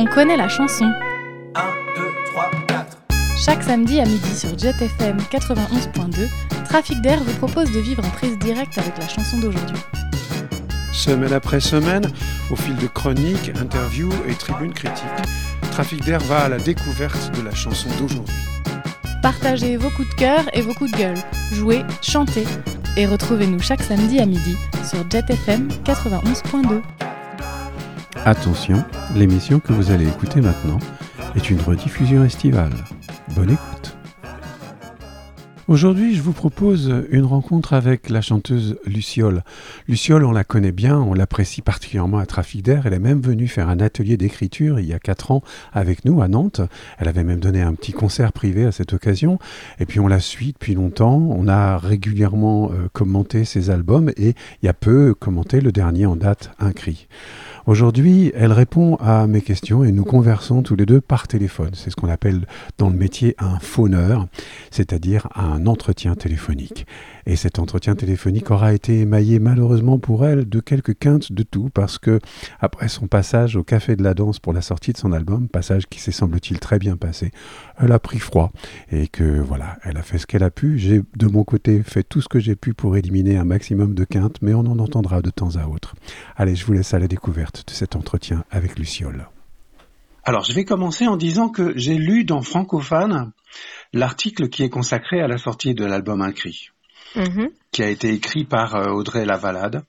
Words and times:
on 0.00 0.06
connaît 0.06 0.36
la 0.36 0.48
chanson. 0.48 0.90
1, 1.54 1.60
2, 1.96 2.02
3, 2.32 2.50
4. 2.68 2.98
Chaque 3.36 3.62
samedi 3.62 4.00
à 4.00 4.06
midi 4.06 4.34
sur 4.34 4.58
JetFM 4.58 5.18
91.2, 5.30 6.26
Trafic 6.64 7.00
d'air 7.02 7.22
vous 7.22 7.34
propose 7.34 7.70
de 7.70 7.80
vivre 7.80 8.02
en 8.04 8.08
prise 8.10 8.38
directe 8.38 8.78
avec 8.78 8.96
la 8.96 9.06
chanson 9.06 9.38
d'aujourd'hui. 9.38 9.76
Semaine 10.92 11.34
après 11.34 11.60
semaine, 11.60 12.10
au 12.50 12.56
fil 12.56 12.76
de 12.76 12.86
chroniques, 12.86 13.52
interviews 13.60 14.12
et 14.26 14.34
tribunes 14.34 14.72
critiques, 14.72 15.06
Trafic 15.70 16.02
d'air 16.04 16.20
va 16.20 16.44
à 16.44 16.48
la 16.48 16.58
découverte 16.58 17.36
de 17.36 17.42
la 17.42 17.54
chanson 17.54 17.90
d'aujourd'hui. 17.98 18.34
Partagez 19.22 19.76
vos 19.76 19.90
coups 19.90 20.08
de 20.08 20.14
cœur 20.14 20.44
et 20.54 20.62
vos 20.62 20.72
coups 20.72 20.92
de 20.92 20.96
gueule. 20.96 21.18
Jouez, 21.52 21.82
chantez 22.00 22.46
et 22.96 23.06
retrouvez-nous 23.06 23.60
chaque 23.60 23.82
samedi 23.82 24.18
à 24.18 24.24
midi 24.24 24.56
sur 24.82 25.08
JetFM 25.10 25.68
91.2. 25.84 26.80
Attention, 28.26 28.84
l'émission 29.16 29.60
que 29.60 29.72
vous 29.72 29.90
allez 29.90 30.06
écouter 30.06 30.42
maintenant 30.42 30.78
est 31.36 31.48
une 31.48 31.60
rediffusion 31.60 32.22
estivale. 32.22 32.72
Bonne 33.34 33.52
écoute. 33.52 33.96
Aujourd'hui, 35.68 36.14
je 36.16 36.20
vous 36.20 36.32
propose 36.32 36.92
une 37.10 37.24
rencontre 37.24 37.72
avec 37.72 38.10
la 38.10 38.20
chanteuse 38.20 38.76
Luciole. 38.84 39.42
Luciole, 39.88 40.24
on 40.24 40.32
la 40.32 40.44
connaît 40.44 40.72
bien, 40.72 40.98
on 40.98 41.14
l'apprécie 41.14 41.62
particulièrement 41.62 42.18
à 42.18 42.26
Trafic 42.26 42.62
d'Air. 42.62 42.86
Elle 42.86 42.92
est 42.92 42.98
même 42.98 43.20
venue 43.20 43.48
faire 43.48 43.68
un 43.68 43.78
atelier 43.78 44.16
d'écriture 44.16 44.80
il 44.80 44.86
y 44.86 44.92
a 44.92 44.98
quatre 44.98 45.30
ans 45.30 45.42
avec 45.72 46.04
nous 46.04 46.20
à 46.20 46.28
Nantes. 46.28 46.60
Elle 46.98 47.08
avait 47.08 47.24
même 47.24 47.40
donné 47.40 47.62
un 47.62 47.72
petit 47.74 47.92
concert 47.92 48.32
privé 48.32 48.66
à 48.66 48.72
cette 48.72 48.92
occasion. 48.92 49.38
Et 49.78 49.86
puis 49.86 49.98
on 50.00 50.08
la 50.08 50.20
suit 50.20 50.52
depuis 50.52 50.74
longtemps. 50.74 51.26
On 51.30 51.48
a 51.48 51.78
régulièrement 51.78 52.70
euh, 52.72 52.88
commenté 52.92 53.44
ses 53.44 53.70
albums 53.70 54.10
et 54.16 54.34
il 54.62 54.66
y 54.66 54.68
a 54.68 54.74
peu 54.74 55.14
commenté 55.14 55.60
le 55.60 55.72
dernier 55.72 56.04
en 56.04 56.16
date, 56.16 56.50
Un 56.58 56.72
cri. 56.72 57.06
Aujourd'hui, 57.70 58.32
elle 58.34 58.52
répond 58.52 58.96
à 58.96 59.28
mes 59.28 59.42
questions 59.42 59.84
et 59.84 59.92
nous 59.92 60.02
conversons 60.02 60.64
tous 60.64 60.74
les 60.74 60.86
deux 60.86 61.00
par 61.00 61.28
téléphone. 61.28 61.70
C'est 61.74 61.90
ce 61.90 61.94
qu'on 61.94 62.08
appelle 62.08 62.40
dans 62.78 62.90
le 62.90 62.96
métier 62.96 63.36
un 63.38 63.60
fauneur, 63.60 64.26
c'est-à-dire 64.72 65.28
un 65.36 65.68
entretien 65.68 66.16
téléphonique. 66.16 66.84
Et 67.26 67.36
cet 67.36 67.60
entretien 67.60 67.94
téléphonique 67.94 68.50
aura 68.50 68.72
été 68.72 68.98
émaillé 68.98 69.38
malheureusement 69.38 70.00
pour 70.00 70.26
elle 70.26 70.48
de 70.48 70.58
quelques 70.58 70.98
quintes 70.98 71.30
de 71.30 71.44
tout 71.44 71.70
parce 71.72 71.98
que 71.98 72.18
après 72.58 72.88
son 72.88 73.06
passage 73.06 73.54
au 73.54 73.62
Café 73.62 73.94
de 73.94 74.02
la 74.02 74.14
Danse 74.14 74.40
pour 74.40 74.52
la 74.52 74.62
sortie 74.62 74.92
de 74.92 74.98
son 74.98 75.12
album, 75.12 75.46
passage 75.46 75.86
qui 75.86 76.00
s'est 76.00 76.10
semble-t-il 76.10 76.58
très 76.58 76.80
bien 76.80 76.96
passé, 76.96 77.30
elle 77.78 77.92
a 77.92 78.00
pris 78.00 78.18
froid 78.18 78.50
et 78.90 79.06
que 79.06 79.38
voilà, 79.38 79.78
elle 79.84 79.96
a 79.96 80.02
fait 80.02 80.18
ce 80.18 80.26
qu'elle 80.26 80.42
a 80.42 80.50
pu. 80.50 80.76
J'ai 80.76 81.02
de 81.16 81.26
mon 81.28 81.44
côté 81.44 81.84
fait 81.84 82.02
tout 82.02 82.20
ce 82.20 82.28
que 82.28 82.40
j'ai 82.40 82.56
pu 82.56 82.74
pour 82.74 82.96
éliminer 82.96 83.36
un 83.36 83.44
maximum 83.44 83.94
de 83.94 84.02
quintes, 84.02 84.38
mais 84.42 84.54
on 84.54 84.66
en 84.66 84.80
entendra 84.80 85.22
de 85.22 85.30
temps 85.30 85.54
à 85.54 85.68
autre. 85.68 85.94
Allez, 86.34 86.56
je 86.56 86.66
vous 86.66 86.72
laisse 86.72 86.94
à 86.94 86.98
la 86.98 87.06
découverte 87.06 87.59
de 87.66 87.72
cet 87.72 87.96
entretien 87.96 88.44
avec 88.50 88.78
Luciole. 88.78 89.28
Alors, 90.24 90.44
je 90.44 90.52
vais 90.52 90.64
commencer 90.64 91.06
en 91.06 91.16
disant 91.16 91.48
que 91.48 91.72
j'ai 91.76 91.94
lu 91.94 92.24
dans 92.24 92.42
Francophone 92.42 93.32
l'article 93.92 94.48
qui 94.48 94.62
est 94.62 94.68
consacré 94.68 95.20
à 95.20 95.28
la 95.28 95.38
sortie 95.38 95.74
de 95.74 95.84
l'album 95.84 96.20
Un 96.20 96.32
Mhm. 97.16 97.50
qui 97.72 97.82
a 97.82 97.88
été 97.88 98.10
écrit 98.12 98.44
par 98.44 98.74
euh, 98.74 98.90
Audrey 98.92 99.24
Lavalade. 99.24 99.82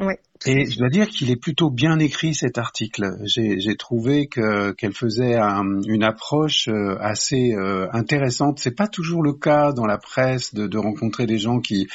Ouais. 0.00 0.18
Et 0.46 0.66
je 0.70 0.78
dois 0.78 0.88
dire 0.88 1.08
qu'il 1.08 1.30
est 1.32 1.36
plutôt 1.40 1.68
bien 1.68 1.98
écrit 1.98 2.32
cet 2.32 2.58
article. 2.58 3.10
J'ai 3.26 3.76
trouvé 3.76 4.28
que 4.28 4.70
qu'elle 4.72 4.92
faisait 4.94 5.34
un- 5.34 5.80
une 5.86 6.04
approche 6.04 6.68
euh, 6.68 6.96
assez 7.00 7.54
euh, 7.54 7.88
intéressante. 7.92 8.60
C'est 8.60 8.76
pas 8.76 8.86
toujours 8.86 9.22
le 9.22 9.32
cas 9.32 9.72
dans 9.72 9.84
la 9.84 9.98
presse 9.98 10.54
de, 10.54 10.68
de 10.68 10.78
rencontrer 10.78 11.26
des 11.26 11.38
gens 11.38 11.58
qui 11.58 11.88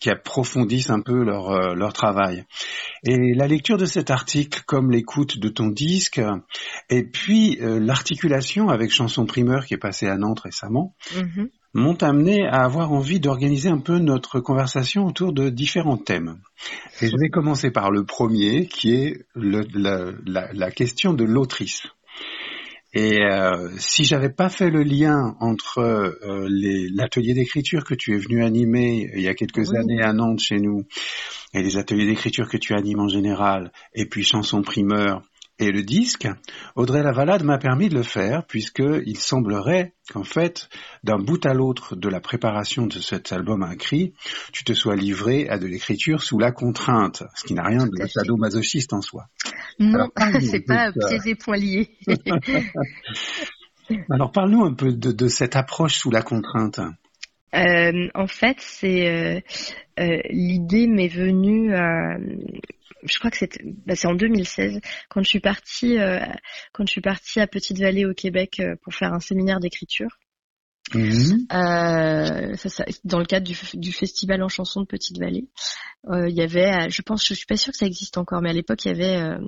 qui 0.00 0.08
approfondissent 0.08 0.88
un 0.90 1.02
peu 1.02 1.22
leur 1.22 1.74
leur 1.74 1.92
travail. 1.92 2.44
Et 3.04 3.34
la 3.34 3.46
lecture 3.46 3.76
de 3.76 3.84
cet 3.86 4.10
article, 4.10 4.62
comme 4.66 4.90
l'écoute 4.90 5.38
de 5.38 5.48
ton 5.50 5.68
disque, 5.68 6.22
et 6.88 7.02
puis 7.04 7.58
l'articulation 7.60 8.70
avec 8.70 8.90
Chanson 8.90 9.26
Primeur 9.26 9.66
qui 9.66 9.74
est 9.74 9.78
passée 9.78 10.06
à 10.08 10.16
Nantes 10.16 10.40
récemment, 10.40 10.94
Mhm. 11.16 11.48
M'ont 11.72 11.96
amené 12.02 12.46
à 12.46 12.64
avoir 12.64 12.92
envie 12.92 13.20
d'organiser 13.20 13.68
un 13.68 13.78
peu 13.78 13.98
notre 13.98 14.40
conversation 14.40 15.06
autour 15.06 15.32
de 15.32 15.48
différents 15.50 15.96
thèmes. 15.98 16.38
Et 17.00 17.06
je 17.08 17.16
vais 17.16 17.28
commencer 17.28 17.70
par 17.70 17.90
le 17.90 18.04
premier, 18.04 18.66
qui 18.66 18.94
est 18.94 19.24
le- 19.34 19.66
la, 19.74 20.12
la- 20.26 20.52
la 20.52 20.70
question 20.70 21.12
de 21.12 21.24
l'autrice. 21.24 21.86
Et 22.92 23.20
euh, 23.22 23.70
si 23.78 24.04
j'avais 24.04 24.30
pas 24.30 24.48
fait 24.48 24.68
le 24.68 24.82
lien 24.82 25.36
entre 25.38 25.78
euh, 25.78 26.48
l'atelier 26.92 27.34
d'écriture 27.34 27.84
que 27.84 27.94
tu 27.94 28.14
es 28.14 28.18
venu 28.18 28.42
animer 28.42 29.08
il 29.14 29.22
y 29.22 29.28
a 29.28 29.34
quelques 29.34 29.68
Oui. 29.68 29.76
années 29.78 30.02
à 30.02 30.12
Nantes 30.12 30.40
chez 30.40 30.58
nous, 30.58 30.84
et 31.54 31.62
les 31.62 31.76
ateliers 31.76 32.06
d'écriture 32.06 32.48
que 32.48 32.56
tu 32.56 32.74
animes 32.74 32.98
en 32.98 33.08
général, 33.08 33.70
et 33.94 34.06
puis 34.06 34.24
chanson 34.24 34.62
primeur 34.62 35.22
et 35.60 35.72
le 35.72 35.82
disque, 35.82 36.26
Audrey 36.74 37.02
Lavalade 37.02 37.44
m'a 37.44 37.58
permis 37.58 37.90
de 37.90 37.94
le 37.94 38.02
faire 38.02 38.44
puisque 38.46 38.82
il 39.06 39.18
semblerait 39.18 39.92
qu'en 40.10 40.24
fait, 40.24 40.70
d'un 41.04 41.18
bout 41.18 41.44
à 41.44 41.52
l'autre 41.52 41.96
de 41.96 42.08
la 42.08 42.20
préparation 42.20 42.86
de 42.86 42.98
cet 42.98 43.30
album 43.32 43.62
à 43.62 43.76
cri, 43.76 44.14
tu 44.52 44.64
te 44.64 44.72
sois 44.72 44.96
livré 44.96 45.48
à 45.48 45.58
de 45.58 45.66
l'écriture 45.66 46.22
sous 46.22 46.38
la 46.38 46.50
contrainte, 46.50 47.24
ce 47.36 47.44
qui 47.44 47.52
n'a 47.54 47.62
rien 47.62 47.86
de 47.86 48.06
sadomasochiste 48.06 48.94
en 48.94 49.02
soi. 49.02 49.26
Non, 49.78 50.08
c'est 50.40 50.68
un 50.70 50.92
pas 50.92 51.08
pieds 51.08 51.32
et 51.32 51.34
poings 51.34 51.58
liés. 51.58 51.90
Alors 54.10 54.32
parle-nous 54.32 54.64
un 54.64 54.72
peu 54.72 54.92
de, 54.92 55.12
de 55.12 55.28
cette 55.28 55.56
approche 55.56 55.98
sous 55.98 56.10
la 56.10 56.22
contrainte. 56.22 56.80
Euh, 57.54 58.08
en 58.14 58.26
fait, 58.26 58.56
c'est 58.60 59.08
euh, 59.08 59.40
euh, 59.98 60.20
l'idée 60.30 60.86
m'est 60.86 61.08
venue. 61.08 61.74
Je 63.02 63.18
crois 63.18 63.30
que 63.30 63.44
bah, 63.86 63.96
c'est 63.96 64.06
en 64.06 64.14
2016 64.14 64.80
quand 65.08 65.22
je 65.22 65.28
suis 65.28 65.40
partie, 65.40 65.98
euh, 65.98 66.20
quand 66.72 66.86
je 66.86 66.92
suis 66.92 67.00
partie 67.00 67.40
à 67.40 67.46
Petite-Vallée 67.46 68.04
au 68.06 68.14
Québec 68.14 68.60
euh, 68.60 68.76
pour 68.82 68.94
faire 68.94 69.12
un 69.12 69.20
séminaire 69.20 69.60
d'écriture. 69.60 70.18
Mhm. 70.94 71.46
Euh, 71.52 72.54
ça, 72.56 72.68
ça- 72.68 72.84
dans 73.04 73.18
le 73.18 73.24
cadre 73.24 73.46
du, 73.46 73.56
du 73.74 73.92
festival 73.92 74.42
en 74.42 74.48
chanson 74.48 74.80
de 74.80 74.86
Petite-Vallée, 74.86 75.48
euh, 76.08 76.28
il 76.28 76.34
y 76.34 76.42
avait, 76.42 76.86
euh, 76.86 76.88
je 76.88 77.02
pense, 77.02 77.24
je 77.26 77.34
suis 77.34 77.46
pas 77.46 77.56
sûre 77.56 77.72
que 77.72 77.78
ça 77.78 77.86
existe 77.86 78.18
encore, 78.18 78.40
mais 78.42 78.50
à 78.50 78.52
l'époque 78.52 78.84
il 78.84 78.88
y 78.88 78.90
avait 78.90 79.16
euh, 79.16 79.38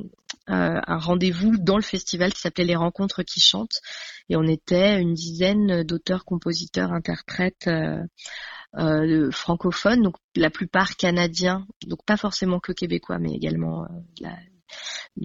euh, 0.50 0.80
un 0.86 0.98
rendez-vous 0.98 1.56
dans 1.58 1.76
le 1.76 1.82
festival 1.82 2.32
qui 2.32 2.40
s'appelait 2.40 2.64
les 2.64 2.76
Rencontres 2.76 3.22
qui 3.22 3.40
chantent, 3.40 3.80
et 4.28 4.36
on 4.36 4.44
était 4.44 5.00
une 5.00 5.14
dizaine 5.14 5.82
d'auteurs, 5.82 6.24
compositeurs, 6.24 6.92
interprètes 6.92 7.68
francophones, 9.32 10.02
donc 10.02 10.16
la 10.36 10.50
plupart 10.50 10.96
canadiens, 10.96 11.66
donc 11.86 12.04
pas 12.06 12.16
forcément 12.16 12.60
que 12.60 12.72
québécois, 12.72 13.18
mais 13.18 13.32
également 13.32 13.86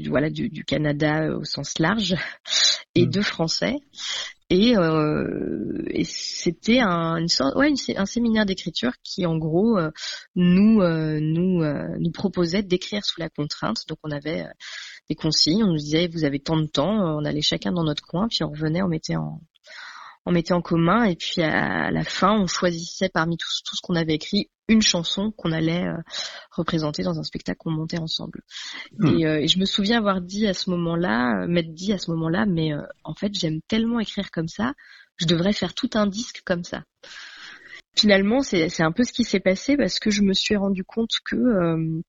voilà 0.07 0.29
du, 0.29 0.49
du 0.49 0.65
Canada 0.65 1.29
au 1.37 1.45
sens 1.45 1.79
large, 1.79 2.15
et 2.97 3.05
Mm. 3.05 3.09
deux 3.09 3.21
Français. 3.21 3.75
Et, 4.49 4.77
euh, 4.77 5.83
et 5.89 6.05
c'était 6.05 6.79
un, 6.79 7.17
une 7.17 7.27
sorte, 7.27 7.55
ouais, 7.57 7.67
une 7.69 7.75
sé- 7.75 7.97
un 7.97 8.05
séminaire 8.05 8.45
d'écriture 8.45 8.93
qui, 9.03 9.25
en 9.25 9.37
gros, 9.37 9.77
euh, 9.77 9.91
nous 10.35 10.81
euh, 10.81 11.19
nous 11.21 11.63
nous 11.99 12.11
proposait 12.11 12.63
d'écrire 12.63 13.03
sous 13.03 13.19
la 13.19 13.29
contrainte. 13.29 13.79
Donc, 13.89 13.97
on 14.03 14.11
avait 14.11 14.45
des 15.09 15.15
consignes. 15.15 15.63
On 15.63 15.67
nous 15.73 15.77
disait, 15.77 16.07
vous 16.07 16.23
avez 16.23 16.39
tant 16.39 16.57
de 16.57 16.67
temps. 16.67 17.17
On 17.17 17.25
allait 17.25 17.41
chacun 17.41 17.73
dans 17.73 17.83
notre 17.83 18.03
coin, 18.03 18.27
puis 18.29 18.43
on 18.43 18.49
revenait, 18.51 18.81
on 18.81 18.87
mettait 18.87 19.17
en 19.17 19.41
on 20.27 20.31
mettait 20.33 20.53
en 20.53 20.61
commun, 20.61 21.05
et 21.05 21.15
puis 21.15 21.41
à 21.41 21.89
la 21.89 22.03
fin, 22.03 22.33
on 22.33 22.47
choisissait 22.47 23.07
parmi 23.07 23.37
tout, 23.37 23.47
tout 23.65 23.77
ce 23.77 23.81
qu'on 23.81 23.95
avait 23.95 24.15
écrit 24.15 24.49
une 24.67 24.81
chanson 24.81 25.31
qu'on 25.31 25.53
allait 25.53 25.85
euh, 25.85 25.95
représenter 26.51 27.01
dans 27.01 27.17
un 27.17 27.23
spectacle 27.23 27.59
qu'on 27.59 27.71
montait 27.71 27.97
ensemble. 27.97 28.41
Et, 29.05 29.25
euh, 29.25 29.39
et 29.39 29.47
je 29.47 29.57
me 29.57 29.63
souviens 29.63 29.99
avoir 29.99 30.19
dit 30.19 30.45
à 30.45 30.53
ce 30.53 30.69
moment-là, 30.71 31.43
euh, 31.43 31.47
m'être 31.47 31.73
dit 31.73 31.93
à 31.93 31.97
ce 31.97 32.11
moment-là, 32.11 32.45
mais 32.45 32.73
euh, 32.73 32.81
en 33.05 33.13
fait, 33.15 33.33
j'aime 33.33 33.61
tellement 33.69 34.01
écrire 34.01 34.29
comme 34.29 34.49
ça, 34.49 34.73
je 35.15 35.27
devrais 35.27 35.53
faire 35.53 35.73
tout 35.73 35.91
un 35.93 36.07
disque 36.07 36.41
comme 36.45 36.65
ça. 36.65 36.83
Finalement, 37.95 38.41
c'est 38.41 38.83
un 38.83 38.91
peu 38.91 39.05
ce 39.05 39.13
qui 39.13 39.23
s'est 39.23 39.39
passé 39.39 39.77
parce 39.77 39.97
que 39.97 40.11
je 40.11 40.23
me 40.23 40.33
suis 40.33 40.57
rendu 40.57 40.83
compte 40.83 41.13
que 41.23 42.01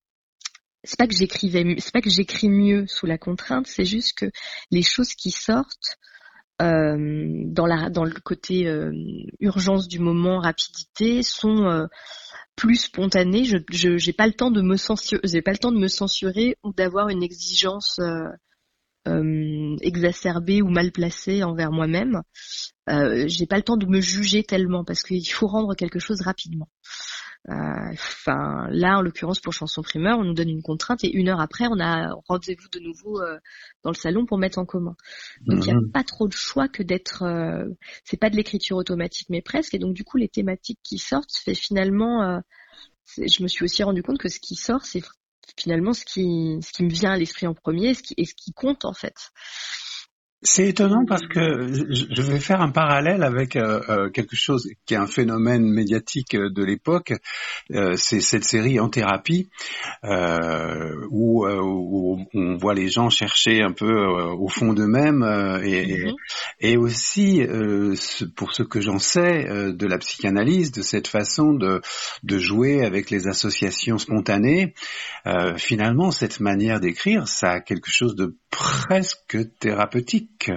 c'est 0.84 0.98
pas 0.98 1.06
que 1.06 1.16
j'écrivais, 1.16 1.76
c'est 1.78 1.94
pas 1.94 2.02
que 2.02 2.10
j'écris 2.10 2.50
mieux 2.50 2.86
sous 2.88 3.06
la 3.06 3.16
contrainte, 3.16 3.66
c'est 3.66 3.86
juste 3.86 4.18
que 4.18 4.26
les 4.70 4.82
choses 4.82 5.14
qui 5.14 5.30
sortent 5.30 5.96
euh, 6.60 7.42
dans 7.46 7.66
la 7.66 7.90
dans 7.90 8.04
le 8.04 8.14
côté 8.22 8.66
euh, 8.68 8.92
urgence 9.40 9.88
du 9.88 9.98
moment, 9.98 10.40
rapidité, 10.40 11.22
sont 11.22 11.64
euh, 11.64 11.86
plus 12.56 12.76
spontanées. 12.76 13.44
Je 13.44 13.58
j'ai 13.96 14.12
pas 14.12 14.26
le 14.26 14.32
temps 14.32 14.50
de 14.50 14.62
me 14.62 14.76
censurer, 14.76 15.42
pas 15.42 15.52
le 15.52 15.58
temps 15.58 15.72
de 15.72 15.78
me 15.78 15.88
censurer 15.88 16.56
ou 16.64 16.72
d'avoir 16.72 17.08
une 17.08 17.22
exigence 17.22 17.98
euh, 18.00 18.28
euh, 19.06 19.76
exacerbée 19.80 20.62
ou 20.62 20.68
mal 20.68 20.90
placée 20.92 21.42
envers 21.42 21.70
moi-même. 21.70 22.22
Euh, 22.90 23.24
j'ai 23.26 23.46
pas 23.46 23.56
le 23.56 23.62
temps 23.62 23.76
de 23.76 23.86
me 23.86 24.00
juger 24.00 24.42
tellement 24.42 24.84
parce 24.84 25.02
qu'il 25.02 25.28
faut 25.28 25.46
rendre 25.46 25.74
quelque 25.74 25.98
chose 25.98 26.20
rapidement. 26.22 26.68
Euh, 27.48 27.54
Enfin, 27.92 28.68
là, 28.70 28.98
en 28.98 29.02
l'occurrence 29.02 29.40
pour 29.40 29.52
chanson 29.54 29.80
primeur, 29.82 30.18
on 30.18 30.24
nous 30.24 30.34
donne 30.34 30.50
une 30.50 30.62
contrainte 30.62 31.02
et 31.04 31.10
une 31.16 31.28
heure 31.30 31.40
après, 31.40 31.66
on 31.70 31.80
a 31.80 32.12
rendez-vous 32.28 32.68
de 32.68 32.78
nouveau 32.80 33.20
euh, 33.22 33.38
dans 33.82 33.90
le 33.90 33.96
salon 33.96 34.26
pour 34.26 34.36
mettre 34.38 34.58
en 34.58 34.66
commun. 34.66 34.94
Donc 35.46 35.64
il 35.66 35.70
n'y 35.70 35.76
a 35.76 35.80
Mhm. 35.80 35.90
pas 35.92 36.04
trop 36.04 36.28
de 36.28 36.34
choix 36.34 36.68
que 36.68 36.82
d'être. 36.82 37.22
euh, 37.22 37.64
c'est 38.04 38.18
pas 38.18 38.28
de 38.30 38.36
l'écriture 38.36 38.76
automatique, 38.76 39.28
mais 39.30 39.40
presque. 39.40 39.74
Et 39.74 39.78
donc 39.78 39.94
du 39.94 40.04
coup, 40.04 40.18
les 40.18 40.28
thématiques 40.28 40.80
qui 40.82 40.98
sortent, 40.98 41.32
fait 41.44 41.54
finalement. 41.54 42.22
euh, 42.22 42.40
c'est- 43.04 43.28
je 43.28 43.42
me 43.42 43.48
suis 43.48 43.64
aussi 43.64 43.82
rendu 43.82 44.02
compte 44.02 44.18
que 44.18 44.28
ce 44.28 44.38
qui 44.40 44.54
sort, 44.54 44.84
c'est 44.84 45.02
finalement 45.56 45.94
ce 45.94 46.04
qui, 46.04 46.58
ce 46.62 46.72
qui 46.72 46.84
me 46.84 46.90
vient 46.90 47.12
à 47.12 47.16
l'esprit 47.16 47.46
en 47.46 47.54
premier, 47.54 47.94
ce 47.94 48.02
qui, 48.02 48.14
et 48.18 48.26
ce 48.26 48.34
qui 48.34 48.52
compte 48.52 48.84
en 48.84 48.92
fait. 48.92 49.14
C'est 50.42 50.68
étonnant 50.68 51.04
parce 51.04 51.26
que 51.26 51.66
je 51.90 52.22
vais 52.22 52.38
faire 52.38 52.60
un 52.60 52.70
parallèle 52.70 53.24
avec 53.24 53.56
euh, 53.56 53.80
euh, 53.88 54.08
quelque 54.08 54.36
chose 54.36 54.68
qui 54.86 54.94
est 54.94 54.96
un 54.96 55.08
phénomène 55.08 55.64
médiatique 55.68 56.36
de 56.36 56.64
l'époque. 56.64 57.12
Euh, 57.72 57.94
c'est 57.96 58.20
cette 58.20 58.44
série 58.44 58.78
En 58.78 58.88
thérapie 58.88 59.50
où, 61.10 61.44
où, 61.44 62.24
on 62.34 62.56
voit 62.56 62.74
les 62.74 62.88
gens 62.88 63.10
chercher 63.10 63.62
un 63.62 63.72
peu 63.72 63.92
au 64.06 64.48
fond 64.48 64.74
d'eux-mêmes 64.74 65.24
et, 65.64 65.86
mm-hmm. 65.86 66.14
et, 66.60 66.76
aussi, 66.76 67.42
pour 68.36 68.54
ce 68.54 68.62
que 68.62 68.80
j'en 68.80 69.00
sais, 69.00 69.44
de 69.72 69.86
la 69.86 69.98
psychanalyse, 69.98 70.70
de 70.70 70.82
cette 70.82 71.08
façon 71.08 71.52
de, 71.52 71.80
de 72.22 72.38
jouer 72.38 72.84
avec 72.84 73.10
les 73.10 73.26
associations 73.26 73.98
spontanées. 73.98 74.74
finalement, 75.56 76.12
cette 76.12 76.38
manière 76.38 76.78
d'écrire, 76.78 77.26
ça 77.26 77.50
a 77.54 77.60
quelque 77.60 77.90
chose 77.90 78.14
de 78.14 78.36
presque 78.50 79.38
thérapeutique. 79.58 80.50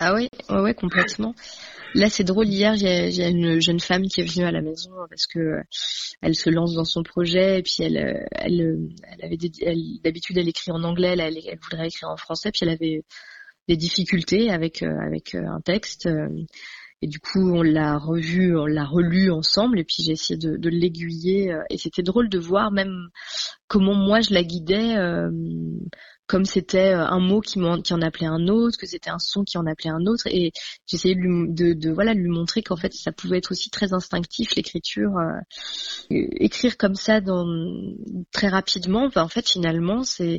Ah 0.00 0.14
oui, 0.14 0.28
ouais, 0.50 0.74
complètement. 0.74 1.34
Là, 1.94 2.08
c'est 2.08 2.24
drôle. 2.24 2.48
Hier, 2.48 2.74
j'ai 2.76 3.28
une 3.28 3.60
jeune 3.60 3.78
femme 3.78 4.02
qui 4.08 4.20
est 4.20 4.24
venue 4.24 4.44
à 4.44 4.50
la 4.50 4.60
maison 4.60 4.90
parce 5.08 5.26
que 5.26 5.58
elle 6.20 6.34
se 6.34 6.50
lance 6.50 6.74
dans 6.74 6.84
son 6.84 7.02
projet 7.02 7.60
et 7.60 7.62
puis 7.62 7.76
elle, 7.80 8.26
elle, 8.32 8.88
elle 9.12 9.24
avait 9.24 9.36
d'habitude 10.02 10.38
elle 10.38 10.48
écrit 10.48 10.72
en 10.72 10.82
anglais, 10.82 11.10
elle, 11.12 11.20
elle, 11.20 11.58
voudrait 11.62 11.86
écrire 11.86 12.08
en 12.10 12.16
français, 12.16 12.50
puis 12.50 12.60
elle 12.62 12.70
avait 12.70 13.04
des 13.68 13.76
difficultés 13.76 14.50
avec 14.50 14.82
avec 14.82 15.36
un 15.36 15.60
texte. 15.60 16.08
Et 17.04 17.06
du 17.06 17.20
coup, 17.20 17.52
on 17.54 17.60
l'a 17.60 17.98
revu, 17.98 18.56
on 18.56 18.64
l'a 18.64 18.86
relu 18.86 19.30
ensemble, 19.30 19.78
et 19.78 19.84
puis 19.84 20.02
j'ai 20.02 20.12
essayé 20.12 20.38
de, 20.38 20.56
de 20.56 20.68
l'aiguiller. 20.70 21.54
Et 21.68 21.76
c'était 21.76 22.02
drôle 22.02 22.30
de 22.30 22.38
voir 22.38 22.70
même 22.70 23.08
comment 23.68 23.94
moi 23.94 24.22
je 24.22 24.32
la 24.32 24.42
guidais 24.42 24.96
comme 26.26 26.44
c'était 26.44 26.92
euh, 26.94 27.06
un 27.06 27.20
mot 27.20 27.40
qui, 27.40 27.60
en, 27.60 27.80
qui 27.82 27.92
en 27.92 28.00
appelait 28.00 28.26
un 28.26 28.48
autre, 28.48 28.78
que 28.78 28.86
c'était 28.86 29.10
un 29.10 29.18
son 29.18 29.44
qui 29.44 29.58
en 29.58 29.66
appelait 29.66 29.90
un 29.90 30.06
autre, 30.06 30.26
et 30.26 30.52
j'essayais 30.86 31.14
de, 31.14 31.20
lui, 31.20 31.52
de, 31.52 31.72
de, 31.74 31.90
voilà 31.90 32.14
de 32.14 32.18
lui 32.18 32.30
montrer 32.30 32.62
qu'en 32.62 32.76
fait 32.76 32.92
ça 32.94 33.12
pouvait 33.12 33.38
être 33.38 33.52
aussi 33.52 33.70
très 33.70 33.92
instinctif 33.92 34.54
l'écriture, 34.54 35.12
euh, 35.18 35.40
écrire 36.10 36.76
comme 36.78 36.94
ça 36.94 37.20
dans, 37.20 37.46
très 38.32 38.48
rapidement, 38.48 39.10
en 39.14 39.28
fait 39.28 39.48
finalement 39.50 40.02
c'est 40.02 40.36
euh, 40.36 40.38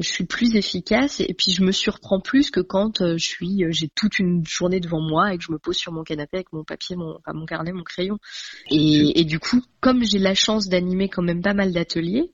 je 0.00 0.08
suis 0.08 0.24
plus 0.24 0.56
efficace 0.56 1.20
et, 1.20 1.34
puis 1.34 1.52
je 1.52 1.62
me 1.62 1.72
surprends 1.72 2.20
plus 2.20 2.50
que 2.50 2.60
quand 2.60 3.16
je 3.16 3.24
suis 3.24 3.64
j'ai 3.70 3.88
toute 3.88 4.18
une 4.18 4.44
journée 4.46 4.80
devant 4.80 5.00
moi 5.00 5.34
et 5.34 5.38
que 5.38 5.44
je 5.44 5.52
me 5.52 5.58
pose 5.58 5.76
sur 5.76 5.92
mon 5.92 6.02
canapé 6.02 6.38
avec 6.38 6.52
mon 6.52 6.64
papier 6.64 6.96
mon 6.96 7.16
enfin, 7.16 7.32
mon 7.32 7.46
carnet 7.46 7.72
mon 7.72 7.82
crayon 7.82 8.18
et, 8.70 9.20
et 9.20 9.24
du 9.24 9.38
coup 9.38 9.62
comme 9.80 10.04
j'ai 10.04 10.18
la 10.18 10.34
chance 10.34 10.68
d'animer 10.68 11.08
quand 11.08 11.22
même 11.22 11.42
pas 11.42 11.54
mal 11.54 11.72
d'ateliers 11.72 12.32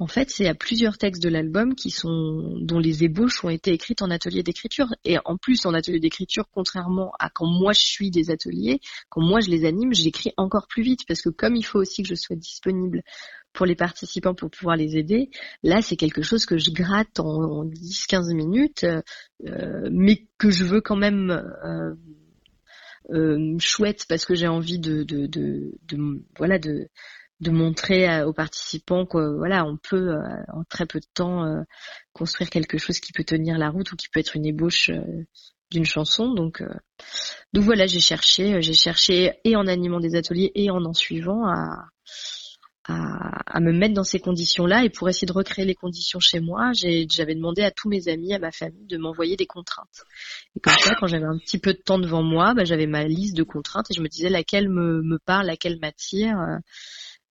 en 0.00 0.06
fait, 0.06 0.30
c'est 0.30 0.46
à 0.46 0.54
plusieurs 0.54 0.96
textes 0.96 1.22
de 1.22 1.28
l'album 1.28 1.74
qui 1.74 1.90
sont 1.90 2.54
dont 2.60 2.78
les 2.78 3.02
ébauches 3.02 3.44
ont 3.44 3.48
été 3.48 3.72
écrites 3.72 4.00
en 4.00 4.10
atelier 4.10 4.44
d'écriture. 4.44 4.86
Et 5.04 5.16
en 5.24 5.36
plus, 5.36 5.66
en 5.66 5.74
atelier 5.74 5.98
d'écriture, 5.98 6.44
contrairement 6.54 7.12
à 7.18 7.30
quand 7.30 7.46
moi 7.46 7.72
je 7.72 7.80
suis 7.80 8.10
des 8.10 8.30
ateliers, 8.30 8.80
quand 9.08 9.22
moi 9.22 9.40
je 9.40 9.50
les 9.50 9.64
anime, 9.64 9.92
j'écris 9.92 10.32
encore 10.36 10.68
plus 10.68 10.84
vite 10.84 11.00
parce 11.08 11.20
que 11.20 11.30
comme 11.30 11.56
il 11.56 11.64
faut 11.64 11.80
aussi 11.80 12.02
que 12.02 12.08
je 12.08 12.14
sois 12.14 12.36
disponible 12.36 13.02
pour 13.58 13.66
les 13.66 13.74
participants 13.74 14.34
pour 14.34 14.50
pouvoir 14.50 14.76
les 14.76 14.96
aider, 14.96 15.30
là 15.64 15.82
c'est 15.82 15.96
quelque 15.96 16.22
chose 16.22 16.46
que 16.46 16.58
je 16.58 16.70
gratte 16.70 17.18
en, 17.18 17.64
10-15 17.64 18.32
minutes, 18.32 18.84
euh, 18.84 19.88
mais 19.90 20.28
que 20.38 20.48
je 20.48 20.62
veux 20.62 20.80
quand 20.80 20.94
même 20.94 21.30
euh, 21.32 21.92
euh, 23.10 23.56
chouette 23.58 24.04
parce 24.08 24.24
que 24.24 24.36
j'ai 24.36 24.46
envie 24.46 24.78
de, 24.78 25.02
de, 25.02 25.26
de, 25.26 25.72
de 25.88 26.22
voilà 26.36 26.60
de 26.60 26.86
de 27.40 27.50
montrer 27.50 28.22
aux 28.22 28.32
participants 28.32 29.06
que 29.06 29.36
voilà 29.36 29.64
on 29.64 29.76
peut 29.76 30.10
euh, 30.10 30.20
en 30.52 30.62
très 30.62 30.86
peu 30.86 31.00
de 31.00 31.06
temps 31.12 31.44
euh, 31.44 31.62
construire 32.12 32.50
quelque 32.50 32.78
chose 32.78 33.00
qui 33.00 33.12
peut 33.12 33.24
tenir 33.24 33.58
la 33.58 33.70
route 33.70 33.90
ou 33.90 33.96
qui 33.96 34.08
peut 34.08 34.20
être 34.20 34.36
une 34.36 34.46
ébauche 34.46 34.90
euh, 34.90 35.02
d'une 35.72 35.84
chanson. 35.84 36.32
Donc 36.32 36.62
donc 37.52 37.64
voilà 37.64 37.88
j'ai 37.88 38.00
cherché 38.00 38.62
j'ai 38.62 38.72
cherché 38.72 39.32
et 39.42 39.56
en 39.56 39.66
animant 39.66 39.98
des 39.98 40.14
ateliers 40.14 40.52
et 40.54 40.70
en 40.70 40.84
en 40.84 40.94
suivant 40.94 41.44
à, 41.46 41.88
à, 42.88 43.42
à 43.46 43.60
me 43.60 43.72
mettre 43.72 43.94
dans 43.94 44.04
ces 44.04 44.18
conditions 44.18 44.66
là 44.66 44.84
et 44.84 44.90
pour 44.90 45.08
essayer 45.08 45.26
de 45.26 45.32
recréer 45.32 45.64
les 45.64 45.74
conditions 45.74 46.20
chez 46.20 46.40
moi 46.40 46.72
j'avais 46.72 47.34
demandé 47.34 47.62
à 47.62 47.70
tous 47.70 47.88
mes 47.88 48.08
amis 48.08 48.34
à 48.34 48.38
ma 48.38 48.50
famille 48.50 48.86
de 48.86 48.96
m'envoyer 48.96 49.36
des 49.36 49.46
contraintes 49.46 50.04
et 50.56 50.60
comme 50.60 50.72
ça 50.78 50.94
quand 50.98 51.06
j'avais 51.06 51.26
un 51.26 51.38
petit 51.38 51.58
peu 51.58 51.72
de 51.72 51.78
temps 51.78 51.98
devant 51.98 52.22
moi 52.22 52.54
bah, 52.54 52.64
j'avais 52.64 52.86
ma 52.86 53.04
liste 53.04 53.36
de 53.36 53.42
contraintes 53.42 53.90
et 53.90 53.94
je 53.94 54.00
me 54.00 54.08
disais 54.08 54.28
laquelle 54.28 54.68
me, 54.68 55.02
me 55.02 55.18
parle 55.18 55.46
laquelle 55.46 55.78
m'attire 55.80 56.36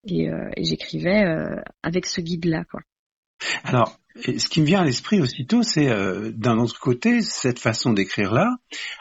et, 0.08 0.30
euh, 0.30 0.50
et 0.56 0.64
j'écrivais 0.64 1.24
euh, 1.24 1.62
avec 1.84 2.06
ce 2.06 2.22
guide-là. 2.22 2.64
Quoi. 2.70 2.82
Alors, 4.26 4.40
ce 4.40 4.50
qui 4.50 4.62
me 4.62 4.66
vient 4.66 4.82
à 4.82 4.86
l'esprit 4.86 5.22
aussitôt, 5.22 5.64
c'est 5.64 5.90
euh, 5.90 6.32
d'un 6.34 6.58
autre 6.58 6.80
côté, 6.80 7.22
cette 7.22 7.60
façon 7.60 7.94
d'écrire 7.94 8.34
là, 8.34 8.58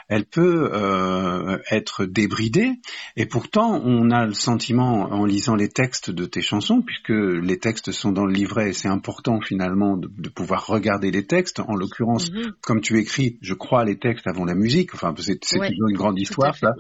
elle 0.09 0.25
peut 0.25 0.71
euh, 0.73 1.59
être 1.71 2.05
débridée, 2.05 2.73
et 3.17 3.27
pourtant 3.27 3.81
on 3.85 4.11
a 4.11 4.25
le 4.27 4.35
sentiment 4.35 5.11
en 5.11 5.25
lisant 5.25 5.57
les 5.57 5.69
textes 5.69 6.11
de 6.11 6.27
tes 6.27 6.43
chansons, 6.43 6.83
puisque 6.83 7.11
les 7.11 7.59
textes 7.59 7.93
sont 7.93 8.13
dans 8.13 8.25
le 8.25 8.33
livret, 8.33 8.71
et 8.71 8.73
c'est 8.73 8.89
important 8.89 9.41
finalement 9.41 9.97
de, 9.97 10.09
de, 10.17 10.29
pouvoir 10.29 10.67
regarder 10.67 11.11
les 11.11 11.27
textes. 11.27 11.61
En 11.61 11.75
l'occurrence, 11.75 12.31
mhm. 12.31 12.53
comme 12.63 12.81
tu 12.81 12.99
écris, 12.99 13.39
je 13.41 13.55
crois 13.55 13.85
les 13.85 13.99
textes 13.99 14.27
avant 14.27 14.45
la 14.45 14.55
musique. 14.55 14.95
Enfin, 14.95 15.15
c'est 15.19 15.41
toujours 15.41 15.89
une 15.89 15.97
grande 15.97 16.19
histoire, 16.19 16.55
ça. 16.57 16.75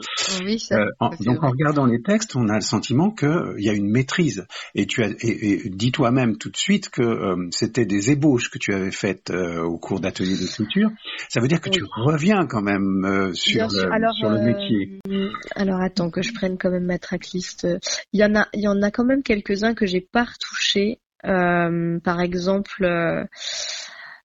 Oui, 0.45 0.59
ça 0.59 0.77
euh, 0.77 1.09
donc 1.21 1.43
en 1.43 1.51
regardant 1.51 1.87
les 1.87 2.03
textes, 2.03 2.37
on 2.37 2.49
a 2.49 2.57
le 2.57 2.61
sentiment 2.61 3.11
qu'il 3.11 3.57
y 3.59 3.69
a 3.69 3.73
une 3.73 3.91
maîtrise, 3.91 4.47
et 4.75 4.87
tu 4.87 5.03
as 5.03 5.09
et, 5.21 5.67
et 5.67 5.71
dis 5.71 5.91
toi-même 5.91 6.37
tout 6.37 6.51
de 6.51 6.57
suite 6.57 6.91
que 6.91 7.03
euh, 7.03 7.49
c'était 7.51 7.87
des 7.87 8.11
ébauches 8.11 8.26
que 8.51 8.59
tu 8.59 8.75
avais 8.75 8.91
faites 8.91 9.31
au 9.31 9.79
cours 9.79 10.01
d'ateliers 10.01 10.37
d'écriture. 10.37 10.91
Ça 11.29 11.41
veut 11.41 11.49
dire 11.49 11.61
que 11.61 11.71
tu 11.71 11.83
reviens 11.97 12.47
quand 12.47 12.63
même 12.63 13.05
euh, 13.05 13.33
sur, 13.33 13.69
le, 13.69 13.93
alors, 13.93 14.15
sur 14.15 14.31
le 14.31 14.41
métier 14.41 15.01
euh, 15.09 15.31
Alors 15.55 15.81
attends 15.81 16.11
que 16.11 16.23
je 16.23 16.33
prenne 16.33 16.59
quand 16.59 16.71
même 16.71 16.87
ma 16.87 16.99
tracklist. 16.99 17.67
Il 18.13 18.21
y 18.21 18.25
en 18.25 18.35
a, 18.35 18.47
il 18.55 18.63
y 18.63 18.69
en 18.69 18.83
a 18.83 18.91
quand 18.91 19.05
même 19.05 19.23
quelques-uns 19.23 19.75
que 19.75 19.87
j'ai 19.87 20.01
pas 20.01 20.25
retouchés. 20.25 21.01
Euh, 21.25 21.99
par 22.01 22.21
exemple, 22.21 22.87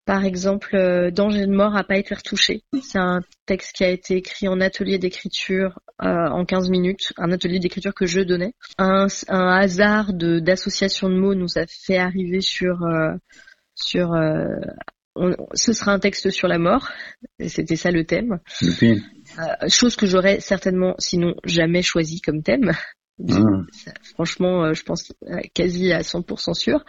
par 0.06 0.26
exemple, 0.26 1.12
Danger 1.12 1.48
de 1.48 1.52
mort 1.52 1.76
a 1.76 1.84
pas 1.84 1.98
été 1.98 2.14
retouché. 2.14 2.64
C'est 2.84 3.00
un 3.00 3.22
texte 3.46 3.76
qui 3.76 3.84
a 3.84 3.90
été 3.90 4.16
écrit 4.16 4.48
en 4.48 4.62
atelier 4.62 5.00
d'écriture 5.00 5.80
en 6.00 6.44
15 6.46 6.70
minutes, 6.70 7.14
un 7.18 7.32
atelier 7.32 7.60
d'écriture 7.60 7.94
que 7.94 8.06
je 8.06 8.22
donnais. 8.22 8.54
Un, 8.78 9.08
un 9.30 9.48
hasard 9.48 10.14
de 10.14 10.40
d'association 10.40 11.10
de 11.10 11.16
mots 11.16 11.36
nous 11.36 11.58
a 11.58 11.66
fait 11.68 11.98
arriver 11.98 12.42
sur 12.42 12.86
sur 13.76 14.14
ce 15.54 15.74
sera 15.74 15.92
un 15.92 16.00
texte 16.00 16.30
sur 16.30 16.48
la 16.48 16.58
mort, 16.58 16.90
c'était 17.46 17.76
ça 17.76 17.92
le 17.92 18.06
thème. 18.06 18.40
Euh, 19.40 19.70
chose 19.70 19.96
que 19.96 20.08
j'aurais 20.08 20.40
certainement, 20.40 20.96
sinon 21.00 21.36
jamais 21.44 21.82
choisi 21.82 22.22
comme 22.22 22.44
thème. 22.44 22.72
Ah. 23.30 23.36
Franchement, 24.14 24.66
euh, 24.66 24.74
je 24.74 24.84
pense 24.84 25.12
euh, 25.28 25.42
quasi 25.54 25.92
à 25.92 26.02
100% 26.02 26.54
sûr. 26.54 26.84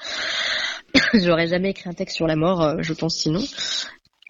j'aurais 1.15 1.49
jamais 1.49 1.71
écrit 1.71 1.91
un 1.91 1.95
texte 1.95 2.17
sur 2.17 2.27
la 2.27 2.37
mort, 2.37 2.83
je 2.83 2.93
pense 2.93 3.17
sinon. 3.17 3.43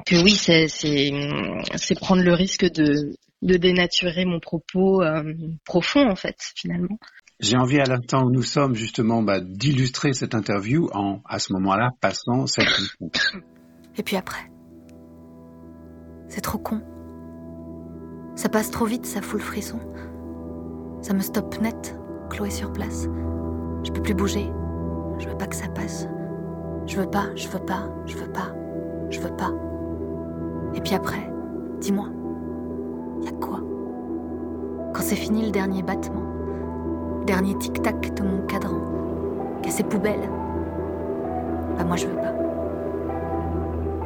Que 0.07 0.17
oui, 0.25 0.33
c'est 0.33 0.69
c'est 0.69 1.95
prendre 2.00 2.23
le 2.23 2.33
risque 2.33 2.65
de 2.65 3.15
de 3.43 3.57
dénaturer 3.57 4.25
mon 4.25 4.41
propos 4.41 5.03
profond 5.65 6.09
en 6.09 6.17
fait 6.17 6.37
finalement. 6.57 6.99
J'ai 7.41 7.57
envie 7.57 7.81
à 7.81 7.85
l'instant 7.85 8.25
où 8.25 8.31
nous 8.31 8.43
sommes 8.43 8.75
justement 8.75 9.23
bah, 9.23 9.41
d'illustrer 9.41 10.12
cette 10.12 10.35
interview 10.35 10.89
en 10.93 11.21
à 11.25 11.39
ce 11.39 11.53
moment-là 11.55 11.91
passant 12.01 12.47
cette 12.47 12.67
Et 13.97 14.03
puis 14.03 14.17
après 14.17 14.51
C'est 16.29 16.41
trop 16.41 16.59
con. 16.59 16.81
Ça 18.37 18.49
passe 18.49 18.71
trop 18.71 18.87
vite, 18.87 19.07
ça 19.07 19.21
fout 19.21 19.41
le 19.41 19.45
frisson. 19.45 19.81
Ça 21.03 21.15
me 21.15 21.21
stoppe 21.21 21.61
net, 21.61 21.99
cloué 22.31 22.51
sur 22.51 22.73
place. 22.73 23.09
Je 23.85 23.91
peux 23.91 24.03
plus 24.03 24.15
bouger. 24.15 24.51
Je 25.19 25.29
veux 25.29 25.37
pas 25.37 25.47
que 25.47 25.57
ça 25.57 25.69
passe. 25.69 26.07
Je 26.87 26.97
veux 26.97 27.11
pas, 27.11 27.29
je 27.37 27.49
veux 27.49 27.65
pas, 27.65 27.89
je 28.07 28.17
veux 28.17 28.33
pas, 28.33 28.55
je 29.11 29.21
veux 29.21 29.37
pas. 29.37 29.53
Et 30.75 30.81
puis 30.81 30.95
après, 30.95 31.31
dis-moi, 31.81 32.09
y 33.23 33.29
a 33.29 33.33
quoi? 33.33 33.61
Quand 34.95 35.03
c'est 35.03 35.17
fini 35.17 35.45
le 35.45 35.51
dernier 35.51 35.83
battement, 35.83 36.25
dernier 37.25 37.55
tic-tac 37.55 38.14
de 38.14 38.23
mon 38.23 38.43
cadran, 38.47 38.81
qu'à 39.62 39.71
ces 39.71 39.85
poubelles, 39.85 40.29
bah 41.79 41.85
moi 41.85 41.97
je 41.97 42.07
veux 42.07 42.17
pas. 42.17 42.33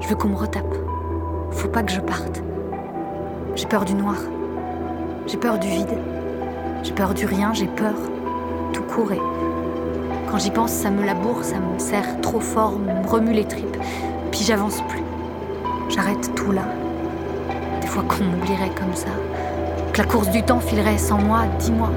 Je 0.01 0.09
veux 0.09 0.17
qu'on 0.17 0.29
me 0.29 0.37
retape. 0.37 0.75
Faut 1.51 1.69
pas 1.69 1.83
que 1.83 1.93
je 1.93 2.01
parte. 2.01 2.43
J'ai 3.55 3.67
peur 3.67 3.85
du 3.85 3.95
noir. 3.95 4.17
J'ai 5.27 5.39
peur 5.39 5.59
du 5.59 5.69
vide. 5.69 5.99
J'ai 6.83 6.93
peur 6.93 7.15
du 7.15 7.27
rien, 7.27 7.53
j'ai 7.55 7.67
peur. 7.67 7.95
Tout 8.73 8.83
courait. 8.83 9.21
Quand 10.31 10.39
j'y 10.39 10.51
pense, 10.51 10.71
ça 10.71 10.91
me 10.91 11.05
laboure, 11.05 11.43
ça 11.43 11.57
me 11.57 11.79
serre 11.79 12.21
trop 12.21 12.41
fort, 12.41 12.79
me 12.79 13.09
remue 13.09 13.33
les 13.33 13.45
tripes. 13.45 13.77
Puis 14.31 14.41
j'avance 14.45 14.83
plus. 14.83 15.03
J'arrête 15.89 16.35
tout 16.35 16.53
là. 16.53 16.63
Des 17.81 17.87
fois 17.87 18.03
qu'on 18.03 18.25
m'oublierait 18.25 18.75
comme 18.79 18.95
ça. 18.95 19.09
Que 19.93 20.03
la 20.03 20.05
course 20.05 20.31
du 20.31 20.43
temps 20.43 20.61
filerait 20.61 20.99
sans 20.99 21.19
moi, 21.19 21.45
dis-moi. 21.59 21.89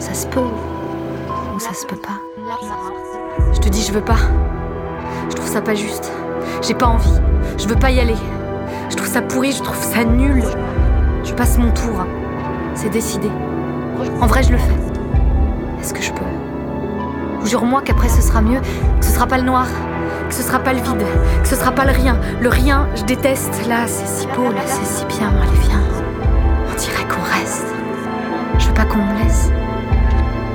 Ça 0.00 0.14
se 0.14 0.26
peut 0.26 0.40
ou 0.40 1.60
ça 1.60 1.74
se 1.74 1.86
peut 1.86 1.96
pas. 1.96 2.20
Je 3.52 3.60
te 3.60 3.68
dis, 3.68 3.82
je 3.82 3.92
veux 3.92 4.00
pas. 4.00 4.16
Je 5.28 5.34
trouve 5.36 5.48
ça 5.48 5.60
pas 5.60 5.74
juste. 5.74 6.10
J'ai 6.62 6.74
pas 6.74 6.86
envie. 6.86 7.20
Je 7.58 7.68
veux 7.68 7.76
pas 7.76 7.90
y 7.90 8.00
aller. 8.00 8.16
Je 8.88 8.96
trouve 8.96 9.08
ça 9.08 9.20
pourri, 9.20 9.52
je 9.52 9.62
trouve 9.62 9.76
ça 9.76 10.02
nul. 10.04 10.42
Je 11.22 11.34
passe 11.34 11.58
mon 11.58 11.70
tour. 11.70 12.06
C'est 12.74 12.88
décidé. 12.88 13.30
En 14.20 14.26
vrai, 14.26 14.42
je 14.42 14.52
le 14.52 14.58
fais. 14.58 14.74
Est-ce 15.80 15.92
que 15.92 16.02
je 16.02 16.12
peux? 16.12 16.24
Jure-moi 17.46 17.82
qu'après 17.84 18.08
ce 18.08 18.22
sera 18.22 18.40
mieux, 18.40 18.60
que 18.60 19.04
ce 19.04 19.12
sera 19.12 19.26
pas 19.26 19.36
le 19.36 19.44
noir, 19.44 19.66
que 20.28 20.34
ce 20.34 20.42
sera 20.42 20.58
pas 20.58 20.72
le 20.72 20.80
vide, 20.80 21.04
que 21.42 21.48
ce 21.48 21.56
sera 21.56 21.72
pas 21.72 21.84
le 21.84 21.92
rien. 21.92 22.18
Le 22.40 22.48
rien, 22.48 22.88
je 22.96 23.02
déteste. 23.04 23.66
Là, 23.68 23.86
c'est 23.86 24.06
si 24.06 24.26
beau, 24.28 24.50
là, 24.50 24.62
c'est 24.64 24.86
si 24.86 25.04
bien. 25.04 25.28
Allez, 25.28 25.58
viens. 25.68 25.82
On 26.70 26.74
dirait 26.76 27.04
qu'on 27.04 27.22
reste. 27.38 27.66
Je 28.58 28.66
veux 28.66 28.74
pas 28.74 28.86
qu'on 28.86 28.98
me 28.98 29.22
laisse. 29.22 29.50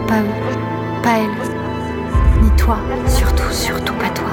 Pas 0.07 0.19
eux, 0.19 1.01
pas 1.01 1.17
elle, 1.17 2.43
ni 2.43 2.49
toi, 2.51 2.77
surtout, 3.07 3.51
surtout 3.51 3.93
pas 3.95 4.09
toi. 4.09 4.29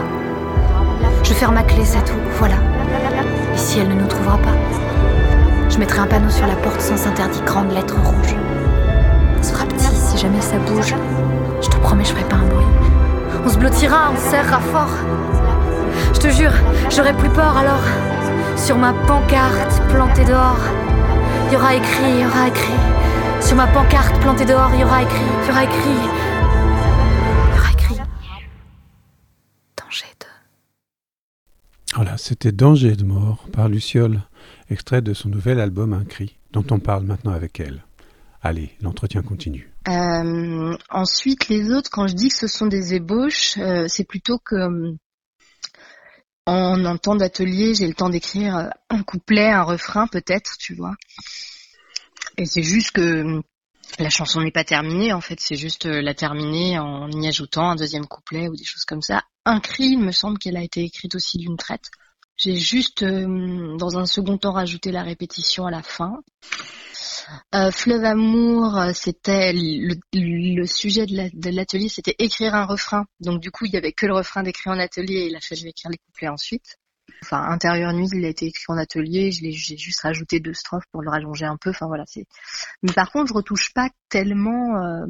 Je 1.23 1.33
ferme 1.33 1.55
ma 1.55 1.63
clé, 1.63 1.83
c'est 1.83 2.05
tout, 2.05 2.19
voilà. 2.39 2.57
Et 3.55 3.57
si 3.57 3.79
elle 3.81 3.89
ne 3.89 3.95
nous 3.95 4.07
trouvera 4.07 4.37
pas 4.37 4.53
Je 5.71 5.79
mettrai 5.79 6.01
un 6.01 6.07
panneau 6.07 6.29
sur 6.29 6.47
la 6.47 6.57
porte 6.57 6.81
sans 6.81 7.07
interdit, 7.07 7.41
grande 7.47 7.73
lettre 7.73 7.97
rouge. 8.05 8.37
On 9.39 9.43
sera 9.43 9.65
petit 9.65 9.87
si 9.87 10.19
jamais 10.19 10.43
ça 10.43 10.57
bouge. 10.59 10.95
Je 11.63 11.69
te 11.69 11.77
promets, 11.77 12.05
je 12.05 12.11
ferai 12.11 12.25
pas 12.25 12.37
un 12.37 12.45
bruit. 12.45 12.67
On 13.45 13.49
se 13.49 13.57
blottira, 13.57 14.11
on 14.13 14.31
serrera 14.31 14.61
fort. 14.61 14.95
Je 16.13 16.21
te 16.21 16.29
jure, 16.29 16.53
j'aurai 16.91 17.15
plus 17.15 17.31
peur 17.31 17.57
alors. 17.57 17.83
Sur 18.57 18.77
ma 18.77 18.93
pancarte 19.07 19.81
plantée 19.89 20.25
dehors, 20.25 20.61
il 21.49 21.55
y 21.55 21.57
aura 21.57 21.75
écrit, 21.75 22.11
il 22.11 22.21
y 22.21 22.27
aura 22.27 22.49
écrit. 22.49 22.92
Sur 23.45 23.57
ma 23.57 23.67
pancarte 23.67 24.21
plantée 24.21 24.45
dehors, 24.45 24.71
il 24.73 24.81
y 24.81 24.85
aura 24.85 25.03
écrit, 25.03 25.21
il 25.43 25.49
y 25.49 25.51
aura 25.51 25.65
écrit. 25.65 25.79
Il 27.49 27.55
y 27.55 27.59
aura 27.59 27.73
écrit. 27.73 27.97
Danger 29.77 30.07
de. 30.21 30.27
Voilà, 31.97 32.17
c'était 32.19 32.53
Danger 32.53 32.95
de 32.95 33.05
mort 33.05 33.49
par 33.53 33.69
Luciole, 33.69 34.23
extrait 34.71 35.03
de 35.03 35.13
son 35.13 35.29
nouvel 35.29 35.59
album 35.59 35.93
Un 35.93 36.05
cri, 36.05 36.39
dont 36.53 36.65
on 36.71 36.79
parle 36.79 37.05
maintenant 37.05 37.33
avec 37.33 37.59
elle. 37.59 37.83
Allez, 38.43 38.77
l'entretien 38.81 39.23
continue. 39.23 39.73
Euh, 39.89 40.77
ensuite, 40.89 41.49
les 41.49 41.73
autres, 41.73 41.91
quand 41.91 42.07
je 42.07 42.15
dis 42.15 42.29
que 42.29 42.37
ce 42.37 42.47
sont 42.47 42.67
des 42.67 42.95
ébauches, 42.95 43.59
euh, 43.59 43.87
c'est 43.89 44.05
plutôt 44.05 44.39
que 44.39 44.55
euh, 44.55 44.97
en 46.47 46.85
un 46.85 46.97
temps 46.97 47.17
d'atelier, 47.17 47.75
j'ai 47.75 47.89
le 47.89 47.95
temps 47.95 48.09
d'écrire 48.09 48.71
un 48.89 49.03
couplet, 49.03 49.51
un 49.51 49.63
refrain 49.63 50.07
peut-être, 50.07 50.57
tu 50.59 50.75
vois. 50.75 50.95
Et 52.39 52.47
c'est 52.47 52.63
juste 52.63 52.93
que 52.93 53.43
la 53.99 54.11
chanson 54.11 54.41
n'est 54.41 54.51
pas 54.51 54.65
terminée, 54.65 55.13
en 55.13 55.21
fait, 55.21 55.39
c'est 55.41 55.57
juste 55.57 55.87
euh, 55.87 56.01
la 56.01 56.15
terminer 56.15 56.79
en 56.79 57.11
y 57.11 57.29
ajoutant 57.29 57.71
un 57.71 57.77
deuxième 57.77 58.07
couplet 58.07 58.49
ou 58.49 58.57
des 58.57 58.65
choses 58.65 58.85
comme 58.85 59.03
ça. 59.03 59.23
Un 59.45 59.61
cri, 59.61 59.85
il 59.85 59.99
me 59.99 60.13
semble 60.13 60.39
qu'elle 60.39 60.57
a 60.57 60.63
été 60.63 60.83
écrite 60.83 61.15
aussi 61.15 61.39
d'une 61.39 61.57
traite. 61.57 61.91
J'ai 62.37 62.57
juste, 62.57 63.03
euh, 63.03 63.77
dans 63.77 63.99
un 63.99 64.07
second 64.07 64.39
temps, 64.39 64.53
rajouté 64.53 64.91
la 64.93 65.03
répétition 65.03 65.67
à 65.67 65.71
la 65.71 65.83
fin. 65.83 66.23
Euh, 67.55 67.71
Fleuve 67.71 68.05
Amour, 68.05 68.77
euh, 68.77 68.93
c'était 68.95 69.53
le, 69.55 70.67
sujet 70.67 71.07
de 71.07 71.17
la- 71.17 71.31
de 71.31 71.51
l'atelier, 71.51 71.89
c'était 71.89 72.17
écrire 72.19 72.55
un 72.55 72.65
refrain. 72.65 73.05
Donc 73.21 73.41
du 73.41 73.51
coup, 73.51 73.67
il 73.67 73.73
y 73.73 73.77
avait 73.77 73.93
que 73.93 74.07
le 74.07 74.15
refrain 74.15 74.43
d'écrit 74.43 74.71
en 74.71 74.79
atelier 74.79 75.15
et 75.17 75.27
il 75.27 75.37
a 75.37 75.41
fallu 75.41 75.69
écrire 75.69 75.91
les 75.91 75.99
couplets 75.99 76.29
ensuite. 76.29 76.79
Enfin, 77.23 77.43
Intérieur 77.49 77.93
Nuit, 77.93 78.09
il 78.13 78.25
a 78.25 78.29
été 78.29 78.47
écrit 78.47 78.65
en 78.69 78.77
atelier, 78.77 79.31
j'ai 79.31 79.77
juste 79.77 80.01
rajouté 80.01 80.41
deux 80.41 80.55
strophes 80.55 80.85
pour 80.91 81.03
le 81.03 81.11
rallonger 81.11 81.47
un 81.47 81.57
peu. 81.57 81.71
Enfin 81.71 81.87
voilà, 81.87 82.05
c'est. 82.07 82.27
Mais 82.83 82.93
par 82.93 83.13
contre, 83.13 83.29
je 83.29 83.35
retouche 83.35 83.73
pas 83.75 83.89
tellement, 84.09 84.77
euh, 84.77 85.07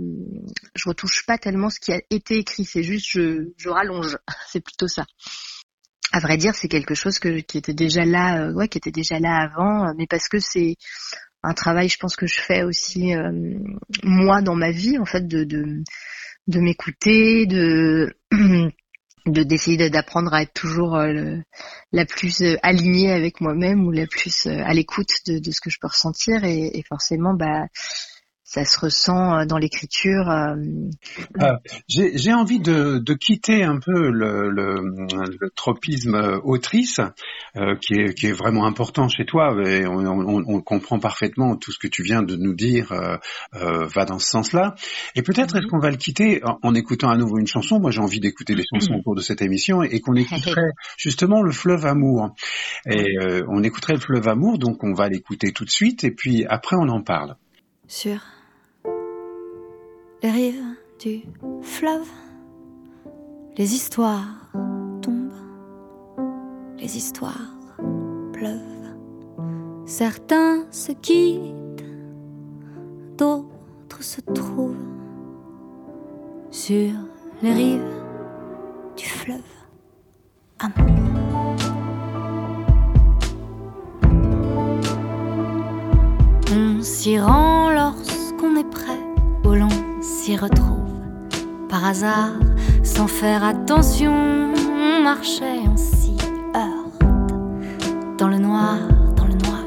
je 0.74 0.88
retouche 0.88 1.24
pas 1.26 1.38
tellement 1.38 1.70
ce 1.70 1.80
qui 1.80 1.92
a 1.92 2.00
été 2.10 2.36
écrit. 2.38 2.64
C'est 2.64 2.82
juste 2.82 3.06
je, 3.10 3.52
je 3.56 3.68
rallonge. 3.68 4.18
c'est 4.48 4.60
plutôt 4.60 4.88
ça. 4.88 5.04
À 6.12 6.20
vrai 6.20 6.36
dire, 6.36 6.54
c'est 6.54 6.68
quelque 6.68 6.94
chose 6.94 7.18
que, 7.18 7.40
qui 7.40 7.56
était 7.56 7.72
déjà 7.72 8.04
là, 8.04 8.42
euh, 8.42 8.52
ouais, 8.52 8.68
qui 8.68 8.76
était 8.76 8.90
déjà 8.90 9.18
là 9.18 9.36
avant, 9.36 9.88
euh, 9.88 9.92
mais 9.96 10.06
parce 10.06 10.28
que 10.28 10.38
c'est 10.38 10.76
un 11.42 11.54
travail, 11.54 11.88
je 11.88 11.96
pense 11.96 12.16
que 12.16 12.26
je 12.26 12.38
fais 12.38 12.62
aussi 12.62 13.14
euh, 13.14 13.58
moi 14.02 14.42
dans 14.42 14.54
ma 14.54 14.70
vie, 14.70 14.98
en 14.98 15.06
fait, 15.06 15.26
de 15.26 15.44
de, 15.44 15.82
de 16.48 16.60
m'écouter, 16.60 17.46
de 17.46 18.14
de 19.26 19.42
d'essayer 19.42 19.76
de- 19.76 19.88
d'apprendre 19.88 20.32
à 20.34 20.42
être 20.42 20.52
toujours 20.52 20.96
euh, 20.96 21.36
la 21.92 22.04
plus 22.06 22.40
euh, 22.42 22.56
alignée 22.62 23.12
avec 23.12 23.40
moi-même 23.40 23.86
ou 23.86 23.90
la 23.92 24.06
plus 24.06 24.46
euh, 24.46 24.62
à 24.64 24.72
l'écoute 24.74 25.10
de, 25.26 25.38
de 25.38 25.50
ce 25.50 25.60
que 25.60 25.70
je 25.70 25.78
peux 25.80 25.88
ressentir. 25.88 26.44
Et, 26.44 26.78
et 26.78 26.82
forcément 26.88 27.34
bah 27.34 27.66
ça 28.54 28.66
se 28.66 28.78
ressent 28.78 29.38
euh, 29.38 29.44
dans 29.46 29.56
l'écriture 29.56 30.28
euh, 30.28 30.56
J'ai 31.88 32.18
j'ai 32.18 32.34
envie 32.34 32.60
de, 32.60 32.98
de 32.98 33.14
quitter 33.14 33.64
un 33.64 33.78
peu 33.78 34.10
le, 34.10 34.50
le, 34.50 34.74
le 35.40 35.50
tropisme 35.56 36.14
euh, 36.14 36.38
autrice, 36.44 37.00
euh, 37.56 37.76
qui, 37.80 37.94
est, 37.94 38.12
qui 38.14 38.26
est 38.26 38.32
vraiment 38.32 38.66
important 38.66 39.08
chez 39.08 39.24
toi, 39.24 39.56
et 39.66 39.86
on, 39.86 40.00
on- 40.06 40.44
on 40.46 40.60
comprend 40.60 40.98
parfaitement 40.98 41.56
tout 41.56 41.72
ce 41.72 41.78
que 41.78 41.88
tu 41.88 42.02
viens 42.02 42.22
de 42.22 42.36
nous 42.36 42.52
dire 42.54 42.92
euh, 42.92 43.16
euh, 43.54 43.86
va 43.86 44.04
dans 44.04 44.18
ce 44.18 44.28
sens-là. 44.28 44.74
Et 45.14 45.22
peut-être 45.22 45.56
est-ce 45.56 45.66
qu'on 45.68 45.78
va 45.78 45.90
le 45.90 45.96
quitter 45.96 46.44
en, 46.44 46.58
en 46.62 46.74
écoutant 46.74 47.08
à 47.08 47.16
nouveau 47.16 47.38
une 47.38 47.46
chanson. 47.46 47.80
Moi, 47.80 47.90
j'ai 47.90 48.00
envie 48.00 48.20
d'écouter 48.20 48.54
des 48.54 48.64
chansons 48.70 48.92
au 48.94 49.02
cours 49.02 49.14
de 49.14 49.22
cette 49.22 49.40
émission, 49.40 49.82
et 49.82 50.00
qu'on 50.00 50.14
écouterait 50.16 50.72
justement 50.98 51.40
le 51.42 51.52
fleuve 51.52 51.86
amour. 51.86 52.34
Et 52.86 53.16
euh, 53.18 53.44
on 53.48 53.62
écouterait 53.62 53.94
le 53.94 54.00
fleuve 54.00 54.28
amour, 54.28 54.58
donc 54.58 54.84
on 54.84 54.92
va 54.92 55.08
l'écouter 55.08 55.52
tout 55.52 55.64
de 55.64 55.70
suite, 55.70 56.04
et 56.04 56.10
puis 56.10 56.44
après 56.46 56.76
on 56.76 56.88
en 56.90 57.00
parle. 57.02 57.36
Sur 57.88 58.20
les 60.22 60.30
rives 60.30 60.76
du 61.00 61.22
fleuve, 61.62 62.08
les 63.56 63.74
histoires 63.74 64.48
tombent, 65.00 65.32
les 66.78 66.96
histoires 66.96 67.56
pleuvent. 68.32 68.60
Certains 69.84 70.64
se 70.70 70.92
quittent, 70.92 71.84
d'autres 73.18 74.02
se 74.02 74.20
trouvent 74.20 74.76
sur 76.50 76.92
les 77.42 77.52
rives 77.52 78.02
du 78.96 79.06
fleuve. 79.06 79.40
Amour. 80.60 81.56
On 86.54 86.80
s'y 86.80 87.18
rend 87.18 87.61
s'y 90.24 90.36
retrouve. 90.36 91.00
Par 91.68 91.84
hasard, 91.84 92.30
sans 92.84 93.08
faire 93.08 93.42
attention, 93.42 94.14
on 94.14 95.02
marchait, 95.02 95.62
on 95.68 95.76
s'y 95.76 96.16
heurte. 96.54 98.18
Dans 98.18 98.28
le 98.28 98.38
noir, 98.38 98.76
dans 99.16 99.24
le 99.24 99.34
noir, 99.34 99.64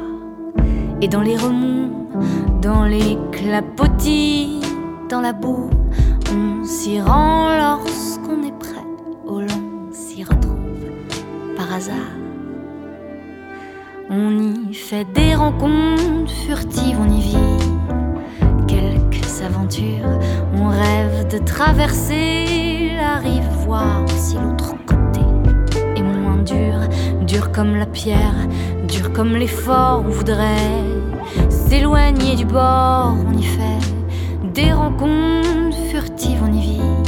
et 1.01 1.09
dans 1.09 1.19
les 1.19 1.35
remous, 1.35 2.07
dans 2.61 2.85
les 2.85 3.17
clapotis, 3.33 4.61
dans 5.09 5.19
la 5.19 5.33
boue, 5.33 5.69
on 6.31 6.63
s'y 6.63 7.01
rend 7.01 7.49
lorsqu'on 7.57 8.41
est 8.43 8.57
prêt, 8.57 8.87
où 9.27 9.41
l'on 9.41 9.91
s'y 9.91 10.23
retrouve. 10.23 10.55
Par 11.57 11.73
hasard. 11.73 12.13
On 14.09 14.69
y 14.69 14.73
fait 14.73 15.05
des 15.13 15.35
rencontres 15.35 16.31
furtives, 16.47 16.97
on 17.01 17.11
y 17.11 17.19
vit 17.19 17.44
On 20.53 20.69
rêve 20.69 21.27
de 21.27 21.37
traverser 21.39 22.91
la 22.95 23.17
rive, 23.17 23.43
voir 23.65 24.07
si 24.07 24.35
l'autre 24.35 24.75
côté 24.85 25.19
est 25.97 26.01
moins 26.01 26.37
dur, 26.37 26.75
dur 27.25 27.51
comme 27.51 27.75
la 27.75 27.85
pierre, 27.85 28.35
dur 28.87 29.11
comme 29.11 29.35
l'effort. 29.35 30.03
On 30.05 30.09
voudrait 30.09 30.81
s'éloigner 31.49 32.35
du 32.35 32.45
bord, 32.45 33.15
on 33.27 33.37
y 33.37 33.43
fait 33.43 33.93
des 34.53 34.71
rencontres 34.71 35.77
furtives, 35.89 36.41
on 36.41 36.53
y 36.53 36.61
vit 36.61 37.04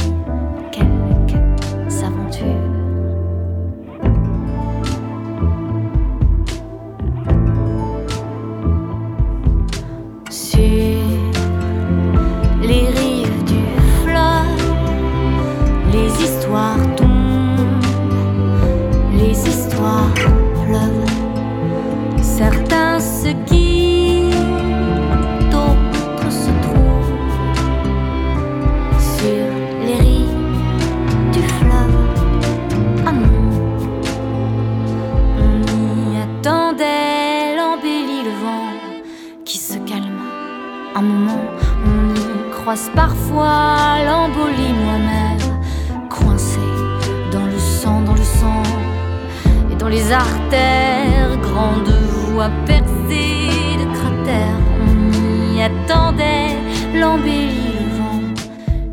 les 49.98 50.12
artères, 50.12 51.36
grande 51.42 51.92
voie 52.30 52.50
percée 52.66 53.76
de 53.80 53.86
cratères. 53.96 54.60
On 54.86 55.54
y 55.54 55.62
attendait 55.62 56.56
l'embellie, 56.94 58.34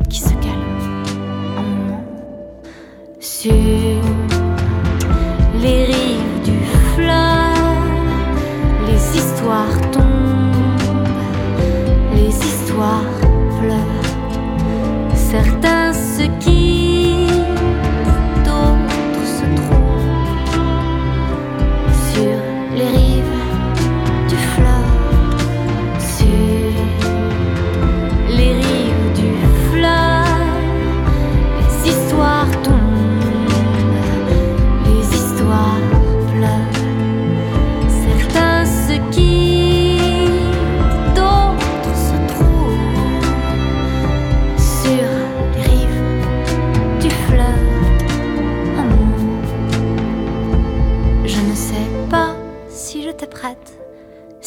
qui 0.10 0.20
se 0.20 0.34
calme 0.46 0.78
un 1.58 1.62
moment 1.62 2.04
sur 3.20 3.54
les 5.64 5.86
rives 5.86 6.42
du 6.44 6.58
fleuve. 6.94 7.92
Les 8.88 9.18
histoires 9.20 9.80
tombent, 9.92 11.18
les 12.16 12.36
histoires 12.50 13.15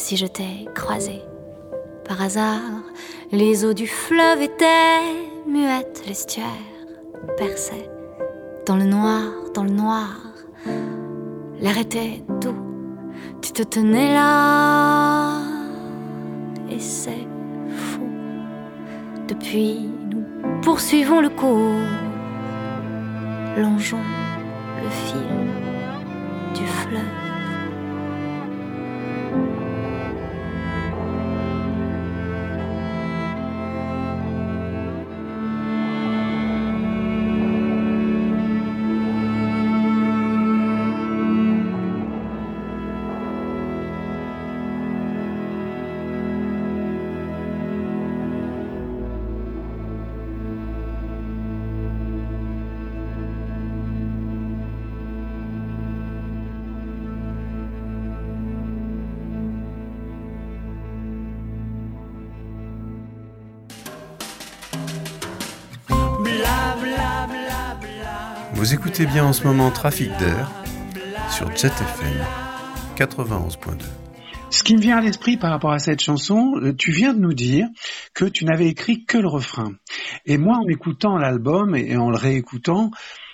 si 0.09 0.17
je 0.17 0.25
t'ai 0.25 0.65
croisée. 0.73 1.21
Par 2.03 2.19
hasard, 2.19 2.81
les 3.31 3.63
eaux 3.63 3.75
du 3.75 3.85
fleuve 3.85 4.41
étaient 4.41 5.13
muettes, 5.45 6.01
l'estuaire 6.07 6.65
perçait 7.37 7.87
dans 8.65 8.75
le 8.75 8.85
noir, 8.85 9.21
dans 9.53 9.63
le 9.63 9.69
noir. 9.69 10.17
L'air 11.61 11.77
était 11.77 12.23
doux, 12.41 12.57
tu 13.39 13.51
te 13.51 13.61
tenais 13.61 14.11
là, 14.11 15.43
et 16.71 16.79
c'est 16.79 17.27
fou. 17.69 18.09
Depuis, 19.27 19.91
nous 20.09 20.25
poursuivons 20.63 21.21
le 21.21 21.29
cours, 21.29 21.85
longeons 23.57 24.09
le 24.83 24.89
fil 24.89 25.29
du 26.55 26.65
fleuve. 26.65 27.28
Écoutez 68.89 69.05
bien 69.05 69.25
en 69.25 69.33
ce 69.33 69.43
moment 69.43 69.69
Trafic 69.69 70.09
d'air 70.17 70.51
sur 71.29 71.55
Jet 71.55 71.67
FM 71.67 72.25
91.2. 72.97 73.83
Ce 74.49 74.63
qui 74.63 74.75
me 74.75 74.81
vient 74.81 74.97
à 74.97 75.01
l'esprit 75.01 75.37
par 75.37 75.51
rapport 75.51 75.71
à 75.71 75.77
cette 75.77 76.01
chanson, 76.01 76.53
euh, 76.55 76.73
tu 76.75 76.91
viens 76.91 77.13
de 77.13 77.19
nous 77.19 77.35
dire 77.35 77.67
que 78.15 78.25
tu 78.25 78.45
n'avais 78.45 78.65
écrit 78.65 79.05
que 79.05 79.19
le 79.19 79.27
refrain. 79.27 79.73
Et 80.25 80.39
moi, 80.39 80.57
en 80.57 80.67
écoutant 80.67 81.17
l'album 81.17 81.75
et 81.75 81.97
en 81.97 82.09
le 82.09 82.17
réécoutant, 82.17 82.89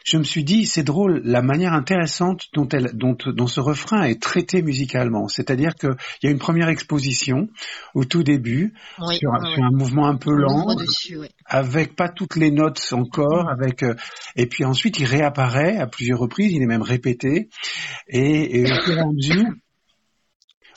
je 0.05 0.17
me 0.17 0.23
suis 0.23 0.43
dit, 0.43 0.67
c'est 0.67 0.83
drôle, 0.83 1.21
la 1.25 1.41
manière 1.41 1.73
intéressante 1.73 2.43
dont, 2.53 2.67
elle, 2.69 2.91
dont, 2.93 3.17
dont 3.25 3.47
ce 3.47 3.59
refrain 3.59 4.03
est 4.03 4.21
traité 4.21 4.61
musicalement. 4.61 5.27
C'est-à-dire 5.27 5.73
qu'il 5.73 5.95
y 6.21 6.27
a 6.27 6.29
une 6.29 6.37
première 6.37 6.69
exposition 6.69 7.49
au 7.95 8.05
tout 8.05 8.21
début, 8.21 8.73
Oui, 8.99 9.17
sur, 9.17 9.33
un- 9.33 9.43
ouais, 9.43 9.55
sur 9.55 9.63
un 9.63 9.71
mouvement 9.71 10.05
un 10.07 10.15
peu 10.15 10.31
lent, 10.31 10.75
dessus, 10.75 11.17
avec 11.45 11.95
pas 11.95 12.07
toutes 12.07 12.35
les 12.35 12.51
notes 12.51 12.87
encore, 12.91 13.49
avec 13.49 13.81
euh, 13.81 13.95
et 14.35 14.45
puis 14.45 14.63
ensuite 14.63 14.99
il 14.99 15.05
réapparaît 15.05 15.77
à 15.77 15.87
plusieurs 15.87 16.19
reprises, 16.19 16.51
il 16.53 16.61
est 16.61 16.67
même 16.67 16.83
répété, 16.83 17.49
et, 18.07 18.59
et 18.59 18.71
au 18.71 18.81
fur 18.83 18.97
et 18.97 18.99
à 18.99 19.05
mesure, 19.07 19.45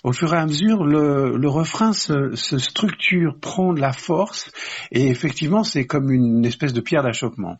au 0.04 0.12
fur 0.12 0.32
et 0.32 0.36
à 0.38 0.46
mesure, 0.46 0.84
le, 0.84 1.36
le 1.36 1.48
refrain 1.48 1.92
se, 1.92 2.34
se 2.34 2.58
structure, 2.58 3.38
prend 3.40 3.72
de 3.72 3.80
la 3.80 3.92
force, 3.92 4.50
et 4.92 5.08
effectivement 5.08 5.64
c'est 5.64 5.86
comme 5.86 6.10
une 6.10 6.44
espèce 6.44 6.72
de 6.72 6.80
pierre 6.80 7.02
d'achoppement. 7.02 7.56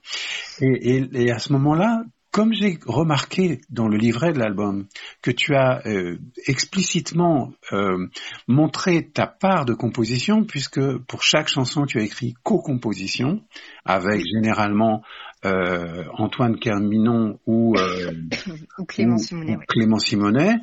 Et, 0.61 0.97
et, 0.97 1.09
et 1.25 1.31
à 1.33 1.39
ce 1.39 1.53
moment-là, 1.53 2.03
comme 2.31 2.53
j'ai 2.53 2.79
remarqué 2.87 3.63
dans 3.71 3.89
le 3.89 3.97
livret 3.97 4.33
de 4.35 4.39
l'album 4.39 4.87
que 5.23 5.31
tu 5.31 5.55
as 5.55 5.81
euh, 5.87 6.19
explicitement 6.47 7.53
euh, 7.73 8.07
montré 8.47 9.09
ta 9.09 9.27
part 9.27 9.65
de 9.65 9.73
composition, 9.73 10.45
puisque 10.45 10.81
pour 11.09 11.23
chaque 11.23 11.49
chanson 11.49 11.87
tu 11.87 11.99
as 11.99 12.03
écrit 12.03 12.35
co-composition 12.43 13.41
avec 13.87 14.23
généralement 14.27 15.03
euh, 15.47 16.05
Antoine 16.19 16.59
Carminon 16.59 17.39
ou, 17.47 17.75
euh, 17.79 18.13
Ou 18.79 18.85
Clément 18.85 19.15
ou- 19.15 19.19
Simonet, 19.19 19.57
ou 19.57 19.59
ouais. 19.61 19.65
Clément 19.67 19.99
Simonet, 19.99 20.57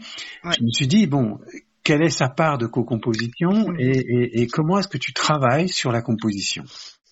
Ouais. 0.44 0.52
je 0.58 0.64
me 0.64 0.70
suis 0.72 0.88
dit 0.88 1.08
bon, 1.08 1.40
quelle 1.86 2.02
est 2.02 2.10
sa 2.10 2.28
part 2.28 2.58
de 2.58 2.65
co-composition 2.65 3.52
Mhm. 3.69 3.80
et, 3.80 3.98
et- 3.98 4.41
et 4.41 4.48
comment 4.48 4.80
est-ce 4.80 4.89
que 4.89 4.98
tu 4.98 5.13
travailles 5.13 5.69
sur 5.69 5.91
la 5.93 6.02
composition? 6.02 6.65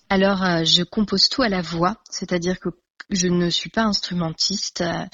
Alors, 0.09 0.43
euh, 0.43 0.63
je 0.65 0.83
compose 0.83 1.29
tout 1.29 1.43
à 1.43 1.49
la 1.49 1.61
voix, 1.61 1.95
c'est-à-dire 2.09 2.59
que 2.59 2.69
je 3.09 3.27
ne 3.27 3.49
suis 3.49 3.69
pas 3.69 3.83
instrumentiste, 3.83 4.81
euh, 4.81 5.05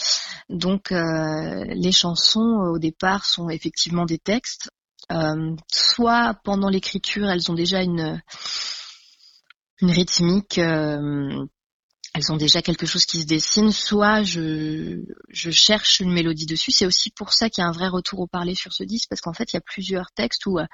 donc 0.49 0.91
euh, 0.91 1.65
les 1.67 1.91
chansons 1.91 2.71
au 2.73 2.79
départ 2.79 3.25
sont 3.25 3.49
effectivement 3.49 4.05
des 4.05 4.17
textes. 4.17 4.69
Euh, 5.11 5.55
soit 5.71 6.35
pendant 6.43 6.69
l'écriture, 6.69 7.29
elles 7.29 7.51
ont 7.51 7.55
déjà 7.55 7.81
une 7.81 8.21
une 9.81 9.91
rythmique, 9.91 10.57
euh, 10.57 11.45
elles 12.19 12.33
ont 12.33 12.37
déjà 12.37 12.61
quelque 12.61 12.85
chose 12.85 13.05
qui 13.05 13.21
se 13.21 13.25
dessine, 13.25 13.71
soit 13.71 14.23
je 14.23 15.03
je 15.29 15.51
cherche 15.51 16.01
une 16.01 16.11
mélodie 16.11 16.45
dessus. 16.45 16.71
C'est 16.71 16.85
aussi 16.85 17.11
pour 17.11 17.31
ça 17.31 17.49
qu'il 17.49 17.61
y 17.61 17.65
a 17.65 17.69
un 17.69 17.71
vrai 17.71 17.87
retour 17.87 18.19
au 18.19 18.27
parler 18.27 18.55
sur 18.55 18.73
ce 18.73 18.83
disque, 18.83 19.07
parce 19.09 19.21
qu'en 19.21 19.33
fait, 19.33 19.53
il 19.53 19.55
y 19.55 19.57
a 19.57 19.61
plusieurs 19.61 20.11
textes 20.11 20.45
où 20.45 20.59
euh, 20.59 20.65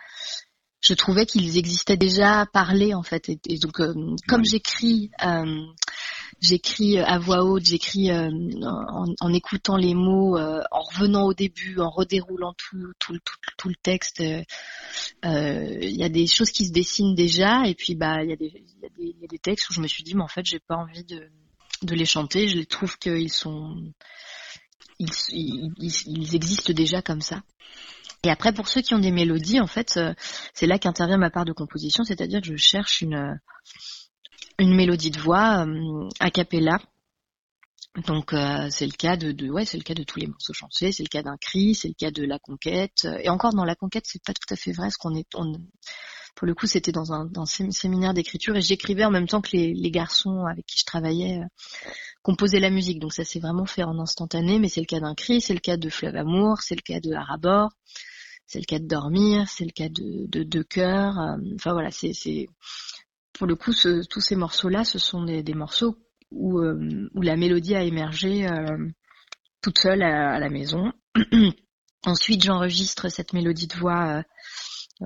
je 0.82 0.94
trouvais 0.96 1.28
qu'ils 1.28 1.58
existaient 1.58 1.98
déjà 1.98 2.48
parlés 2.52 2.96
en 2.96 3.04
fait. 3.04 3.30
Et, 3.30 3.40
et 3.48 3.60
donc 3.60 3.80
euh, 3.80 3.94
comme 4.28 4.44
j'écris 4.44 5.12
euh, 5.24 5.66
j'écris 6.42 7.00
à 7.00 7.18
voix 7.20 7.44
haute 7.44 7.66
j'écris 7.66 8.12
euh, 8.12 8.30
en, 8.64 9.34
écoutant 9.34 9.78
les 9.78 9.94
mots 9.94 10.38
euh, 10.38 10.62
en 10.72 10.82
revenant 10.82 11.26
au 11.26 11.34
début 11.34 11.80
en 11.80 11.90
redéroulant 11.90 12.54
tout 12.58 12.78
le- 12.78 13.76
texte 13.82 14.22
euh, 14.22 14.44
euh, 15.26 15.78
il 15.82 15.96
y 15.96 16.04
a 16.04 16.10
des 16.10 16.28
choses 16.28 16.52
qui 16.52 16.66
se 16.66 16.72
dessinent 16.72 17.16
déjà 17.16 17.66
et 17.66 17.76
puis 17.76 17.96
bah 17.96 18.24
il 18.24 18.30
y 18.30 18.34
a 18.34 18.36
des 18.36 19.40
textes 19.40 19.70
où 19.70 19.74
je 19.74 19.82
me 19.82 19.88
suis 19.88 20.04
dit 20.04 20.16
mais 20.16 20.24
en 20.24 20.28
fait 20.28 20.46
j'ai 20.46 20.60
pas 20.60 20.76
envie 20.76 21.04
de 21.04 21.30
les 21.96 22.06
chanter. 22.06 22.48
Je 22.48 22.58
les 22.58 22.66
trouve 22.66 22.98
qu'ils 22.98 23.32
sont 23.32 23.76
ils, 25.00 26.36
existent 26.36 26.74
déjà 26.74 27.02
comme 27.02 27.22
ça. 27.22 27.42
Et 28.24 28.30
après, 28.30 28.54
pour 28.54 28.68
ceux 28.68 28.82
qui 28.82 28.94
ont 28.94 29.00
des 29.00 29.12
mélodies, 29.12 29.60
en 29.60 29.68
fait, 29.68 29.98
euh, 29.98 30.14
c'est 30.54 30.66
là 30.66 30.80
qu'intervient 30.80 31.18
ma 31.18 31.30
part 31.30 31.46
de 31.46 31.52
composition, 31.52 32.04
c'est-à-dire 32.04 32.42
que 32.42 32.48
je 32.48 32.56
cherche 32.56 33.02
une, 33.02 33.14
euh, 33.14 33.36
une 34.60 34.76
mélodie 34.76 35.12
de 35.12 35.20
voix 35.20 35.66
euh, 35.66 36.10
a 36.20 36.32
cappella. 36.32 36.80
Donc 38.08 38.34
euh, 38.34 38.68
c'est 38.72 38.86
le 38.86 38.92
cas 38.92 39.16
de, 39.16 39.32
de 39.32 39.50
ouais 39.50 39.64
c'est 39.64 39.78
le 39.78 39.84
cas 39.84 39.94
de 39.94 40.04
tous 40.04 40.20
les 40.20 40.28
morceaux 40.28 40.54
chantés, 40.54 40.92
c'est 40.92 41.04
le 41.04 41.08
cas 41.08 41.24
d'un 41.24 41.38
cri, 41.38 41.76
c'est 41.76 41.88
le 41.88 41.94
cas 41.94 42.12
de 42.12 42.24
la 42.26 42.40
conquête. 42.40 43.08
Et 43.22 43.30
encore 43.30 43.54
dans 43.54 43.64
la 43.64 43.76
conquête 43.76 44.04
c'est 44.06 44.22
pas 44.22 44.34
tout 44.34 44.54
à 44.54 44.58
fait 44.58 44.74
vrai, 44.74 44.88
parce 44.88 44.98
qu'on 44.98 45.16
est 45.16 45.28
on, 45.36 45.54
pour 46.36 46.46
le 46.46 46.54
coup 46.54 46.68
c'était 46.68 46.92
dans 46.92 47.14
un, 47.14 47.30
séminaire 47.46 48.14
d'écriture 48.14 48.56
et 48.58 48.62
j'écrivais 48.62 49.06
en 49.06 49.12
même 49.12 49.28
temps 49.28 49.40
que 49.42 49.52
les, 49.54 49.92
garçons 49.92 50.46
avec 50.46 50.66
qui 50.66 50.80
je 50.80 50.86
travaillais 50.86 51.40
euh, 51.40 51.46
composaient 52.22 52.60
la 52.60 52.70
musique. 52.70 53.00
Donc 53.00 53.14
ça 53.14 53.24
s'est 53.24 53.40
vraiment 53.40 53.66
fait 53.66 53.84
en 53.84 53.98
instantané, 54.00 54.60
mais 54.60 54.68
c'est 54.68 54.82
le 54.82 54.88
cas 54.88 55.00
d'un 55.00 55.16
cri, 55.16 55.40
c'est 55.40 55.54
le 55.54 55.62
cas 55.62 55.78
de 55.78 55.90
Fleuve 55.90 56.18
Amour, 56.18 56.62
c'est 56.62 56.76
le 56.76 56.82
cas 56.82 57.00
de 57.00 57.14
Arabor, 57.14 57.70
c'est 58.46 58.60
le 58.60 58.66
cas 58.66 58.80
de 58.80 58.88
dormir, 58.88 59.48
c'est 59.48 59.64
le 59.66 59.72
cas 59.72 59.88
de 59.88 60.28
de, 60.28 60.44
de 60.44 60.64
cœur. 60.64 61.18
euh, 61.18 61.38
Enfin 61.56 61.72
voilà, 61.72 61.92
c'est 61.92 62.12
pour 63.38 63.48
le 63.48 63.56
coup 63.56 63.74
ce- 63.74 64.06
tous 64.08 64.22
ces 64.22 64.36
morceaux 64.36 64.70
là, 64.70 64.84
ce 64.84 65.00
sont 65.00 65.24
des, 65.24 65.44
des 65.44 65.54
morceaux 65.54 65.98
où 66.32 66.60
euh, 66.60 67.10
où 67.14 67.22
la 67.22 67.36
mélodie 67.36 67.76
a 67.76 67.84
émergé 67.84 68.48
euh, 68.48 68.78
toute 69.62 69.80
seule 69.80 70.02
à, 70.04 70.40
la 70.40 70.50
maison. 70.50 70.92
Ensuite, 72.06 72.44
j'enregistre 72.44 73.10
cette 73.10 73.34
mélodie 73.34 73.68
de 73.68 73.76
voix 73.76 74.24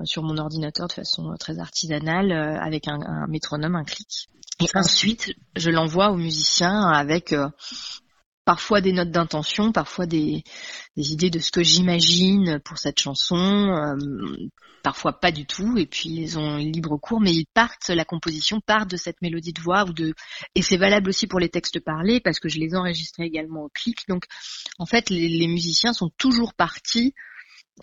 sur 0.04 0.22
mon 0.22 0.36
ordinateur 0.36 0.86
de 0.86 0.92
façon 0.92 1.34
très 1.40 1.58
artisanale 1.58 2.30
avec 2.30 2.86
un, 2.88 3.00
un 3.00 3.26
métronome, 3.26 3.74
un 3.74 3.84
clic. 3.84 4.28
Et 4.60 4.66
ensuite, 4.74 5.32
je 5.56 5.70
l'envoie 5.70 6.10
aux 6.10 6.18
musiciens 6.18 6.88
avec 6.90 7.34
parfois 8.50 8.80
des 8.80 8.90
notes 8.90 9.12
d'intention, 9.12 9.70
parfois 9.70 10.06
des, 10.06 10.42
idées 10.96 11.30
de 11.30 11.38
ce 11.38 11.52
que 11.52 11.62
j'imagine 11.62 12.58
pour 12.64 12.78
cette 12.78 12.98
chanson, 12.98 13.36
euh, 13.36 13.96
parfois 14.82 15.20
pas 15.20 15.30
du 15.30 15.46
tout, 15.46 15.78
et 15.78 15.86
puis 15.86 16.10
ils 16.10 16.36
ont 16.36 16.56
libre 16.56 16.96
cours, 16.96 17.20
mais 17.20 17.32
ils 17.32 17.46
partent, 17.54 17.90
la 17.90 18.04
composition 18.04 18.60
part 18.60 18.86
de 18.86 18.96
cette 18.96 19.22
mélodie 19.22 19.52
de 19.52 19.60
voix 19.60 19.84
ou 19.84 19.92
de, 19.92 20.14
et 20.56 20.62
c'est 20.62 20.78
valable 20.78 21.10
aussi 21.10 21.28
pour 21.28 21.38
les 21.38 21.48
textes 21.48 21.78
parlés 21.78 22.18
parce 22.18 22.40
que 22.40 22.48
je 22.48 22.58
les 22.58 22.74
enregistrais 22.74 23.24
également 23.24 23.66
au 23.66 23.68
clic. 23.68 24.00
Donc, 24.08 24.24
en 24.80 24.86
fait, 24.86 25.10
les, 25.10 25.46
musiciens 25.46 25.92
sont 25.92 26.10
toujours 26.18 26.52
partis 26.52 27.14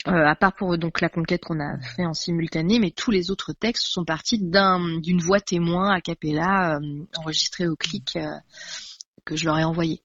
euh, 0.06 0.26
à 0.28 0.36
part 0.36 0.54
pour 0.54 0.78
donc 0.78 1.00
la 1.00 1.08
conquête 1.08 1.46
qu'on 1.46 1.62
a 1.62 1.80
fait 1.80 2.06
en 2.06 2.14
simultané, 2.14 2.80
mais 2.80 2.92
tous 2.92 3.12
les 3.12 3.32
autres 3.32 3.54
textes 3.54 3.88
sont 3.88 4.04
partis 4.04 4.38
d'une 4.38 5.22
voix 5.22 5.40
témoin 5.40 5.94
a 5.94 6.02
cappella 6.02 6.76
euh, 6.76 7.06
enregistrée 7.16 7.70
au 7.70 7.78
clic 7.78 8.20
que 9.24 9.38
je 9.38 9.46
leur 9.46 9.58
ai 9.60 9.64
envoyé. 9.64 10.02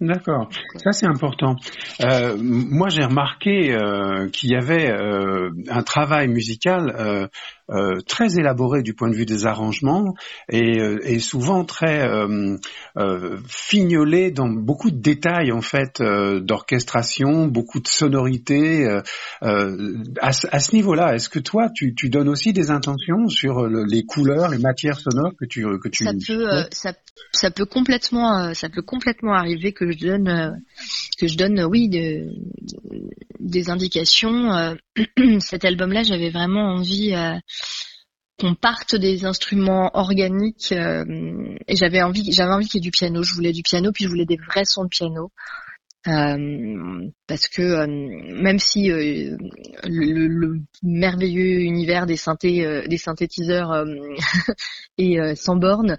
D'accord, 0.00 0.48
ça 0.76 0.92
c'est 0.92 1.06
important. 1.06 1.54
Euh, 2.02 2.36
moi 2.38 2.88
j'ai 2.88 3.04
remarqué 3.04 3.72
euh, 3.72 4.28
qu'il 4.28 4.50
y 4.50 4.56
avait 4.56 4.90
euh, 4.90 5.50
un 5.68 5.82
travail 5.84 6.26
musical 6.26 7.30
euh, 7.70 8.00
très 8.06 8.38
élaboré 8.38 8.82
du 8.82 8.92
point 8.92 9.08
de 9.08 9.14
vue 9.14 9.24
des 9.24 9.46
arrangements 9.46 10.14
et, 10.50 10.80
euh, 10.80 10.98
et 11.04 11.18
souvent 11.18 11.64
très 11.64 12.06
euh, 12.06 12.56
euh, 12.98 13.38
fignolé 13.48 14.30
dans 14.30 14.48
beaucoup 14.48 14.90
de 14.90 15.00
détails 15.00 15.50
en 15.50 15.62
fait 15.62 16.02
d'orchestration, 16.02 17.46
beaucoup 17.46 17.80
de 17.80 17.88
sonorités. 17.88 18.86
À, 19.40 19.52
à, 20.20 20.32
ce 20.32 20.74
niveau-là, 20.74 21.14
est-ce 21.14 21.28
que 21.28 21.38
toi 21.38 21.70
tu, 21.74 21.94
tu, 21.94 22.10
donnes 22.10 22.28
aussi 22.28 22.52
des 22.52 22.70
intentions 22.70 23.28
sur 23.28 23.66
les 23.66 24.04
couleurs, 24.04 24.50
les 24.50 24.58
matières 24.58 24.98
sonores 24.98 25.32
que 25.38 25.46
tu 25.46 25.64
que 25.78 25.88
tu 25.88 26.04
ça 26.04 26.12
peut 26.12 26.46
ça, 26.70 26.92
ça, 27.32 27.50
peut 27.50 27.64
complètement 27.64 28.52
ça 28.54 28.68
peut 28.68 28.82
complètement 28.82 29.32
arriver 29.32 29.72
que 29.72 29.90
je 29.90 30.06
donne 30.06 30.62
que 31.18 31.26
je 31.26 31.36
donne 31.36 31.64
oui 31.64 31.88
de, 31.88 32.28
des 33.40 33.70
indications. 33.70 34.76
Cet 35.40 35.64
album-là, 35.64 36.02
j'avais 36.02 36.30
vraiment 36.30 36.74
envie 36.74 37.14
qu'on 38.38 38.54
parte 38.54 38.96
des 38.96 39.24
instruments 39.24 39.90
organiques 39.94 40.72
euh, 40.72 41.04
et 41.68 41.76
j'avais 41.76 42.02
envie 42.02 42.32
j'avais 42.32 42.52
envie 42.52 42.66
qu'il 42.66 42.78
y 42.78 42.82
ait 42.82 42.88
du 42.88 42.90
piano. 42.90 43.22
Je 43.22 43.34
voulais 43.34 43.52
du 43.52 43.62
piano 43.62 43.92
puis 43.92 44.04
je 44.04 44.08
voulais 44.08 44.26
des 44.26 44.36
vrais 44.36 44.64
sons 44.64 44.84
de 44.84 44.88
piano. 44.88 45.30
Euh, 46.06 47.08
parce 47.26 47.48
que 47.48 47.62
euh, 47.62 47.86
même 47.86 48.58
si 48.58 48.88
le, 48.88 49.38
le, 49.86 50.60
merveilleux 50.82 51.60
univers 51.60 52.04
des 52.04 52.18
synthés 52.18 52.84
des 52.86 52.98
synthétiseurs 52.98 53.86
est 54.98 55.34
sans 55.34 55.56
borne 55.56 55.96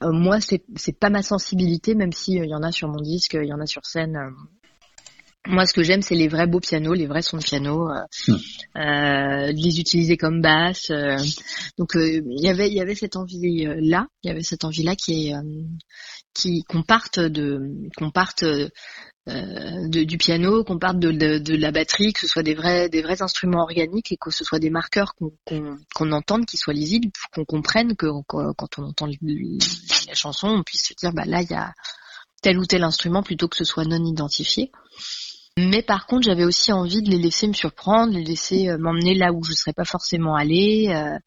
moi 0.00 0.40
c'est 0.40 0.62
c'est 0.76 0.96
pas 0.96 1.10
ma 1.10 1.22
sensibilité 1.22 1.96
même 1.96 2.12
si 2.12 2.34
il 2.34 2.48
y 2.48 2.54
en 2.54 2.62
a 2.62 2.70
sur 2.70 2.86
mon 2.86 3.00
disque 3.00 3.34
il 3.34 3.48
y 3.48 3.52
en 3.52 3.58
a 3.58 3.66
sur 3.66 3.84
scène 3.84 4.16
moi, 5.48 5.66
ce 5.66 5.72
que 5.72 5.82
j'aime, 5.82 6.02
c'est 6.02 6.14
les 6.14 6.28
vrais 6.28 6.46
beaux 6.46 6.60
pianos, 6.60 6.92
les 6.92 7.06
vrais 7.06 7.22
sons 7.22 7.38
de 7.38 7.42
piano, 7.42 7.88
euh, 7.90 8.02
hmm. 8.28 8.36
euh, 8.76 9.52
les 9.52 9.80
utiliser 9.80 10.16
comme 10.18 10.42
basse. 10.42 10.90
Euh. 10.90 11.16
donc, 11.78 11.92
il 11.94 12.22
y 12.40 12.48
avait, 12.48 12.68
il 12.68 12.74
y 12.74 12.80
avait 12.80 12.94
cette 12.94 13.16
envie 13.16 13.66
là, 13.80 14.06
il 14.22 14.28
y 14.28 14.30
avait 14.30 14.42
cette 14.42 14.64
envie 14.64 14.82
là 14.82 14.94
qui 14.94 15.28
est, 15.28 15.34
qui 16.34 16.64
qu'on 16.64 16.82
parte 16.82 17.18
de, 17.18 17.60
qu'on 17.96 18.10
parte 18.10 18.44
de, 18.44 20.04
du 20.04 20.18
piano, 20.18 20.64
qu'on 20.64 20.78
parte 20.78 20.98
de, 20.98 21.10
de, 21.38 21.56
la 21.56 21.72
batterie, 21.72 22.12
que 22.12 22.20
ce 22.20 22.28
soit 22.28 22.42
des 22.42 22.54
vrais, 22.54 22.88
des 22.90 23.02
vrais 23.02 23.22
instruments 23.22 23.62
organiques 23.62 24.12
et 24.12 24.16
que 24.18 24.30
ce 24.30 24.44
soit 24.44 24.58
des 24.58 24.70
marqueurs 24.70 25.14
qu'on 25.14 25.32
qu'on 25.94 26.12
entende, 26.12 26.44
qui 26.44 26.58
soient 26.58 26.74
lisibles, 26.74 27.08
qu'on 27.32 27.44
comprenne 27.44 27.96
que 27.96 28.06
quand 28.26 28.78
on 28.78 28.82
entend 28.84 29.06
la 29.06 30.14
chanson, 30.14 30.48
on 30.48 30.62
puisse 30.62 30.88
se 30.88 30.94
dire 30.94 31.12
bah 31.12 31.24
là 31.24 31.40
il 31.40 31.50
y 31.50 31.54
a 31.54 31.72
tel 32.42 32.58
ou 32.58 32.66
tel 32.66 32.84
instrument 32.84 33.22
plutôt 33.22 33.48
que 33.48 33.56
ce 33.56 33.64
soit 33.64 33.84
non 33.84 34.04
identifié. 34.04 34.70
Mais 35.58 35.82
par 35.82 36.06
contre, 36.06 36.22
j'avais 36.22 36.44
aussi 36.44 36.72
envie 36.72 37.02
de 37.02 37.10
les 37.10 37.18
laisser 37.18 37.48
me 37.48 37.52
surprendre, 37.52 38.12
les 38.12 38.24
laisser 38.24 38.68
euh, 38.68 38.78
m'emmener 38.78 39.14
là 39.14 39.32
où 39.32 39.42
je 39.42 39.50
ne 39.50 39.56
serais 39.56 39.72
pas 39.72 39.84
forcément 39.84 40.34
allée. 40.34 40.92
Euh. 40.94 41.18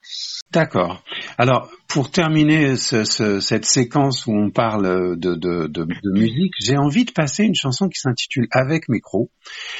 D'accord. 0.51 1.03
Alors, 1.37 1.69
pour 1.87 2.09
terminer 2.09 2.77
cette 2.77 3.65
séquence 3.65 4.25
où 4.25 4.31
on 4.31 4.49
parle 4.49 5.17
de, 5.17 5.87
musique, 6.13 6.53
j'ai 6.59 6.77
envie 6.77 7.03
de 7.05 7.11
passer 7.11 7.43
une 7.43 7.55
chanson 7.55 7.89
qui 7.89 7.99
s'intitule 7.99 8.47
Avec 8.51 8.87
micro, 8.87 9.29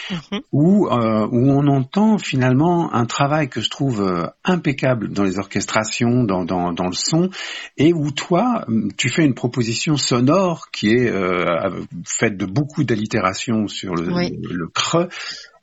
mhm. 0.10 0.42
où, 0.52 0.88
euh, 0.88 1.28
où 1.32 1.52
on 1.52 1.68
entend 1.68 2.18
finalement 2.18 2.94
un 2.94 3.06
travail 3.06 3.48
que 3.48 3.62
je 3.62 3.70
trouve 3.70 4.30
impeccable 4.44 5.10
dans 5.10 5.24
les 5.24 5.40
orchestrations, 5.40 6.24
dans, 6.24 6.44
dans, 6.44 6.88
le 6.88 6.94
son, 6.94 7.30
et 7.78 7.94
où 7.94 8.12
toi, 8.12 8.66
tu 8.98 9.10
fais 9.10 9.26
une 9.26 9.34
proposition 9.34 9.96
sonore 9.96 10.70
qui 10.72 10.90
est 10.90 11.10
euh, 11.10 11.70
faite 12.06 12.38
de 12.38 12.46
beaucoup 12.46 12.84
d'allitérations 12.84 13.68
sur 13.68 13.96
le, 13.96 14.06
le 14.50 14.68
creux, 14.68 15.10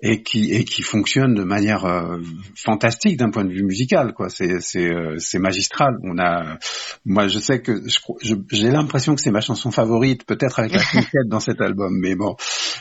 et 0.01 0.23
qui 0.23 0.53
et 0.53 0.64
qui 0.64 0.83
fonctionne 0.83 1.35
de 1.35 1.43
manière 1.43 1.85
euh, 1.85 2.19
fantastique 2.55 3.17
d'un 3.17 3.31
point 3.31 3.45
de 3.45 3.53
vue 3.53 3.64
musical 3.64 4.12
quoi. 4.14 4.29
C'est 4.29 4.61
c'est 4.61 4.88
euh, 4.88 5.17
c'est 5.19 5.41
magistral. 5.41 5.97
On 6.05 6.19
a 6.19 6.59
moi 7.05 7.27
je 7.27 7.38
sais 7.38 7.61
que 7.61 7.83
j'ai 8.53 8.71
l'impression 8.71 9.14
que 9.17 9.21
c'est 9.21 9.33
ma 9.33 9.41
chanson 9.41 9.71
favorite 9.71 10.25
peut-être 10.25 10.61
avec 10.61 10.73
la 10.73 10.85
conquête 10.93 11.27
dans 11.27 11.41
cet 11.41 11.61
album 11.61 11.99
mais 12.01 12.14
bon 12.14 12.37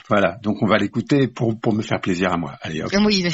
voilà. 0.09 0.37
Donc 0.43 0.61
on 0.61 0.67
va 0.67 0.77
l'écouter 0.77 1.27
pour 1.27 1.59
pour 1.59 1.73
me 1.73 1.81
faire 1.81 2.01
plaisir 2.01 2.31
à 2.31 2.37
moi. 2.37 2.53
Allez 2.61 2.81
hop. 2.81 2.91
oui 3.03 3.25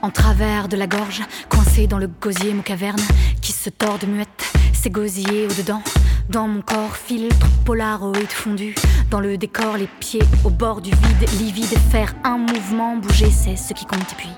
En 0.00 0.10
travers 0.10 0.68
de 0.68 0.76
la 0.76 0.86
gorge, 0.86 1.22
coincé 1.48 1.88
dans 1.88 1.98
le 1.98 2.06
gosier, 2.06 2.54
mon 2.54 2.62
caverne 2.62 3.00
qui 3.42 3.50
se 3.52 3.68
tord 3.68 3.98
de 3.98 4.06
muette, 4.06 4.52
c'est 4.72 4.90
gosier 4.90 5.46
au-dedans. 5.46 5.82
Dans 6.28 6.46
mon 6.46 6.60
corps, 6.60 6.96
filtre 6.96 7.46
polaroid 7.64 8.14
fondu. 8.28 8.74
Dans 9.10 9.20
le 9.20 9.36
décor, 9.36 9.76
les 9.76 9.88
pieds 9.98 10.22
au 10.44 10.50
bord 10.50 10.80
du 10.80 10.90
vide, 10.90 11.30
livide. 11.40 11.76
Faire 11.90 12.14
un 12.22 12.38
mouvement, 12.38 12.96
bouger, 12.96 13.30
c'est 13.30 13.56
ce 13.56 13.74
qui 13.74 13.86
compte. 13.86 14.12
Et 14.12 14.16
puis, 14.16 14.30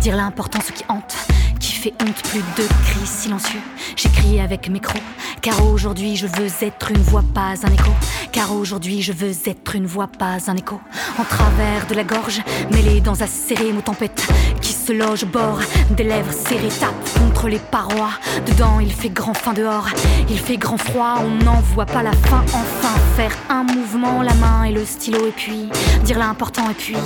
dire 0.00 0.16
l'important, 0.16 0.60
ce 0.60 0.72
qui 0.72 0.84
hante 0.88 1.16
fait 1.86 1.94
honte, 2.02 2.22
plus 2.30 2.40
de 2.40 2.68
cris 2.84 3.06
silencieux. 3.06 3.60
J'écris 3.96 4.40
avec 4.40 4.68
micro, 4.68 4.98
car 5.40 5.64
aujourd'hui 5.64 6.16
je 6.16 6.26
veux 6.26 6.50
être 6.62 6.90
une 6.90 7.02
voix, 7.02 7.22
pas 7.34 7.54
un 7.62 7.72
écho. 7.72 7.92
Car 8.32 8.52
aujourd'hui 8.52 9.02
je 9.02 9.12
veux 9.12 9.32
être 9.46 9.74
une 9.76 9.86
voix, 9.86 10.08
pas 10.08 10.36
un 10.48 10.56
écho. 10.56 10.80
En 11.18 11.24
travers 11.24 11.86
de 11.88 11.94
la 11.94 12.04
gorge, 12.04 12.42
mêlée 12.72 13.00
dans 13.00 13.22
un 13.22 13.26
serré, 13.26 13.72
tempête 13.84 14.26
qui 14.60 14.72
se 14.72 14.92
loge 14.92 15.22
au 15.24 15.26
bord 15.26 15.60
des 15.90 16.04
lèvres 16.04 16.32
serrées, 16.32 16.68
tape 16.80 16.94
contre 17.18 17.48
les 17.48 17.58
parois. 17.58 18.10
Dedans 18.46 18.80
il 18.80 18.92
fait 18.92 19.10
grand 19.10 19.34
fin 19.34 19.52
dehors, 19.52 19.88
il 20.28 20.38
fait 20.38 20.56
grand 20.56 20.78
froid, 20.78 21.20
on 21.20 21.44
n'en 21.44 21.60
voit 21.60 21.86
pas 21.86 22.02
la 22.02 22.12
fin. 22.12 22.42
Enfin, 22.48 22.94
faire 23.16 23.32
un 23.48 23.62
mouvement, 23.62 24.22
la 24.22 24.34
main 24.34 24.64
et 24.64 24.72
le 24.72 24.84
stylo, 24.84 25.26
et 25.26 25.32
puis 25.32 25.68
dire 26.04 26.18
l'important, 26.18 26.68
et 26.70 26.74
puis 26.74 26.96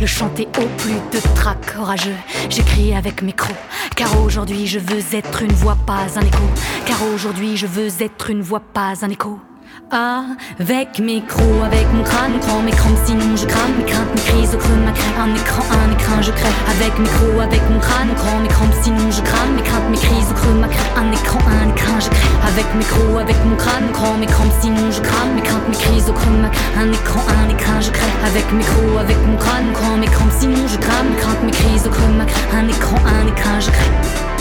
le 0.00 0.06
chanter 0.06 0.48
au 0.58 0.66
plus 0.78 1.00
de 1.12 1.34
trac 1.34 1.58
orageux. 1.78 2.16
J'écris 2.48 2.94
avec 2.94 3.20
micro, 3.22 3.52
car 3.96 4.08
aujourd'hui 4.20 4.27
je 4.30 4.78
veux 4.78 5.14
être 5.14 5.42
une 5.42 5.52
voix, 5.52 5.76
pas 5.86 6.06
un 6.16 6.20
écho. 6.20 6.42
Car 6.86 7.02
aujourd'hui 7.14 7.56
je 7.56 7.66
veux 7.66 8.02
être 8.02 8.30
une 8.30 8.42
voix, 8.42 8.60
pas 8.60 8.92
un 9.02 9.10
écho. 9.10 9.38
Avec 9.90 10.98
micro, 10.98 11.62
avec 11.64 11.86
mon 11.94 12.02
crâne, 12.02 12.38
grand 12.40 12.62
mes 12.62 12.72
crampes, 12.72 12.98
sinon 13.06 13.36
je 13.36 13.46
crame 13.46 13.72
mes 13.78 13.84
craintes, 13.84 14.12
mes 14.14 14.20
crises 14.20 14.54
au 14.54 14.58
creux 14.58 14.76
de 14.76 14.84
ma 14.84 14.92
craie. 14.92 15.14
Un 15.18 15.34
écran, 15.34 15.62
un 15.70 15.92
écran, 15.92 16.20
je 16.20 16.30
crève. 16.32 16.58
Avec 16.68 16.98
micro, 16.98 17.40
avec 17.40 17.62
mon 17.70 17.78
crâne, 17.78 18.08
grand 18.14 18.38
mes 18.40 18.48
crampes, 18.48 18.74
sinon 18.82 19.10
je 19.10 19.22
crame 19.22 19.54
mes 19.56 19.62
craintes, 19.62 19.88
mes 19.90 19.96
crises 19.96 20.30
au 20.30 20.34
creux 20.34 20.52
de 20.52 20.60
ma 20.60 20.68
craie. 20.68 20.92
Un 20.96 21.12
écran, 21.12 21.38
un 21.48 21.68
écran, 21.70 22.00
je 22.00 22.10
crève. 22.10 22.36
Avec 22.46 22.66
micro, 22.74 23.18
avec 23.18 23.36
mon 23.46 23.56
crâne, 23.56 23.88
grand 23.92 24.18
mes 24.18 24.26
crampes, 24.26 24.52
sinon 24.60 24.90
je 24.90 25.00
crame 25.00 25.32
mes 25.34 25.42
craintes, 25.42 25.68
mes 25.68 25.76
crises 25.76 26.08
au 26.08 26.12
creux 26.12 26.36
de 26.36 26.42
ma 26.42 26.48
craie. 26.50 26.68
Un 26.76 26.92
écran, 26.92 27.22
un 27.28 27.48
écran, 27.48 27.80
je 27.80 27.90
crève. 27.90 28.16
Avec 28.26 28.52
micro, 28.52 28.98
avec 28.98 29.18
mon 29.26 29.36
crâne, 29.36 29.72
grand 29.72 29.96
mes 29.96 30.08
crampes, 30.08 30.36
sinon 30.38 30.68
je 30.68 30.76
crame 30.76 31.08
mes 31.10 31.16
craintes, 31.16 31.42
mes 31.44 31.52
crises 31.52 31.86
au 31.86 31.90
creux 31.90 32.12
de 32.12 32.18
ma 32.18 32.24
craie. 32.26 32.60
Un 32.60 32.68
écran, 32.68 32.96
un 33.06 33.26
écran, 33.26 33.60
je 33.60 33.70
crève 33.70 34.37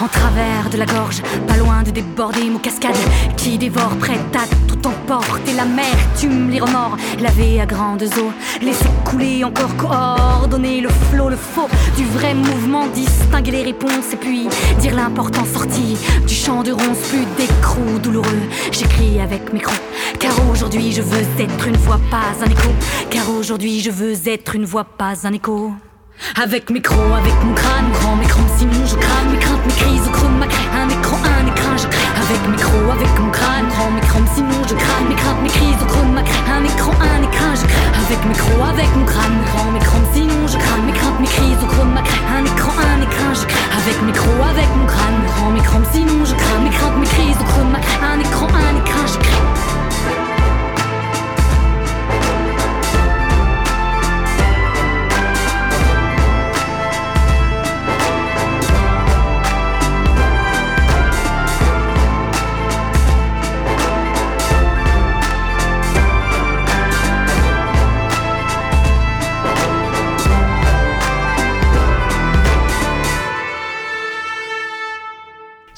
en 0.00 0.08
travers 0.08 0.70
de 0.70 0.76
la 0.76 0.86
gorge, 0.86 1.22
pas 1.46 1.56
loin 1.56 1.82
de 1.82 1.90
déborder 1.90 2.48
mon 2.50 2.58
cascade 2.58 2.96
qui 3.36 3.58
dévore, 3.58 3.96
prête 3.98 4.34
à 4.34 4.46
tout 4.66 4.86
emporter 4.86 5.54
la 5.54 5.64
mer, 5.64 5.94
tume 6.18 6.50
les 6.50 6.60
remords, 6.60 6.96
laver 7.20 7.60
à 7.60 7.66
grandes 7.66 8.04
eaux, 8.04 8.32
laisser 8.62 8.88
couler 9.04 9.42
encore 9.44 9.76
coordonner 9.76 10.80
le 10.80 10.88
flot, 10.88 11.28
le 11.28 11.36
faux, 11.36 11.68
du 11.96 12.04
vrai 12.04 12.34
mouvement, 12.34 12.86
distinguer 12.88 13.50
les 13.50 13.62
réponses 13.64 14.12
et 14.12 14.16
puis 14.16 14.48
dire 14.80 14.94
l'important 14.94 15.44
sorti 15.44 15.96
du 16.26 16.34
champ 16.34 16.62
de 16.62 16.72
ronces, 16.72 17.08
plus 17.08 17.26
d'écrou 17.36 17.98
douloureux. 18.00 18.42
J'écris 18.70 19.20
avec 19.20 19.52
micro, 19.52 19.74
car 20.18 20.32
aujourd'hui 20.50 20.92
je 20.92 21.02
veux 21.02 21.22
être 21.40 21.66
une 21.66 21.76
voix, 21.76 22.00
pas 22.10 22.44
un 22.44 22.50
écho, 22.50 22.70
car 23.10 23.28
aujourd'hui 23.30 23.80
je 23.80 23.90
veux 23.90 24.16
être 24.28 24.54
une 24.54 24.64
voix, 24.64 24.84
pas 24.84 25.26
un 25.26 25.32
écho. 25.32 25.72
Avec 26.40 26.70
micro, 26.70 27.00
avec 27.14 27.34
mon 27.44 27.54
crâne, 27.54 27.90
grand 27.92 28.16
crampes 28.26 28.50
sinon 28.58 28.86
je 28.86 28.96
crame 28.96 29.30
mes 29.30 29.38
craintes, 29.38 29.64
mes 29.66 29.72
crises 29.72 30.06
au 30.06 30.10
creux 30.10 30.28
ma 30.38 30.46
un 30.46 30.88
écran, 30.88 31.18
un 31.22 31.46
écran, 31.46 31.76
je 31.76 31.86
crée. 31.86 32.10
Avec 32.18 32.40
micro, 32.50 32.78
avec 32.90 33.12
mon 33.18 33.30
crâne, 33.30 33.66
grand 33.70 33.90
micro, 33.90 34.18
sinon 34.34 34.60
je 34.68 34.74
crame 34.74 35.08
mes 35.08 35.14
craintes, 35.14 35.42
mes 35.42 35.48
crises 35.48 35.82
au 35.82 35.86
chrome, 35.86 36.12
ma 36.12 36.20
un 36.20 36.64
écran, 36.64 36.92
un 36.98 37.22
écran, 37.22 37.54
je 37.54 37.66
crée. 37.66 37.90
Avec 38.02 38.20
micro, 38.26 38.54
avec 38.64 38.90
mon 38.96 39.04
crâne, 39.04 39.38
grand 39.50 39.70
micro, 39.70 39.98
sinon 40.12 40.46
je 40.46 40.58
crame 40.58 40.84
mes 40.86 40.92
craintes, 40.92 41.20
mes 41.20 41.26
crises 41.26 41.62
au 41.62 41.66
chrome, 41.66 41.94
un 41.94 42.44
écran, 42.44 42.72
un 42.76 43.00
écran, 43.02 43.30
je 43.34 43.46
crée. 43.46 43.68
Avec 43.78 44.02
micro, 44.02 44.30
avec 44.42 44.68
mon 44.74 44.86
crâne, 44.86 45.18
grand 45.26 45.50
micro, 45.50 45.78
sinon 45.92 46.24
je 46.24 46.34
crame 46.34 46.62
mes 46.64 46.70
craintes, 46.70 46.98
mes 46.98 47.06
crises 47.06 47.38
au 47.40 47.46
chrome, 47.46 47.70
ma 47.70 47.78
un 47.78 48.18
écran, 48.18 48.48
un 48.50 48.74
écran, 48.78 49.06
je 49.06 49.18
crée 49.18 49.47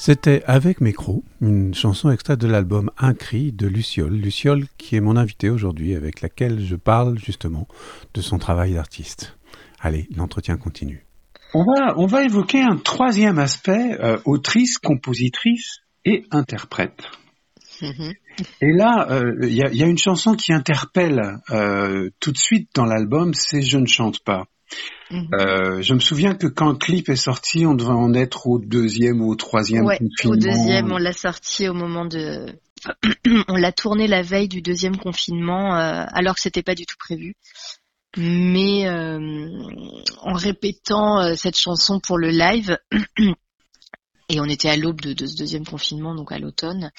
C'était 0.03 0.41
Avec 0.47 0.81
mes 0.81 0.93
crocs, 0.93 1.23
une 1.41 1.75
chanson 1.75 2.09
extraite 2.09 2.39
de 2.39 2.47
l'album 2.47 2.89
Un 2.97 3.13
cri 3.13 3.51
de 3.51 3.67
Luciole. 3.67 4.15
Luciole 4.15 4.65
qui 4.79 4.95
est 4.95 4.99
mon 4.99 5.15
invité 5.15 5.51
aujourd'hui, 5.51 5.93
avec 5.93 6.21
laquelle 6.21 6.59
je 6.59 6.75
parle 6.75 7.19
justement 7.19 7.67
de 8.15 8.21
son 8.21 8.39
travail 8.39 8.73
d'artiste. 8.73 9.37
Allez, 9.79 10.07
l'entretien 10.15 10.57
continue. 10.57 11.05
On 11.53 11.63
va, 11.63 11.93
on 11.99 12.07
va 12.07 12.23
évoquer 12.23 12.63
un 12.63 12.77
troisième 12.77 13.37
aspect, 13.37 13.95
euh, 14.01 14.17
autrice, 14.25 14.79
compositrice 14.79 15.81
et 16.03 16.25
interprète. 16.31 17.03
Mm-hmm. 17.81 18.13
Et 18.61 18.73
là, 18.73 19.05
euh, 19.11 19.35
il 19.43 19.53
y, 19.53 19.83
a, 19.83 19.85
une 19.85 19.99
chanson 19.99 20.33
qui 20.33 20.51
interpelle 20.51 21.21
euh, 21.51 22.09
tout 22.19 22.31
de 22.31 22.39
suite 22.39 22.71
dans 22.73 22.85
l'album, 22.85 23.35
c'est 23.35 23.61
Je 23.61 23.77
ne 23.77 23.85
chante 23.85 24.23
pas. 24.23 24.47
Mhm. 25.09 25.27
Euh, 25.33 25.81
je 25.81 25.93
me 25.93 25.99
souviens 25.99 26.35
que 26.35 26.47
quand 26.47 26.69
le 26.69 26.77
clip 26.77 27.09
est 27.09 27.15
sorti, 27.15 27.65
on 27.65 27.73
devait 27.73 27.89
en 27.89 28.13
être 28.13 28.47
au 28.47 28.59
deuxième 28.59 29.21
ou 29.21 29.31
au 29.31 29.35
troisième 29.35 29.85
ouais, 29.85 29.99
Au 30.25 30.35
deuxième, 30.35 30.91
on 30.91 30.97
l'a 30.97 31.13
sorti 31.13 31.67
au 31.67 31.73
moment 31.73 32.05
de. 32.05 32.45
on 33.47 33.55
l'a 33.55 33.71
tourné 33.71 34.07
la 34.07 34.21
veille 34.21 34.47
du 34.47 34.61
deuxième 34.61 34.97
confinement, 34.97 35.75
euh, 35.75 36.05
alors 36.13 36.35
que 36.35 36.41
c'était 36.41 36.63
pas 36.63 36.75
du 36.75 36.85
tout 36.85 36.97
prévu. 36.97 37.35
Mais 38.17 38.87
euh, 38.87 39.47
en 40.21 40.33
répétant 40.33 41.35
cette 41.35 41.57
chanson 41.57 41.99
pour 41.99 42.17
le 42.17 42.29
live, 42.29 42.77
et 44.29 44.39
on 44.39 44.45
était 44.45 44.69
à 44.69 44.77
l'aube 44.77 45.01
de, 45.01 45.25
ce 45.25 45.35
deuxième 45.35 45.65
confinement, 45.65 46.15
donc 46.15 46.31
à 46.31 46.39
l'automne. 46.39 46.91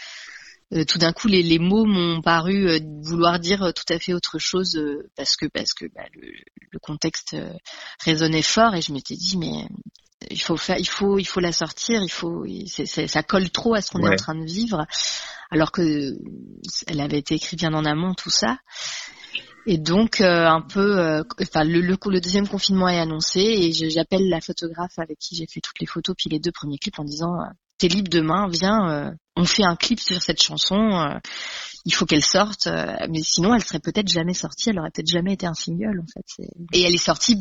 Euh, 0.73 0.85
tout 0.85 0.99
d'un 0.99 1.13
coup 1.13 1.29
les, 1.29 1.43
les 1.43 1.59
mots 1.59 1.85
m'ont 1.85 2.23
paru 2.23 2.67
euh, 2.67 2.79
vouloir 3.03 3.39
dire 3.39 3.63
euh, 3.63 3.73
tout 3.73 3.91
à 3.93 3.99
fait 3.99 4.15
autre 4.15 4.39
chose 4.39 4.81
parce 5.17 5.37
que 5.37 5.47
parce 5.47 5.75
que 5.75 5.85
bah, 5.95 6.05
le, 6.15 6.31
le, 6.71 6.79
contexte 6.79 7.37
résonnait 8.03 8.43
fort 8.43 8.75
et 8.75 8.81
je 8.81 8.93
m'étais 8.93 9.17
dit 9.17 9.37
mais 9.37 9.69
il 10.31 10.41
faut 10.41 10.57
faire 10.57 10.79
il 10.79 10.89
faut 10.89 11.19
il 11.19 11.27
faut 11.27 11.41
la 11.41 11.53
sortir 11.53 12.03
il 12.03 12.11
faut 12.11 12.47
ça 12.87 13.23
colle 13.23 13.51
trop 13.51 13.75
à 13.75 13.83
ce 13.83 13.91
qu'on 13.91 14.07
est 14.07 14.13
en 14.13 14.17
train 14.17 14.35
de 14.35 14.45
vivre. 14.47 14.87
Alors 15.51 15.71
que 15.73 16.17
elle 16.87 17.01
avait 17.01 17.19
été 17.19 17.35
écrite 17.35 17.59
bien 17.59 17.75
en 17.75 17.85
amont 17.85 18.15
tout 18.15 18.31
ça. 18.31 18.57
Et 19.67 19.77
donc 19.77 20.23
un 20.23 20.63
peu, 20.63 21.23
enfin 21.41 21.65
le, 21.65 21.81
le, 21.83 21.99
le, 22.07 22.21
deuxième 22.21 22.49
confinement 22.49 22.89
est 22.89 22.99
annoncé 22.99 23.41
et 23.41 23.73
j'appelle 23.91 24.31
la 24.31 24.41
photographe 24.41 24.99
avec 24.99 25.19
qui 25.19 25.37
j'ai 25.37 25.47
fait 25.47 25.61
toutes 25.61 25.79
les 25.81 25.87
photos 25.87 26.17
puis 26.17 26.31
les 26.31 26.39
deux 26.39 26.53
premiers 26.53 26.79
clips 26.79 26.99
en 26.99 27.05
disant 27.05 27.35
t'es 27.77 27.89
libre 27.89 28.09
demain, 28.09 28.49
viens, 28.49 29.13
on 29.37 29.45
fait 29.45 29.65
un 29.65 29.77
clip 29.77 30.01
sur 30.01 30.21
cette 30.21 30.43
chanson, 30.43 30.77
euh, 30.77 31.15
il 31.85 31.93
faut 31.95 32.07
qu'elle 32.07 32.25
sorte, 32.25 32.69
euh, 32.69 32.95
mais 33.11 33.23
sinon 33.23 33.55
elle 33.55 33.65
serait 33.65 33.81
peut-être 33.81 34.09
jamais 34.09 34.35
sortie, 34.35 34.71
elle 34.71 34.79
aurait 34.79 34.91
peut-être 34.91 35.11
jamais 35.11 35.33
été 35.33 35.47
un 35.47 35.55
single 35.55 36.01
en 36.01 36.07
fait. 36.07 36.45
Et 36.73 36.83
elle 36.83 36.95
est 36.95 36.99
sortie 36.99 37.37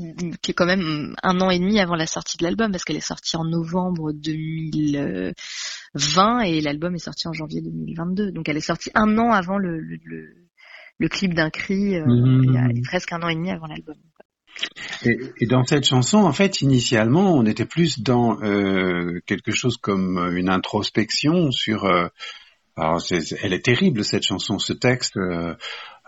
quand 0.55 0.65
même 0.65 1.15
un 1.21 1.39
an 1.41 1.51
et 1.51 1.59
demi 1.59 1.79
avant 1.79 1.95
la 1.95 2.07
sortie 2.07 2.37
de 2.37 2.43
l'album 2.43 2.71
parce 2.71 2.83
qu'elle 2.83 2.97
est 2.97 3.01
sortie 3.01 3.37
en 3.37 3.45
novembre 3.45 4.13
2020 4.13 6.39
et 6.41 6.61
l'album 6.61 6.95
est 6.95 6.99
sorti 6.99 7.27
en 7.27 7.33
janvier 7.33 7.61
2022, 7.61 8.31
donc 8.31 8.49
elle 8.49 8.57
est 8.57 8.61
sortie 8.61 8.89
un 8.95 9.17
an 9.17 9.31
avant 9.31 9.57
le, 9.57 9.79
le, 9.79 9.97
le, 10.97 11.09
clip 11.09 11.33
d'un 11.33 11.49
cri, 11.49 11.97
euh, 11.97 12.05
mmh. 12.05 12.77
et 12.77 12.81
presque 12.81 13.11
un 13.11 13.21
an 13.21 13.27
et 13.27 13.35
demi 13.35 13.51
avant 13.51 13.67
l'album. 13.67 13.97
Et, 15.03 15.45
dans 15.47 15.63
cette 15.63 15.87
chanson, 15.87 16.19
en 16.19 16.31
fait, 16.31 16.61
initialement, 16.61 17.33
on 17.35 17.45
était 17.45 17.65
plus 17.65 17.99
dans 17.99 18.41
euh, 18.41 19.19
quelque 19.25 19.51
chose 19.51 19.77
comme 19.77 20.35
une 20.35 20.49
introspection 20.49 21.51
sur. 21.51 21.85
Euh, 21.85 22.07
alors, 22.77 23.01
elle 23.43 23.53
est 23.53 23.65
terrible 23.65 24.03
cette 24.03 24.23
chanson, 24.23 24.57
ce 24.57 24.73
texte. 24.73 25.17
Euh, 25.17 25.55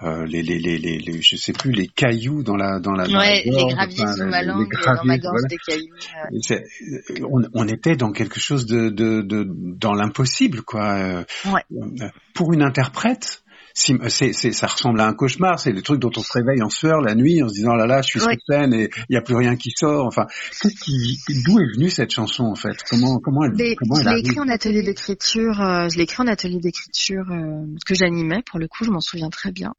euh, 0.01 0.25
les, 0.25 0.41
les, 0.41 0.57
les, 0.59 0.77
les, 0.77 1.21
je 1.21 1.35
sais 1.35 1.53
plus, 1.53 1.71
les 1.71 1.87
cailloux 1.87 2.41
dans 2.41 2.55
la 2.55 2.79
dans 2.79 2.93
la. 2.93 3.05
Ouais, 3.05 3.43
les 3.45 3.51
graviers 3.51 4.03
enfin, 4.03 4.25
ma 4.25 4.43
langue, 4.43 4.67
dans 4.83 5.03
ma 5.03 5.17
gorge 5.17 5.41
des 5.49 5.57
cailloux. 5.65 7.27
On, 7.31 7.41
on, 7.53 7.67
était 7.67 7.95
dans 7.95 8.11
quelque 8.11 8.39
chose 8.39 8.65
de, 8.65 8.89
de, 8.89 9.21
de 9.21 9.45
dans 9.47 9.93
l'impossible, 9.93 10.61
quoi. 10.63 11.23
Ouais. 11.45 12.11
Pour 12.33 12.53
une 12.53 12.63
interprète, 12.63 13.42
euh, 13.89 14.09
c'est, 14.09 14.33
ça 14.33 14.67
ressemble 14.67 15.01
à 15.01 15.07
un 15.07 15.13
cauchemar. 15.13 15.59
C'est 15.59 15.73
des 15.73 15.81
trucs 15.81 15.99
dont 15.99 16.11
on 16.15 16.21
se 16.21 16.31
réveille 16.33 16.61
en 16.61 16.69
sueur 16.69 17.01
la 17.01 17.15
nuit 17.15 17.41
en 17.41 17.49
se 17.49 17.53
disant 17.53 17.75
là 17.75 17.87
là, 17.87 18.01
je 18.01 18.07
suis 18.07 18.19
sur 18.19 18.29
scène 18.47 18.73
et 18.73 18.89
il 19.09 19.11
n'y 19.11 19.17
a 19.17 19.21
plus 19.21 19.35
rien 19.35 19.55
qui 19.55 19.71
sort. 19.71 20.05
Enfin, 20.05 20.27
d'où 20.63 21.59
est 21.59 21.73
venue 21.75 21.89
cette 21.89 22.11
chanson 22.11 22.43
en 22.43 22.55
fait? 22.55 22.77
Comment 22.89 23.19
comment 23.19 23.43
elle 23.45 23.75
comment 23.75 23.95
Je 23.95 24.09
l'ai 24.09 24.19
écrit 24.19 24.39
en 24.39 24.47
atelier 24.47 24.83
d'écriture. 24.83 25.61
Euh, 25.61 25.87
je 25.89 25.97
l'ai 25.97 26.03
écrit 26.03 26.21
en 26.21 26.27
atelier 26.27 26.59
d'écriture 26.59 27.25
euh, 27.31 27.65
que 27.85 27.95
j'animais. 27.95 28.43
Pour 28.45 28.59
le 28.59 28.67
coup, 28.67 28.83
je 28.83 28.91
m'en 28.91 29.01
souviens 29.01 29.29
très 29.29 29.51
bien. 29.51 29.73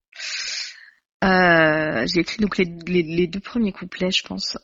j'ai 1.23 2.21
écrit 2.21 2.43
donc 2.43 2.59
les, 2.59 2.65
les, 2.87 3.27
deux 3.27 3.41
premiers 3.41 3.73
couplets, 3.73 4.11
je 4.11 4.25
pense. 4.25 4.59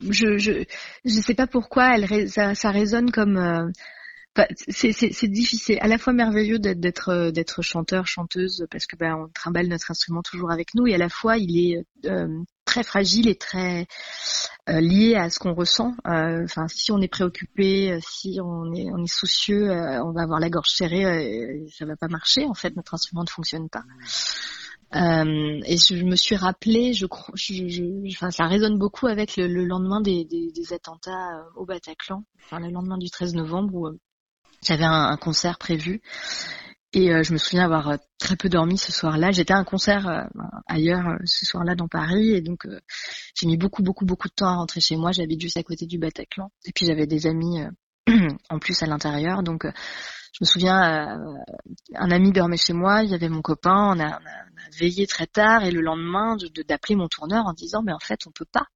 je, 0.00 0.38
je 0.38 0.64
je 1.04 1.20
sais 1.20 1.34
pas 1.34 1.46
pourquoi 1.46 1.96
elle 1.96 2.28
ça, 2.28 2.54
ça 2.54 2.70
résonne 2.70 3.10
comme 3.10 3.72
c'est 4.68 5.28
difficile, 5.28 5.78
à 5.80 5.88
la 5.88 5.98
fois 5.98 6.12
merveilleux 6.12 6.58
d'être 6.58 7.08
euh, 7.10 7.30
d'être 7.30 7.62
chanteur, 7.62 8.06
chanteuse, 8.06 8.66
parce 8.70 8.86
que 8.86 8.96
ben 8.96 9.14
on 9.14 9.28
trimballe 9.28 9.68
notre 9.68 9.90
instrument 9.90 10.22
toujours 10.22 10.50
avec 10.50 10.74
nous, 10.74 10.86
et 10.86 10.94
à 10.94 10.98
la 10.98 11.08
fois 11.08 11.38
il 11.38 11.58
est 11.58 11.86
euh, 12.06 12.28
très 12.64 12.82
fragile 12.82 13.28
et 13.28 13.36
très 13.36 13.86
euh, 14.68 14.80
lié 14.80 15.14
à 15.14 15.30
ce 15.30 15.38
qu'on 15.38 15.54
ressent. 15.54 15.94
Enfin, 16.04 16.68
si 16.68 16.92
on 16.92 17.00
est 17.00 17.08
préoccupé, 17.08 17.98
si 18.02 18.38
on 18.42 18.72
est 18.74 18.90
on 18.90 19.02
est 19.02 19.12
soucieux, 19.12 19.70
on 19.70 20.12
va 20.12 20.22
avoir 20.22 20.40
la 20.40 20.50
gorge 20.50 20.70
serrée, 20.70 21.64
ça 21.76 21.84
va 21.86 21.96
pas 21.96 22.08
marcher. 22.08 22.44
En 22.44 22.54
fait, 22.54 22.76
notre 22.76 22.94
instrument 22.94 23.22
ne 23.22 23.30
fonctionne 23.30 23.68
pas. 23.68 23.84
et 24.92 25.76
je 25.76 26.04
me 26.04 26.16
suis 26.16 26.36
rappelé, 26.36 26.92
je 26.92 27.06
crois, 27.06 27.34
enfin, 28.08 28.30
ça 28.30 28.46
résonne 28.46 28.78
beaucoup 28.78 29.06
avec 29.06 29.36
le, 29.36 29.64
lendemain 29.64 30.00
des, 30.00 30.24
des, 30.24 30.50
des, 30.52 30.72
attentats 30.72 31.44
au 31.54 31.64
Bataclan, 31.64 32.24
enfin 32.44 32.60
le 32.60 32.70
lendemain 32.70 32.98
du 32.98 33.10
13 33.10 33.34
novembre 33.34 33.74
où 33.74 33.86
j'avais 34.66 34.84
un, 34.84 35.16
concert 35.16 35.58
prévu. 35.58 36.02
Et 36.92 37.12
euh, 37.12 37.22
je 37.22 37.32
me 37.32 37.38
souviens 37.38 37.64
avoir 37.64 37.88
euh, 37.88 37.96
très 38.18 38.36
peu 38.36 38.48
dormi 38.48 38.78
ce 38.78 38.92
soir-là. 38.92 39.30
J'étais 39.30 39.52
à 39.52 39.58
un 39.58 39.64
concert 39.64 40.08
euh, 40.08 40.22
ailleurs 40.66 41.04
ce 41.24 41.44
soir-là 41.44 41.74
dans 41.74 41.88
Paris. 41.88 42.30
Et 42.30 42.40
donc 42.40 42.66
j'ai 43.34 43.46
mis 43.46 43.56
beaucoup 43.56 43.82
beaucoup 43.82 44.06
beaucoup 44.06 44.28
de 44.28 44.34
temps 44.34 44.48
à 44.48 44.54
rentrer 44.56 44.80
chez 44.80 44.96
moi. 44.96 45.12
J'habite 45.12 45.40
juste 45.40 45.56
à 45.56 45.62
côté 45.62 45.86
du 45.86 45.98
Bataclan. 45.98 46.50
Et 46.64 46.72
puis 46.72 46.86
j'avais 46.86 47.06
des 47.06 47.26
amis 47.26 47.60
en 48.50 48.58
plus 48.58 48.82
à 48.82 48.86
l'intérieur. 48.86 49.42
Donc 49.42 49.66
je 49.66 50.38
me 50.40 50.46
souviens, 50.46 51.18
un 51.94 52.10
ami 52.10 52.32
dormait 52.32 52.56
chez 52.56 52.72
moi, 52.74 53.02
il 53.02 53.10
y 53.10 53.14
avait 53.14 53.28
mon 53.28 53.42
copain, 53.42 53.94
on 53.96 54.00
a, 54.00 54.20
veillé 54.78 55.06
très 55.06 55.26
tard. 55.26 55.64
Et 55.64 55.70
le 55.70 55.80
lendemain 55.80 56.36
d'appeler 56.68 56.96
mon 56.96 57.08
tourneur 57.08 57.46
en 57.46 57.52
disant 57.52 57.82
mais 57.84 57.92
en 57.92 58.00
fait 58.00 58.26
on 58.26 58.30
peut 58.30 58.46
pas 58.50 58.66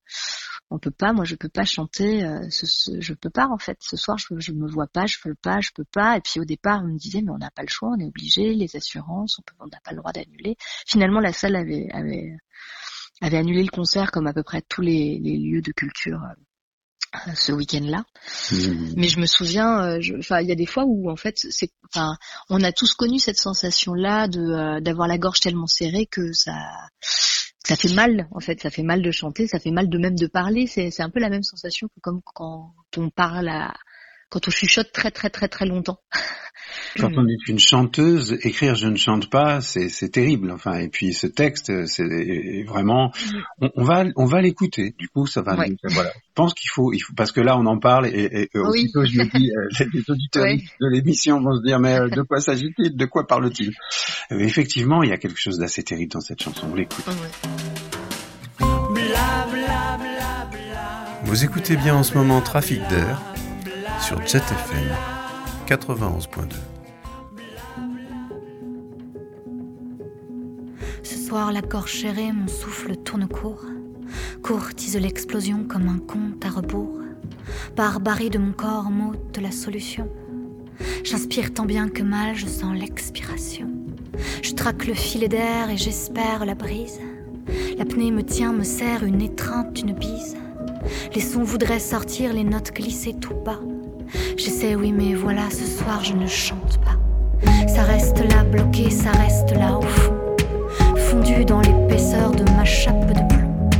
on 0.70 0.78
peut 0.78 0.90
pas, 0.92 1.12
moi 1.12 1.24
je 1.24 1.34
peux 1.34 1.48
pas 1.48 1.64
chanter, 1.64 2.24
euh, 2.24 2.48
ce, 2.50 3.00
je 3.00 3.12
peux 3.14 3.30
pas 3.30 3.48
en 3.48 3.58
fait. 3.58 3.78
Ce 3.80 3.96
soir 3.96 4.18
je, 4.18 4.26
je 4.38 4.52
me 4.52 4.68
vois 4.68 4.86
pas, 4.86 5.06
je 5.06 5.18
peux 5.22 5.34
pas, 5.34 5.60
je 5.60 5.70
peux 5.74 5.84
pas. 5.84 6.16
Et 6.16 6.20
puis 6.20 6.40
au 6.40 6.44
départ 6.44 6.82
on 6.84 6.88
me 6.88 6.98
disait 6.98 7.22
mais 7.22 7.32
on 7.32 7.38
n'a 7.38 7.50
pas 7.50 7.62
le 7.62 7.68
choix, 7.68 7.90
on 7.96 8.00
est 8.00 8.06
obligé, 8.06 8.54
les 8.54 8.76
assurances, 8.76 9.40
on 9.58 9.66
n'a 9.66 9.80
pas 9.84 9.90
le 9.90 9.98
droit 9.98 10.12
d'annuler. 10.12 10.56
Finalement 10.86 11.20
la 11.20 11.32
salle 11.32 11.56
avait, 11.56 11.88
avait 11.92 12.36
avait 13.20 13.36
annulé 13.36 13.62
le 13.62 13.70
concert 13.70 14.10
comme 14.12 14.26
à 14.26 14.32
peu 14.32 14.42
près 14.42 14.62
tous 14.62 14.80
les, 14.80 15.18
les 15.18 15.36
lieux 15.36 15.60
de 15.60 15.72
culture 15.72 16.20
euh, 17.14 17.34
ce 17.34 17.52
week-end-là. 17.52 18.04
Mmh. 18.52 18.94
Mais 18.96 19.08
je 19.08 19.20
me 19.20 19.26
souviens, 19.26 19.84
euh, 19.84 20.00
enfin, 20.18 20.40
il 20.40 20.48
y 20.48 20.52
a 20.52 20.56
des 20.56 20.66
fois 20.66 20.84
où 20.86 21.10
en 21.10 21.16
fait, 21.16 21.36
c'est, 21.36 21.70
enfin, 21.92 22.16
on 22.48 22.62
a 22.62 22.72
tous 22.72 22.94
connu 22.94 23.18
cette 23.18 23.36
sensation-là 23.36 24.28
de 24.28 24.80
d'avoir 24.80 25.08
la 25.08 25.18
gorge 25.18 25.40
tellement 25.40 25.66
serrée 25.66 26.06
que 26.06 26.32
ça, 26.32 26.54
ça 27.64 27.76
fait 27.76 27.92
mal 27.92 28.26
en 28.30 28.40
fait, 28.40 28.60
ça 28.60 28.70
fait 28.70 28.82
mal 28.82 29.02
de 29.02 29.10
chanter, 29.10 29.46
ça 29.46 29.58
fait 29.58 29.70
mal 29.70 29.88
de 29.88 29.98
même 29.98 30.16
de 30.16 30.26
parler. 30.26 30.66
C'est 30.66 31.00
un 31.00 31.10
peu 31.10 31.20
la 31.20 31.28
même 31.28 31.42
sensation 31.42 31.88
que 31.88 32.00
comme 32.00 32.20
quand 32.22 32.74
on 32.96 33.10
parle 33.10 33.48
à, 33.48 33.74
quand 34.30 34.48
on 34.48 34.50
chuchote 34.50 34.92
très 34.92 35.10
très 35.10 35.28
très 35.28 35.48
très 35.48 35.66
longtemps. 35.66 36.00
Quand 36.98 37.10
on 37.16 37.26
est 37.26 37.48
une 37.48 37.58
chanteuse, 37.58 38.38
écrire 38.42 38.74
je 38.74 38.86
ne 38.86 38.96
chante 38.96 39.28
pas, 39.28 39.60
c'est 39.60 40.08
terrible. 40.10 40.50
Enfin, 40.50 40.78
et 40.78 40.88
puis 40.88 41.12
ce 41.12 41.26
texte, 41.26 41.86
c'est 41.86 42.64
vraiment, 42.66 43.12
on, 43.60 43.82
va 43.82 44.04
on 44.16 44.24
va 44.24 44.40
l'écouter. 44.40 44.94
Du 44.98 45.08
coup, 45.08 45.26
ça 45.26 45.42
va. 45.42 45.54
Voilà. 45.54 46.10
Je 46.14 46.32
pense 46.34 46.54
qu'il 46.54 46.70
faut, 46.70 46.92
il 46.92 47.00
faut, 47.00 47.12
parce 47.14 47.32
que 47.32 47.40
là, 47.40 47.56
on 47.58 47.66
en 47.66 47.78
parle 47.78 48.06
et, 48.06 48.48
et 48.54 48.58
aussitôt 48.58 49.04
je 49.04 49.18
me 49.18 49.24
dis, 49.24 49.50
euh, 49.50 49.86
les 49.92 50.04
auditeurs 50.08 50.46
de 50.46 50.88
l'émission 50.88 51.40
vont 51.40 51.56
se 51.56 51.62
dire, 51.62 51.80
mais 51.80 51.98
euh, 51.98 52.08
de 52.08 52.22
quoi 52.22 52.40
s'agit-il? 52.40 52.96
De 52.96 53.04
quoi 53.06 53.26
parle-t-il? 53.26 53.72
Effectivement, 54.30 55.02
il 55.02 55.10
y 55.10 55.12
a 55.12 55.18
quelque 55.18 55.38
chose 55.38 55.58
d'assez 55.58 55.82
terrible 55.82 56.12
dans 56.12 56.20
cette 56.20 56.42
chanson. 56.42 56.68
On 56.70 56.74
l'écoute. 56.74 57.04
Vous 61.24 61.44
écoutez 61.44 61.76
bien 61.76 61.94
en 61.94 62.02
ce 62.02 62.14
moment 62.14 62.40
Trafic 62.40 62.80
d'air 62.88 63.20
sur 64.10 64.26
Jet 64.26 64.38
FM 64.38 64.88
91.2. 65.68 66.54
Ce 71.04 71.16
soir, 71.16 71.52
la 71.52 71.60
gorge 71.60 72.00
serrée, 72.00 72.32
mon 72.32 72.48
souffle 72.48 72.96
tourne 72.96 73.28
court. 73.28 73.62
Courtise 74.42 74.96
l'explosion 74.96 75.62
comme 75.62 75.86
un 75.86 75.98
conte 75.98 76.44
à 76.44 76.50
rebours. 76.50 76.98
Barbarie 77.76 78.30
de 78.30 78.38
mon 78.38 78.50
corps 78.50 78.90
m'ôte 78.90 79.38
la 79.40 79.52
solution. 79.52 80.08
J'inspire 81.04 81.54
tant 81.54 81.64
bien 81.64 81.88
que 81.88 82.02
mal, 82.02 82.34
je 82.34 82.46
sens 82.46 82.76
l'expiration. 82.76 83.70
Je 84.42 84.54
traque 84.54 84.88
le 84.88 84.94
filet 84.94 85.28
d'air 85.28 85.70
et 85.70 85.76
j'espère 85.76 86.44
la 86.46 86.56
brise. 86.56 86.98
L'apnée 87.78 88.10
me 88.10 88.24
tient, 88.24 88.52
me 88.52 88.64
serre 88.64 89.04
une 89.04 89.22
étreinte, 89.22 89.80
une 89.80 89.92
bise. 89.92 90.36
Les 91.14 91.20
sons 91.20 91.44
voudraient 91.44 91.78
sortir, 91.78 92.32
les 92.32 92.42
notes 92.42 92.72
glisser 92.74 93.14
tout 93.14 93.36
bas. 93.36 93.60
J'essaie, 94.36 94.74
oui, 94.74 94.92
mais 94.92 95.14
voilà, 95.14 95.50
ce 95.50 95.64
soir 95.64 96.02
je 96.02 96.14
ne 96.14 96.26
chante 96.26 96.78
pas. 96.84 96.96
Ça 97.68 97.82
reste 97.82 98.18
là, 98.18 98.44
bloqué, 98.44 98.90
ça 98.90 99.10
reste 99.12 99.52
là 99.56 99.78
au 99.78 99.82
fond. 99.82 100.14
Fondu 100.96 101.44
dans 101.44 101.60
l'épaisseur 101.60 102.30
de 102.32 102.44
ma 102.52 102.64
chape 102.64 103.06
de 103.06 103.34
plomb. 103.34 103.70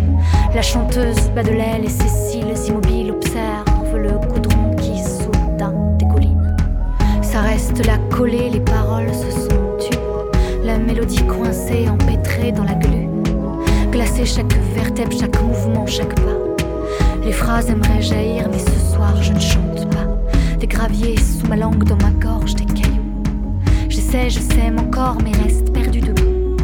La 0.55 0.63
chanteuse 0.63 1.31
bat 1.35 1.43
de 1.43 1.51
l'aile 1.51 1.85
et 1.85 1.89
ses 1.89 2.09
cils 2.09 2.69
immobiles 2.69 3.13
observent 3.13 3.97
le 3.97 4.11
coudron 4.33 4.75
qui 4.77 4.99
soudain 4.99 5.75
décolline. 5.99 6.57
Ça 7.23 7.41
reste 7.41 7.87
là 7.87 7.99
collé, 8.11 8.51
les 8.51 8.61
paroles 8.61 9.15
se 9.15 9.31
sont 9.31 9.77
tues. 9.79 9.99
La 10.65 10.79
mélodie 10.79 11.25
coincée, 11.27 11.89
empêtrée 11.89 12.53
dans 12.53 12.65
la 12.65 12.75
glu. 12.75 13.09
Glacée 13.91 14.25
chaque 14.25 14.55
vertèbre, 14.75 15.17
chaque 15.19 15.41
mouvement, 15.43 15.87
chaque 15.87 16.15
pas. 16.17 16.65
Les 17.25 17.33
phrases 17.33 17.71
aimeraient 17.71 18.03
jaillir, 18.03 18.49
mais 18.51 18.59
ce 18.59 18.90
langue, 21.61 21.85
dans 21.85 21.97
ma 21.97 22.11
gorge, 22.13 22.55
des 22.55 22.65
cailloux. 22.65 23.21
J'essaie, 23.91 24.31
je 24.31 24.41
sème 24.41 24.79
encore, 24.79 25.19
mais 25.23 25.33
reste 25.43 25.71
perdu 25.75 26.01
debout. 26.01 26.57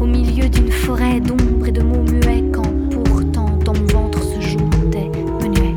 Au 0.00 0.06
milieu 0.06 0.48
d'une 0.48 0.72
forêt 0.72 1.20
d'ombre 1.20 1.66
et 1.66 1.70
de 1.70 1.82
mots 1.82 2.02
muets, 2.10 2.42
quand 2.50 2.72
pourtant 2.90 3.50
dans 3.62 3.74
mon 3.74 3.86
ventre 3.86 4.22
se 4.22 4.40
joue 4.40 4.70
des 4.90 5.10
menuets. 5.42 5.76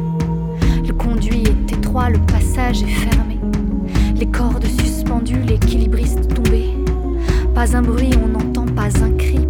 Le 0.87 0.93
conduit 0.93 1.43
est 1.43 1.73
étroit, 1.73 2.09
le 2.09 2.19
passage 2.19 2.81
est 2.83 2.87
fermé. 2.87 3.39
Les 4.15 4.27
cordes 4.27 4.65
suspendues, 4.65 5.41
l'équilibriste 5.41 6.33
tombé. 6.33 6.69
Pas 7.53 7.75
un 7.75 7.81
bruit, 7.81 8.11
on 8.23 8.29
n'entend 8.29 8.65
pas 8.67 8.87
un 9.03 9.11
cri, 9.17 9.45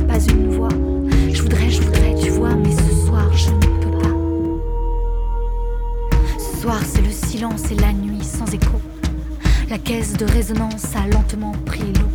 La 9.75 9.79
caisse 9.79 10.13
de 10.13 10.23
résonance 10.23 10.95
a 10.95 11.05
lentement 11.05 11.51
pris 11.65 11.81
l'eau. 11.81 12.07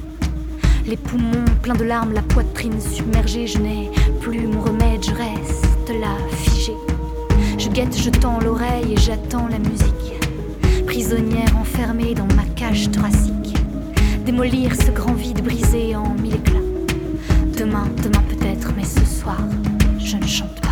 Les 0.87 0.97
poumons 0.97 1.45
pleins 1.61 1.75
de 1.75 1.85
larmes, 1.85 2.15
la 2.15 2.23
poitrine 2.23 2.81
submergée, 2.81 3.47
je 3.47 3.59
n'ai 3.59 3.91
plus 4.23 4.47
mon 4.47 4.63
remède, 4.63 5.05
je 5.05 5.11
reste 5.11 5.91
là 6.01 6.17
figée. 6.31 6.73
Je 7.59 7.69
guette, 7.69 7.95
je 7.95 8.09
tends 8.09 8.41
l'oreille 8.41 8.95
et 8.95 8.97
j'attends 8.97 9.47
la 9.49 9.59
musique. 9.59 10.87
Prisonnière 10.87 11.55
enfermée 11.61 12.15
dans 12.15 12.35
ma 12.35 12.45
cage 12.57 12.91
thoracique. 12.91 13.55
Démolir 14.25 14.75
ce 14.75 14.91
grand 14.91 15.13
vide 15.13 15.45
brisé 15.45 15.95
en 15.95 16.15
mille 16.15 16.37
éclats. 16.37 16.61
Demain, 17.59 17.89
demain 18.03 18.23
peut-être, 18.31 18.73
mais 18.75 18.85
ce 18.85 19.05
soir, 19.05 19.43
je 19.99 20.17
ne 20.17 20.27
chante 20.27 20.59
pas. 20.63 20.70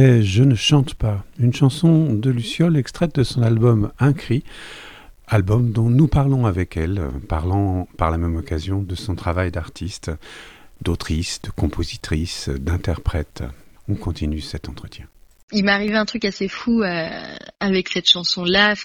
Je 0.00 0.44
ne 0.44 0.54
chante 0.54 0.94
pas, 0.94 1.24
une 1.40 1.52
chanson 1.52 2.12
de 2.12 2.30
Luciole 2.30 2.76
extraite 2.76 3.16
de 3.16 3.24
son 3.24 3.42
album 3.42 3.90
Un 3.98 4.12
cri, 4.12 4.44
album 5.26 5.72
dont 5.72 5.90
nous 5.90 6.06
parlons 6.06 6.46
avec 6.46 6.76
elle, 6.76 7.10
parlant 7.28 7.88
par 7.96 8.12
la 8.12 8.16
même 8.16 8.36
occasion 8.36 8.80
de 8.80 8.94
son 8.94 9.16
travail 9.16 9.50
d'artiste, 9.50 10.12
d'autrice, 10.82 11.42
de 11.42 11.50
compositrice, 11.50 12.48
d'interprète. 12.48 13.42
On 13.88 13.96
continue 13.96 14.40
cet 14.40 14.68
entretien. 14.68 15.06
Il 15.50 15.64
m'est 15.64 15.72
arrivé 15.72 15.96
un 15.96 16.04
truc 16.04 16.24
assez 16.24 16.46
fou 16.46 16.80
euh, 16.84 17.08
avec 17.58 17.88
cette 17.88 18.08
chanson-là, 18.08 18.76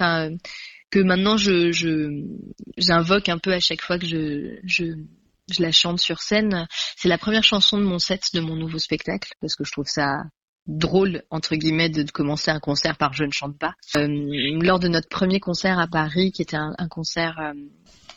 que 0.89 0.99
maintenant 0.99 1.37
je 1.37 1.71
je 1.71 2.23
j'invoque 2.75 3.29
un 3.29 3.37
peu 3.37 3.53
à 3.53 3.59
chaque 3.59 3.81
fois 3.81 3.99
que 3.99 4.07
je 4.07 4.57
je 4.63 4.85
je 5.51 5.61
la 5.61 5.71
chante 5.71 5.99
sur 5.99 6.21
scène. 6.21 6.65
C'est 6.97 7.09
la 7.09 7.19
première 7.19 7.43
chanson 7.43 7.77
de 7.77 7.83
mon 7.83 7.99
set 7.99 8.33
de 8.33 8.39
mon 8.39 8.55
nouveau 8.55 8.79
spectacle 8.79 9.31
parce 9.41 9.55
que 9.55 9.63
je 9.63 9.71
trouve 9.71 9.85
ça 9.85 10.23
drôle 10.67 11.23
entre 11.29 11.55
guillemets 11.55 11.89
de, 11.89 12.09
commencer 12.09 12.51
un 12.51 12.59
concert 12.59 12.97
par 12.97 13.13
je 13.13 13.23
ne 13.23 13.31
chante 13.31 13.57
pas. 13.57 13.73
Euh, 13.97 14.07
lors 14.61 14.79
de 14.79 14.87
notre 14.87 15.09
premier 15.09 15.39
concert 15.39 15.79
à 15.79 15.87
Paris, 15.87 16.31
qui 16.31 16.41
était 16.41 16.57
un, 16.57 16.87
concert 16.89 17.39
euh, 17.39 17.53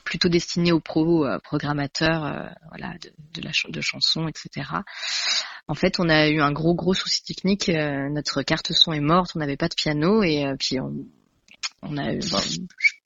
plutôt 0.05 0.29
destiné 0.29 0.73
aux 0.73 0.81
pros 0.81 1.25
euh, 1.25 1.39
programmateurs, 1.43 2.25
euh, 2.25 2.47
voilà, 2.69 2.95
de, 3.03 3.41
de 3.41 3.71
de 3.71 3.81
chansons, 3.81 4.29
etc. 4.29 4.71
En 5.69 5.75
fait, 5.75 5.99
on 5.99 6.09
a 6.09 6.29
eu 6.29 6.41
un 6.41 6.53
gros 6.53 6.75
gros 6.75 6.95
souci 6.95 7.25
technique. 7.25 7.69
notre 7.69 8.43
carte 8.43 8.73
son 8.73 8.93
est 8.93 9.01
morte, 9.01 9.33
on 9.35 9.41
n'avait 9.41 9.57
pas 9.57 9.69
de 9.69 9.75
piano 9.75 10.23
et 10.23 10.47
puis 10.61 10.79
on, 10.79 10.95
on 11.89 11.97
a, 11.97 12.13
eu- 12.15 12.21
bon, 12.31 12.39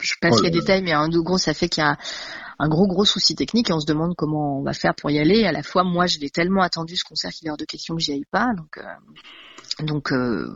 je, 0.01 0.15
passe 0.21 0.35
Oh 0.39 0.43
les 0.43 0.51
détails, 0.51 0.83
mais 0.83 0.95
en 0.95 1.09
gros, 1.09 1.39
ça 1.39 1.55
fait 1.55 1.69
qu'il 1.69 1.83
y 1.83 1.87
a 1.87 1.97
un 2.59 2.69
gros 2.69 2.87
gros 2.87 3.05
souci 3.05 3.35
technique 3.35 3.71
et 3.71 3.73
on 3.73 3.81
se 3.81 3.87
demande 3.87 4.15
comment 4.17 4.59
on 4.59 4.63
va 4.63 4.73
faire 4.73 4.95
pour 4.95 5.11
y 5.11 5.19
aller. 5.19 5.45
À 5.45 5.53
la 5.53 5.63
fois, 5.63 5.83
moi, 5.85 6.07
je 6.07 6.19
l'ai 6.19 6.31
tellement 6.31 6.63
attendu 6.63 6.97
ce 6.97 7.05
concert 7.05 7.31
qu'il 7.31 7.49
est 7.49 7.51
hors 7.51 7.57
de 7.57 7.65
question 7.65 7.97
que 7.97 8.03
j'y 8.03 8.13
aille 8.13 8.27
pas, 8.31 8.53
donc. 8.57 8.77
euh, 8.79 8.83
donc, 9.79 10.13
euh, 10.13 10.55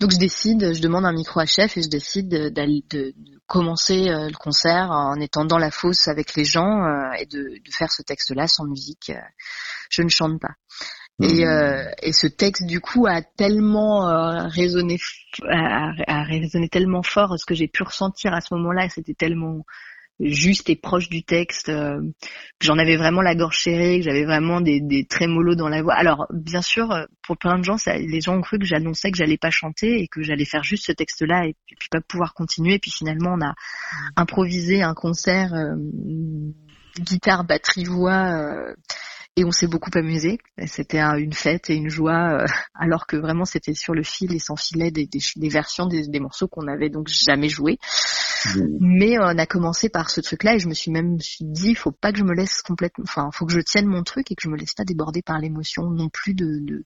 donc 0.00 0.10
je 0.12 0.16
décide, 0.16 0.72
je 0.72 0.80
demande 0.80 1.04
un 1.04 1.12
micro 1.12 1.40
à 1.40 1.46
chef 1.46 1.76
et 1.76 1.82
je 1.82 1.88
décide 1.88 2.28
de, 2.28 3.14
commencer 3.46 4.08
euh, 4.08 4.28
le 4.28 4.36
concert 4.36 4.90
en 4.90 5.20
étant 5.20 5.44
dans 5.44 5.58
la 5.58 5.70
fosse 5.70 6.08
avec 6.08 6.34
les 6.34 6.44
gens 6.44 6.84
euh, 6.84 7.12
et 7.18 7.26
de, 7.26 7.38
de 7.38 7.70
faire 7.70 7.90
ce 7.90 8.02
texte-là 8.02 8.46
sans 8.46 8.64
musique. 8.64 9.12
je 9.90 10.02
ne 10.02 10.08
chante 10.08 10.40
pas. 10.40 10.54
Et, 11.20 11.44
euh, 11.44 11.84
et 12.02 12.12
ce 12.12 12.28
texte 12.28 12.64
du 12.64 12.80
coup 12.80 13.06
a 13.08 13.22
tellement 13.22 14.08
euh, 14.08 14.46
résonné, 14.46 14.98
a, 15.50 15.90
a 16.06 16.22
résonné 16.22 16.68
tellement 16.68 17.02
fort, 17.02 17.36
ce 17.38 17.44
que 17.44 17.54
j'ai 17.54 17.66
pu 17.66 17.82
ressentir 17.82 18.32
à 18.32 18.40
ce 18.40 18.54
moment-là, 18.54 18.88
c'était 18.88 19.14
tellement 19.14 19.64
juste 20.20 20.68
et 20.68 20.76
proche 20.76 21.08
du 21.08 21.22
texte, 21.22 21.68
euh, 21.68 22.00
que 22.58 22.66
j'en 22.66 22.78
avais 22.78 22.96
vraiment 22.96 23.22
la 23.22 23.34
gorge 23.34 23.58
serrée, 23.58 23.98
que 23.98 24.04
j'avais 24.04 24.24
vraiment 24.24 24.60
des, 24.60 24.80
des 24.80 25.06
trémolos 25.06 25.54
dans 25.54 25.68
la 25.68 25.82
voix. 25.82 25.94
Alors 25.94 26.26
bien 26.32 26.62
sûr, 26.62 26.90
euh, 26.92 27.04
pour 27.22 27.36
plein 27.36 27.58
de 27.58 27.64
gens, 27.64 27.78
ça, 27.78 27.96
les 27.96 28.20
gens 28.20 28.36
ont 28.36 28.40
cru 28.40 28.58
que 28.58 28.64
j'annonçais 28.64 29.10
que 29.10 29.16
j'allais 29.16 29.38
pas 29.38 29.50
chanter 29.50 30.00
et 30.00 30.08
que 30.08 30.22
j'allais 30.22 30.44
faire 30.44 30.64
juste 30.64 30.86
ce 30.86 30.92
texte-là 30.92 31.46
et 31.46 31.54
puis, 31.66 31.76
puis 31.78 31.88
pas 31.90 32.00
pouvoir 32.00 32.34
continuer. 32.34 32.74
Et 32.74 32.78
puis 32.78 32.90
finalement, 32.90 33.34
on 33.38 33.44
a 33.44 33.54
improvisé 34.16 34.82
un 34.82 34.94
concert 34.94 35.54
euh, 35.54 35.74
guitare, 37.00 37.44
batterie, 37.44 37.84
voix. 37.84 38.74
Euh, 39.38 39.40
et 39.40 39.44
on 39.44 39.50
s'est 39.50 39.66
beaucoup 39.66 39.90
amusé. 39.94 40.38
C'était 40.66 40.98
un- 41.00 41.16
une 41.16 41.32
fête 41.32 41.70
et 41.70 41.74
une 41.74 41.88
joie, 41.88 42.42
euh, 42.42 42.46
alors 42.74 43.06
que 43.06 43.16
vraiment 43.16 43.44
c'était 43.44 43.74
sur 43.74 43.94
le 43.94 44.02
fil 44.02 44.34
et 44.34 44.38
s'enfilait 44.38 44.90
des, 44.90 45.06
des, 45.06 45.20
des 45.36 45.48
versions 45.48 45.86
des, 45.86 46.06
des 46.08 46.20
morceaux 46.20 46.48
qu'on 46.48 46.66
avait 46.68 46.90
donc 46.90 47.08
jamais 47.08 47.48
joués. 47.48 47.78
Mmh. 48.54 48.60
Mais 48.80 49.18
on 49.18 49.36
a 49.38 49.46
commencé 49.46 49.88
par 49.88 50.10
ce 50.10 50.20
truc-là 50.20 50.54
et 50.54 50.58
je 50.60 50.68
me 50.68 50.74
suis 50.74 50.90
même 50.90 51.16
dit, 51.40 51.74
faut 51.74 51.90
pas 51.90 52.12
que 52.12 52.18
je 52.18 52.24
me 52.24 52.34
laisse 52.34 52.62
complètement, 52.62 53.04
enfin, 53.04 53.30
faut 53.32 53.46
que 53.46 53.52
je 53.52 53.60
tienne 53.60 53.86
mon 53.86 54.04
truc 54.04 54.30
et 54.30 54.34
que 54.34 54.42
je 54.42 54.48
me 54.48 54.56
laisse 54.56 54.74
pas 54.74 54.84
déborder 54.84 55.22
par 55.22 55.38
l'émotion 55.38 55.90
non 55.90 56.08
plus 56.08 56.34
de 56.34 56.58
de, 56.60 56.84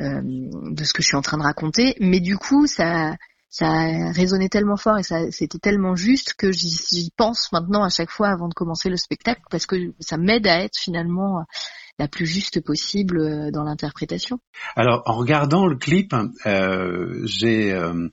euh, 0.00 0.20
de 0.22 0.84
ce 0.84 0.92
que 0.92 1.02
je 1.02 1.08
suis 1.08 1.16
en 1.16 1.22
train 1.22 1.38
de 1.38 1.42
raconter. 1.42 1.96
Mais 2.00 2.20
du 2.20 2.36
coup, 2.36 2.66
ça 2.66 3.16
ça 3.54 3.68
a 3.68 4.10
résonné 4.10 4.48
tellement 4.48 4.76
fort 4.76 4.98
et 4.98 5.04
ça 5.04 5.30
c'était 5.30 5.60
tellement 5.60 5.94
juste 5.94 6.34
que 6.34 6.50
j'y 6.50 7.12
pense 7.16 7.52
maintenant 7.52 7.84
à 7.84 7.88
chaque 7.88 8.10
fois 8.10 8.30
avant 8.30 8.48
de 8.48 8.54
commencer 8.54 8.90
le 8.90 8.96
spectacle 8.96 9.42
parce 9.48 9.64
que 9.64 9.76
ça 10.00 10.16
m'aide 10.16 10.48
à 10.48 10.58
être 10.64 10.76
finalement 10.76 11.44
la 12.00 12.08
plus 12.08 12.26
juste 12.26 12.60
possible 12.60 13.20
euh, 13.20 13.50
dans 13.52 13.62
l'interprétation. 13.62 14.40
Alors 14.74 15.02
en 15.06 15.14
regardant 15.14 15.68
le 15.68 15.76
clip, 15.76 16.12
euh, 16.46 17.20
j'ai 17.24 17.72
euh, 17.72 18.08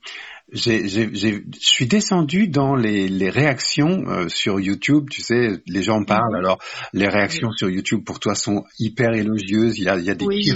je 0.54 1.41
suis 1.60 1.88
descendu 1.88 2.49
dans 2.49 2.76
les, 2.76 3.08
les 3.08 3.30
réactions 3.30 4.04
euh, 4.08 4.28
sur 4.28 4.60
YouTube. 4.60 5.08
Tu 5.10 5.22
sais, 5.22 5.62
les 5.66 5.82
gens 5.82 6.04
parlent. 6.04 6.36
Alors, 6.36 6.58
les 6.93 7.08
réactions 7.08 7.52
sur 7.52 7.70
YouTube 7.70 8.04
pour 8.06 8.20
toi 8.20 8.36
sont 8.36 8.66
hyper 8.78 9.14
élogieuses. 9.14 9.78
Il 9.78 9.86
y 9.86 9.89
a, 9.89 9.97
il 9.97 10.04
y 10.04 10.10
a 10.10 10.16
des 10.16 10.26
oui, 10.26 10.52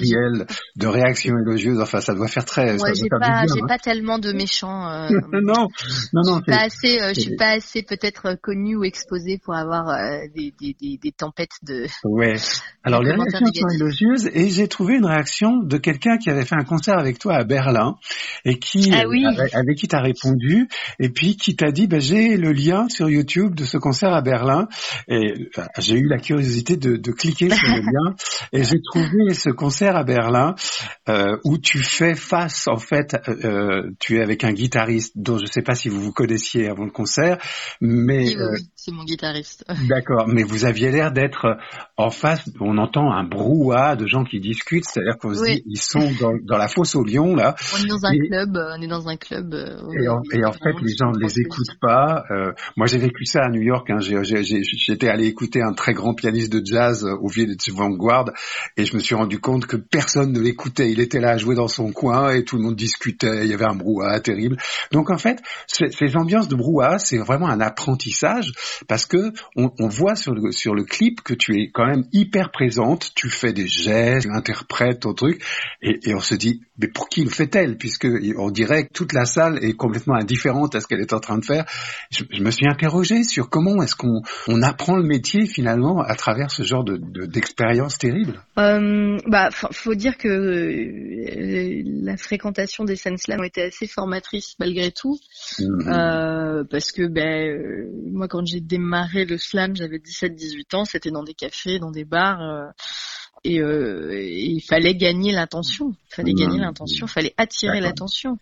de 0.76 0.88
réactions 0.88 1.36
élogieuses. 1.38 1.80
Enfin, 1.80 2.02
ça 2.02 2.14
doit 2.14 2.28
faire 2.28 2.43
très. 2.43 2.74
Ouais, 2.82 2.93
j'ai 2.93 3.08
pas, 3.08 3.46
j'ai 3.48 3.62
hein. 3.62 3.68
pas 3.68 3.78
tellement 3.78 4.20
de 4.20 4.34
méchants. 4.34 4.89
Euh, 4.89 5.10
non, 5.32 5.68
non, 6.14 6.22
non. 6.26 6.41
Je 6.46 6.52
suis 6.52 6.52
pas 6.52 6.64
assez, 6.64 7.02
euh, 7.02 7.14
je 7.16 7.20
suis 7.22 7.36
pas 7.38 7.52
assez 7.52 7.84
peut-être 7.84 8.38
connu 8.41 8.76
ou 8.76 8.84
exposé 8.84 9.39
pour 9.43 9.56
avoir 9.56 9.86
des, 10.36 10.54
des, 10.60 10.76
des, 10.80 11.00
des, 11.02 11.12
tempêtes 11.14 11.58
de. 11.64 11.86
Ouais. 12.04 12.36
Alors 12.84 13.02
les 13.02 13.12
réactions 13.12 13.46
sont 13.46 13.76
élogieuses 13.76 14.30
et 14.34 14.50
j'ai 14.50 14.68
trouvé 14.68 14.96
une 14.96 15.06
réaction 15.06 15.58
de 15.64 15.78
quelqu'un 15.78 16.18
qui 16.18 16.30
avait 16.30 16.46
fait 16.46 16.56
un 16.56 16.66
concert 16.66 17.00
avec 17.00 17.18
toi 17.18 17.36
à 17.36 17.43
Berlin 17.43 17.96
et 18.43 18.60
qui 18.60 18.91
ah, 18.93 19.08
oui. 19.08 19.26
avec 19.54 19.85
qui 19.86 19.90
t'a 19.90 20.02
répondu 20.02 20.68
et 21.00 21.10
puis 21.10 21.38
qui 21.38 21.56
t'a 21.56 21.72
dit 21.72 21.86
bah, 21.86 22.00
j'ai 22.00 22.38
le 22.38 22.52
lien 22.52 22.88
sur 22.90 23.08
YouTube 23.08 23.54
de 23.54 23.66
ce 23.66 23.78
concert 23.78 24.14
à 24.14 24.22
Berlin. 24.22 24.68
Et 25.08 25.50
j'ai 25.78 25.98
eu 25.98 26.08
la 26.08 26.18
curiosité 26.18 26.76
de, 26.76 26.98
de 26.98 27.12
cliquer 27.12 27.50
sur 27.52 27.68
le 27.68 27.82
lien 27.82 28.16
et 28.52 28.64
j'ai 28.64 28.82
trouvé 28.82 29.34
ce 29.34 29.52
concert 29.52 29.96
à 29.96 30.04
Berlin 30.04 30.56
euh, 31.08 31.38
où 31.44 31.60
tu 31.60 31.80
fais 31.80 32.16
face 32.16 32.68
en 32.68 32.78
fait 32.78 33.16
euh, 33.28 33.36
euh 33.46 33.92
tu 34.00 34.18
es 34.18 34.22
avec 34.22 34.44
un 34.44 34.54
guitariste 34.54 35.14
dont 35.16 35.38
je 35.38 35.46
sais 35.46 35.62
pas 35.62 35.76
si 35.76 35.90
vous 35.90 36.02
vous 36.02 36.12
connaissiez 36.12 36.68
avant 36.68 36.86
le 36.86 36.92
concert 36.92 37.38
mais 37.82 38.36
oui, 38.36 38.38
oui, 38.38 38.70
c'est 38.86 38.92
mon 38.92 39.04
guitariste 39.04 39.66
d'accord 39.90 40.28
mais 40.28 40.44
vous 40.44 40.66
aviez 40.66 40.92
l'air 40.92 41.12
d'être 41.12 41.58
en 41.98 42.12
face 42.12 42.46
on 42.60 42.78
entend 42.78 43.12
un 43.12 43.24
brouhaha 43.24 43.96
de 43.96 44.06
gens 44.06 44.24
qui 44.24 44.40
discutent 44.40 44.86
c'est-à-dire 44.86 45.18
qu'on 45.18 45.34
se 45.34 45.44
dit 45.44 45.64
ils 45.66 45.82
sont 45.82 46.12
dans, 46.20 46.34
dans, 46.44 46.58
la 46.58 46.68
fosse 46.68 46.96
au 46.96 47.04
lion 47.04 47.36
là 47.36 47.56
on 47.74 47.84
est 47.84 47.88
dans 47.88 48.06
un 48.06 48.18
club 48.18 48.58
on 48.78 48.82
est 48.82 48.88
dans 48.88 49.08
un 49.08 49.18
club 49.18 49.54
euh, 49.54 49.92
et 50.00 50.08
en, 50.08 50.22
et 50.32 50.46
en 50.46 50.52
fait, 50.52 50.74
les 50.82 50.96
gens 50.96 51.12
ne 51.12 51.20
les 51.20 51.40
écoutent 51.40 51.78
pas. 51.82 52.24
Euh, 52.32 52.52
moi, 52.76 52.88
j'ai 52.88 52.98
vécu 52.98 53.26
ça 53.26 53.44
à 53.44 53.50
New 53.50 53.62
York. 53.62 53.90
Hein. 53.90 54.00
J'étais 54.00 55.08
allé 55.08 55.28
écouter 55.28 55.62
un 55.62 55.74
très 55.74 55.94
grand 55.94 56.14
pianiste 56.14 56.52
de 56.52 56.62
jazz 56.64 57.06
euh, 57.06 57.16
au 57.16 57.30
de 57.30 57.74
Vanguard 57.74 58.32
et 58.78 58.86
je 58.86 58.96
me 58.96 59.00
suis 59.00 59.16
rendu 59.16 59.40
compte 59.40 59.66
que 59.66 59.76
personne 59.76 60.32
ne 60.32 60.40
l'écoutait. 60.40 60.92
Il 60.92 61.00
était 61.00 61.20
là 61.20 61.32
à 61.32 61.38
jouer 61.38 61.56
dans 61.56 61.68
son 61.68 61.92
coin 61.92 62.32
et 62.32 62.44
tout 62.44 62.58
le 62.58 62.64
monde 62.64 62.76
discutait. 62.76 63.44
Il 63.44 63.50
y 63.50 63.54
avait 63.54 63.66
un 63.66 63.76
brouhaha 63.76 64.20
terrible. 64.20 64.58
Donc, 64.92 65.10
en 65.10 65.18
fait, 65.18 65.42
ces 65.68 66.16
ambiances 66.16 66.48
de 66.48 66.56
brouhaha, 66.56 67.00
c'est 67.00 67.18
vraiment 67.18 67.48
un 67.48 67.60
apprentissage 67.60 68.52
parce 68.88 69.06
que 69.06 69.34
on, 69.56 69.72
on, 69.80 69.88
voit 69.88 70.16
sur 70.16 70.34
le, 70.34 70.52
sur 70.52 70.76
le 70.76 70.84
clip 70.84 71.22
que 71.22 71.34
tu 71.34 71.62
es 71.62 71.70
quand 71.72 71.86
même 71.86 72.06
hyper 72.14 72.52
présente. 72.52 73.12
Tu 73.16 73.30
fais 73.30 73.54
des 73.54 73.68
gestes, 73.68 74.28
tu 74.28 74.34
interprètes 74.34 75.02
ton 75.02 75.14
truc 75.14 75.44
et, 75.82 76.00
et 76.04 76.16
on 76.16 76.20
se 76.20 76.36
dit, 76.36 76.62
mais 76.78 76.88
pour 76.88 77.08
qui 77.10 77.24
le 77.24 77.30
fait-elle? 77.30 77.78
Puisque 77.78 78.08
on 78.38 78.52
dirait 78.52 78.88
que 78.88 78.94
toute 78.94 79.14
la 79.14 79.26
salle 79.26 79.64
est 79.64 79.74
complètement 79.74 80.16
indifférente 80.16 80.76
à 80.76 80.82
ce 80.82 80.88
qu'elle 80.88 81.02
est 81.02 81.14
en 81.14 81.20
train 81.20 81.38
de 81.38 81.46
faire. 81.46 81.66
Je, 82.12 82.24
me 82.42 82.52
suis 82.52 82.68
interrogé 82.68 83.24
sur 83.24 83.50
comment 83.50 83.82
est-ce 83.82 83.96
qu'on 83.96 84.22
on 84.48 84.62
apprend 84.62 84.98
le 84.98 85.04
métier 85.04 85.46
finalement 85.46 86.02
à 86.02 86.16
travers 86.16 86.52
ce 86.52 86.64
genre 86.64 86.84
de, 86.84 86.98
d'expérience 87.26 87.98
terrible. 87.98 88.42
Euh, 88.58 89.18
bah, 89.28 89.50
faut 89.52 89.96
dire 89.96 90.18
que 90.18 90.28
euh, 90.28 91.84
la 91.86 92.18
fréquentation 92.18 92.84
des 92.84 92.96
scènes 92.96 93.18
slam 93.18 93.42
a 93.42 93.46
été 93.46 93.64
assez 93.64 93.88
formatrice 93.88 94.56
malgré 94.60 94.92
tout, 94.92 95.18
mhm. 95.60 95.88
euh, 95.88 96.64
parce 96.70 96.92
que 96.92 97.08
ben 97.08 97.48
euh, 97.48 97.92
moi 98.12 98.28
quand 98.28 98.46
j'ai 98.46 98.62
démarré 98.66 99.26
le 99.26 99.38
slam, 99.38 99.76
j'avais 99.76 99.97
17-18 99.97 100.76
ans, 100.76 100.86
c'était 100.86 101.11
dans 101.11 101.24
des 101.24 101.34
cafés, 101.34 101.80
dans 101.80 101.91
des 101.91 102.05
bars. 102.05 102.41
Euh, 102.41 102.68
et, 103.45 103.59
il 104.47 104.61
fallait 104.61 104.95
gagner 104.95 105.32
l'attention, 105.32 105.91
il 106.11 106.16
fallait 106.16 106.34
gagner 106.34 106.59
l'intention, 106.59 107.05
il 107.05 107.09
fallait 107.11 107.34
attirer 107.38 107.80
l'attention. 107.80 108.39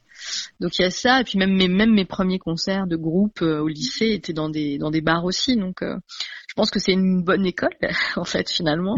Donc 0.60 0.78
il 0.80 0.84
y 0.84 0.86
a 0.86 0.92
ça, 0.92 1.20
et 1.20 1.24
puis 1.24 1.38
même 1.38 1.54
mes, 1.54 1.68
même 1.68 1.94
mes 1.94 2.06
premiers 2.06 2.40
concerts 2.40 2.88
de 2.88 2.96
groupe 2.96 3.42
euh, 3.42 3.60
au 3.60 3.68
lycée 3.68 4.12
étaient 4.12 4.34
dans 4.34 4.50
des 4.50 4.78
dans 4.78 4.92
des 4.92 5.02
bars 5.02 5.26
aussi. 5.26 5.58
Donc 5.58 5.82
euh, 5.82 5.98
je 6.48 6.54
pense 6.56 6.72
que 6.72 6.80
c'est 6.80 6.94
une 6.94 7.22
bonne 7.22 7.46
école 7.46 7.76
en 8.16 8.24
fait 8.24 8.50
finalement. 8.50 8.96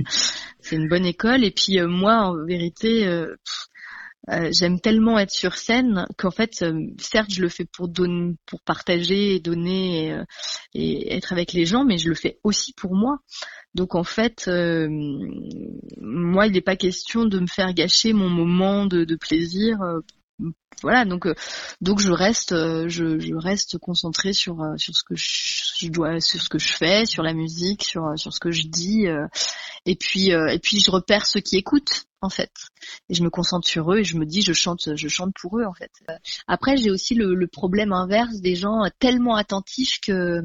C'est 0.60 0.76
une 0.76 0.88
bonne 0.88 1.06
école. 1.06 1.44
Et 1.44 1.52
puis 1.52 1.80
euh, 1.80 1.88
moi 1.88 2.28
en 2.28 2.46
vérité. 2.46 3.08
J'aime 4.52 4.80
tellement 4.80 5.20
être 5.20 5.32
sur 5.32 5.56
scène 5.56 6.08
qu'en 6.18 6.32
fait, 6.32 6.66
certes, 7.00 7.32
je 7.32 7.42
le 7.42 7.50
fais 7.50 7.66
pour 7.66 7.88
donner, 7.88 8.36
pour 8.46 8.62
partager 8.62 9.40
donner 9.40 10.10
et, 10.74 10.74
et, 10.74 11.16
être 11.16 11.32
avec 11.32 11.54
les 11.54 11.66
gens, 11.66 11.84
mais 11.84 11.98
je 11.98 12.10
le 12.10 12.16
fais 12.16 12.40
aussi 12.44 12.74
pour 12.74 12.96
moi. 12.96 13.20
Donc 13.74 13.96
en 13.96 14.04
fait, 14.04 14.48
moi, 14.48 16.48
il 16.48 16.54
n'est 16.54 16.62
pas 16.62 16.76
question 16.76 17.26
de 17.26 17.40
me 17.40 17.48
faire 17.48 17.74
gâcher 17.74 18.14
mon 18.14 18.30
moment 18.30 18.86
de, 18.86 19.04
de 19.04 19.16
plaisir 19.16 19.78
voilà 20.82 21.06
donc 21.06 21.26
euh, 21.26 21.36
donc 21.82 22.00
je 22.00 22.12
reste 22.12 22.52
euh, 22.52 22.90
je, 22.90 23.20
je 23.20 23.34
reste 23.34 23.78
concentrée 23.78 24.34
sur 24.34 24.62
euh, 24.62 24.76
sur 24.78 24.94
ce 24.96 25.04
que 25.04 25.16
je, 25.16 25.90
dois 25.90 26.20
sur 26.20 26.42
ce 26.42 26.50
que 26.50 26.60
je 26.60 26.74
fais 26.74 27.06
sur 27.06 27.24
la 27.24 27.34
musique 27.34 27.84
sur 27.84 28.18
sur 28.18 28.34
ce 28.34 28.40
que 28.40 28.52
je 28.52 28.68
dis 28.68 29.06
et 29.86 29.96
puis 29.96 30.30
et 30.30 30.60
puis 30.60 30.80
je 30.80 30.92
repère 30.92 31.26
ceux 31.26 31.40
qui 31.42 31.58
écoutent 31.58 32.06
en 32.22 32.30
fait. 32.30 32.52
Et 33.10 33.14
je 33.14 33.24
me 33.24 33.30
concentre 33.30 33.68
sur 33.68 33.94
eux 33.94 34.00
et 34.00 34.04
je 34.04 34.18
me 34.18 34.26
dis 34.26 34.42
je 34.42 34.54
chante 34.54 34.96
je 34.96 35.08
chante 35.08 35.34
pour 35.40 35.60
eux 35.60 35.66
en 35.66 35.74
fait. 35.74 35.92
Après 36.48 36.76
j'ai 36.76 36.90
aussi 36.90 37.14
le, 37.14 37.36
le 37.36 37.48
problème 37.48 37.94
inverse 37.94 38.42
des 38.42 38.56
gens 38.56 38.82
tellement 39.00 39.36
attentifs 39.36 40.00
que 40.02 40.42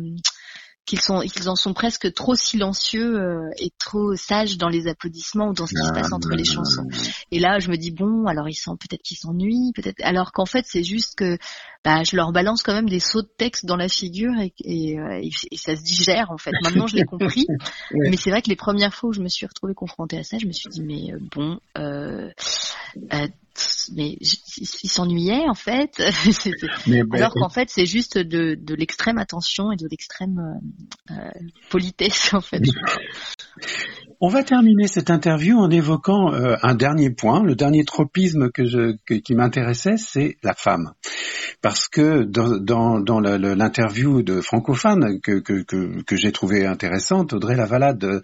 qu'ils 0.86 1.00
sont 1.00 1.22
ils 1.22 1.48
en 1.48 1.56
sont 1.56 1.72
presque 1.72 2.12
trop 2.12 2.34
silencieux 2.34 3.18
euh, 3.18 3.50
et 3.58 3.70
trop 3.78 4.16
sages 4.16 4.58
dans 4.58 4.68
les 4.68 4.88
applaudissements 4.88 5.48
ou 5.48 5.52
dans 5.52 5.66
ce 5.66 5.74
qui 5.74 5.86
se 5.86 5.92
passe 5.92 6.12
entre 6.12 6.34
les 6.34 6.44
chansons. 6.44 6.86
Et 7.30 7.38
là, 7.38 7.58
je 7.58 7.70
me 7.70 7.76
dis 7.76 7.90
bon, 7.90 8.26
alors 8.26 8.48
ils 8.48 8.54
sont 8.54 8.76
peut-être 8.76 9.02
qu'ils 9.02 9.16
s'ennuient, 9.16 9.72
peut-être 9.74 10.00
alors 10.02 10.32
qu'en 10.32 10.46
fait, 10.46 10.64
c'est 10.66 10.82
juste 10.82 11.16
que 11.16 11.38
bah, 11.84 12.02
je 12.04 12.16
leur 12.16 12.32
balance 12.32 12.62
quand 12.62 12.74
même 12.74 12.88
des 12.88 13.00
sauts 13.00 13.22
de 13.22 13.30
texte 13.36 13.64
dans 13.66 13.76
la 13.76 13.88
figure 13.88 14.38
et, 14.38 14.52
et, 14.64 14.98
euh, 14.98 15.20
et, 15.22 15.56
ça 15.56 15.76
se 15.76 15.82
digère 15.82 16.30
en 16.30 16.38
fait. 16.38 16.52
Maintenant, 16.62 16.86
je 16.86 16.96
l'ai 16.96 17.04
compris, 17.06 17.46
mais 17.92 18.16
c'est 18.16 18.30
vrai 18.30 18.42
que 18.42 18.50
les 18.50 18.56
premières 18.56 18.94
fois 18.94 19.10
où 19.10 19.12
je 19.12 19.20
me 19.20 19.28
suis 19.28 19.46
retrouvée 19.46 19.74
confrontée 19.74 20.18
à 20.18 20.24
ça, 20.24 20.38
je 20.38 20.46
me 20.46 20.52
suis 20.52 20.68
dit 20.68 20.82
mais 20.82 21.12
euh, 21.12 21.18
bon, 21.34 21.60
euh, 21.78 22.30
mais 23.94 24.16
ils 24.20 24.90
s'ennuyaient 24.90 25.48
en 25.48 25.54
fait. 25.54 26.02
mais 26.86 27.02
Alors 27.12 27.32
qu'en 27.34 27.48
fait, 27.48 27.70
c'est 27.70 27.86
juste 27.86 28.18
de, 28.18 28.54
de 28.54 28.74
l'extrême 28.74 29.18
attention 29.18 29.72
et 29.72 29.76
de 29.76 29.86
l'extrême 29.90 30.61
euh, 31.11 31.14
politesse 31.70 32.32
en 32.34 32.40
fait. 32.40 32.62
On 34.22 34.28
va 34.28 34.44
terminer 34.44 34.86
cette 34.86 35.08
interview 35.08 35.56
en 35.58 35.70
évoquant 35.70 36.34
euh, 36.34 36.54
un 36.62 36.74
dernier 36.74 37.08
point, 37.08 37.42
le 37.42 37.54
dernier 37.54 37.84
tropisme 37.84 38.50
que 38.50 38.66
je, 38.66 38.96
qui 39.20 39.34
m'intéressait, 39.34 39.96
c'est 39.96 40.36
la 40.42 40.52
femme, 40.52 40.92
parce 41.62 41.88
que 41.88 42.24
dans, 42.24 42.58
dans, 42.58 43.00
dans 43.00 43.18
l'interview 43.18 44.22
de 44.22 44.42
francophone 44.42 45.20
que, 45.22 45.40
que, 45.40 45.62
que, 45.62 46.02
que 46.02 46.16
j'ai 46.16 46.32
trouvé 46.32 46.66
intéressante, 46.66 47.32
Audrey 47.32 47.56
Lavalade 47.56 48.04
euh, 48.04 48.20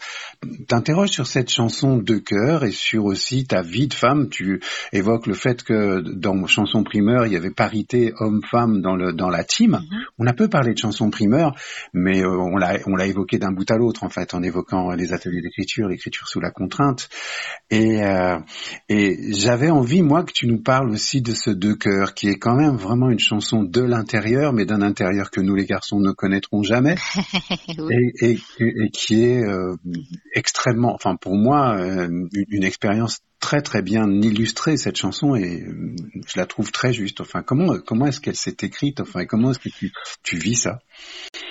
t'interroge 0.68 1.09
sur 1.09 1.26
cette 1.26 1.51
chanson 1.51 1.97
de 1.97 2.18
cœur 2.18 2.64
et 2.64 2.72
sur 2.72 3.07
aussi 3.07 3.47
ta 3.47 3.62
vie 3.62 3.88
de 3.88 3.94
femme. 3.94 4.28
Tu 4.28 4.61
évoques 4.92 5.26
le 5.26 5.32
fait 5.32 5.62
que 5.62 6.01
dans 6.01 6.47
chanson 6.47 6.84
primeur, 6.84 7.24
il 7.24 7.32
y 7.32 7.36
avait 7.36 7.51
parité 7.51 8.12
homme-femme 8.18 8.82
dans, 8.82 8.97
le, 8.97 9.14
dans 9.14 9.30
la 9.30 9.44
team. 9.44 9.80
Mm-hmm. 9.80 10.05
On 10.18 10.26
a 10.26 10.34
peu 10.34 10.49
parlé 10.49 10.74
de 10.74 10.78
chanson 10.78 11.09
primeur, 11.09 11.55
mais 11.94 12.22
euh, 12.22 12.28
on 12.28 12.59
l'a 12.59 12.80
on 12.84 12.97
l'a 12.97 13.07
évoqué 13.07 13.38
d'un 13.38 13.53
bout 13.53 13.70
à 13.70 13.78
l'autre 13.78 14.05
en 14.05 14.11
fait, 14.11 14.34
en 14.34 14.42
évoquant 14.42 14.90
les 14.90 15.14
ateliers 15.14 15.40
d'écriture 15.40 15.86
l'écriture 15.87 16.28
sous 16.28 16.41
la 16.41 16.51
contrainte. 16.51 17.09
Et, 17.70 18.03
euh, 18.03 18.39
et 18.89 19.32
j'avais 19.32 19.70
envie, 19.70 20.03
moi, 20.03 20.24
que 20.24 20.32
tu 20.32 20.47
nous 20.47 20.62
parles 20.62 20.91
aussi 20.91 21.20
de 21.20 21.32
ce 21.32 21.51
deux 21.51 21.74
cœurs, 21.74 22.14
qui 22.14 22.28
est 22.28 22.39
quand 22.39 22.55
même 22.55 22.76
vraiment 22.76 23.11
une 23.11 23.18
chanson 23.18 23.62
de 23.62 23.82
l'intérieur, 23.82 24.53
mais 24.53 24.64
d'un 24.64 24.82
intérieur 24.82 25.30
que 25.30 25.41
nous 25.41 25.55
les 25.55 25.66
garçons 25.66 26.01
ne 26.01 26.12
connaîtrons 26.12 26.62
jamais, 26.62 26.97
et, 27.91 28.39
et, 28.61 28.91
qui 28.93 29.24
est 29.24 29.45
euh, 29.45 29.74
extrêmement, 30.34 30.95
enfin 30.95 31.16
pour 31.16 31.37
moi, 31.37 31.76
euh, 31.78 32.09
une 32.32 32.64
expérience 32.64 33.20
très 33.41 33.61
très 33.61 33.82
bien 33.82 34.09
illustrée 34.22 34.76
cette 34.76 34.97
chanson 34.97 35.34
et 35.34 35.64
je 36.26 36.39
la 36.39 36.47
trouve 36.47 36.72
très 36.72 36.93
juste. 36.93 37.20
Enfin, 37.20 37.43
comment 37.43 37.78
comment 37.78 38.07
est-ce 38.07 38.20
qu'elle 38.20 38.37
s'est 38.37 38.57
écrite 38.62 39.01
Enfin, 39.01 39.24
comment 39.26 39.51
est-ce 39.51 39.59
que 39.59 39.68
tu, 39.68 39.93
tu 40.22 40.37
vis 40.37 40.57
ça? 40.57 40.78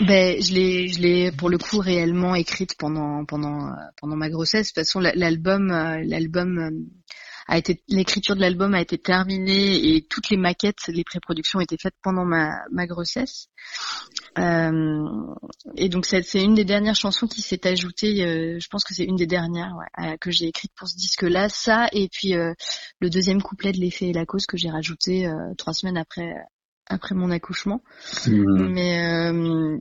Ben, 0.02 0.42
je 0.42 0.54
l'ai 0.54 0.88
je 0.88 1.00
l'ai 1.00 1.32
pour 1.32 1.50
le 1.50 1.58
coup 1.58 1.78
réellement 1.78 2.36
écrite 2.36 2.76
pendant 2.78 3.26
pendant 3.26 3.72
pendant 4.00 4.16
ma 4.16 4.30
grossesse. 4.30 4.74
De 4.74 4.82
toute 4.82 4.88
façon, 4.88 5.00
l'album 5.00 5.68
l'album 5.68 6.88
l'écriture 7.88 8.36
de 8.36 8.42
l'album 8.42 8.74
a 8.74 8.82
été 8.82 8.98
terminée 8.98 9.96
et 9.96 10.02
toutes 10.08 10.30
les 10.30 10.38
maquettes, 10.38 10.88
les 10.88 11.04
pré-productions 11.04 11.60
étaient 11.60 11.78
faites 11.78 11.96
pendant 12.02 12.26
ma, 12.26 12.88
grossesse. 12.88 13.48
Euh, 14.38 15.04
et 15.76 15.90
donc 15.90 16.06
c'est 16.06 16.44
une 16.44 16.56
des 16.56 16.66
dernières 16.66 16.96
chansons 16.96 17.28
qui 17.28 17.42
s'est 17.42 17.68
ajoutée. 17.68 18.26
Euh, 18.26 18.60
je 18.60 18.68
pense 18.68 18.84
que 18.84 18.94
c'est 18.94 19.06
une 19.06 19.16
des 19.16 19.28
dernières 19.28 19.76
que 20.20 20.32
j'ai 20.32 20.48
écrite 20.48 20.72
pour 20.76 20.88
ce 20.88 20.96
disque-là. 20.98 21.50
Ça 21.50 21.88
et 21.92 22.10
puis 22.10 22.36
euh, 22.36 22.54
le 23.00 23.10
deuxième 23.10 23.42
couplet 23.42 23.72
de 23.72 23.78
l'effet 23.80 24.08
et 24.08 24.14
la 24.14 24.26
cause 24.26 24.46
que 24.46 24.58
j'ai 24.58 24.70
rajouté 24.70 25.30
trois 25.58 25.74
semaines 25.74 25.98
après 25.98 26.34
après 26.88 27.16
mon 27.16 27.32
accouchement. 27.32 27.84
Mmh. 28.28 28.68
Mais 28.70 29.80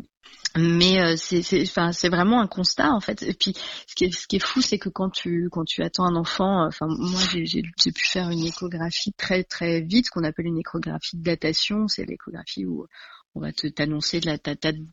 mais 0.57 1.00
euh, 1.00 1.16
c'est 1.16 1.62
enfin 1.62 1.92
c'est 1.92 2.09
vraiment 2.09 2.40
un 2.40 2.46
constat 2.46 2.92
en 2.92 3.00
fait 3.00 3.22
et 3.22 3.34
puis 3.34 3.55
ce 3.88 3.94
qui 3.94 4.05
est 4.05 4.12
ce 4.12 4.28
qui 4.28 4.36
est 4.36 4.44
fou 4.44 4.61
c'est 4.62 4.78
que 4.78 4.88
quand 4.88 5.11
tu 5.11 5.48
quand 5.50 5.64
tu 5.64 5.82
attends 5.82 6.05
un 6.05 6.14
enfant 6.14 6.64
enfin 6.64 6.86
moi 6.88 7.20
j'ai 7.32 7.44
j'ai 7.44 7.92
pu 7.92 8.05
faire 8.05 8.30
une 8.30 8.44
échographie 8.44 9.12
très 9.14 9.42
très 9.42 9.80
vite 9.80 10.11
qu'on 10.11 10.22
appelle 10.22 10.46
une 10.46 10.59
échographie 10.59 11.16
de 11.16 11.24
datation 11.24 11.88
c'est 11.88 12.05
l'échographie 12.05 12.66
où 12.66 12.86
on 13.35 13.41
va 13.41 13.53
te 13.53 13.66
t'annoncer 13.66 14.20
la, 14.20 14.39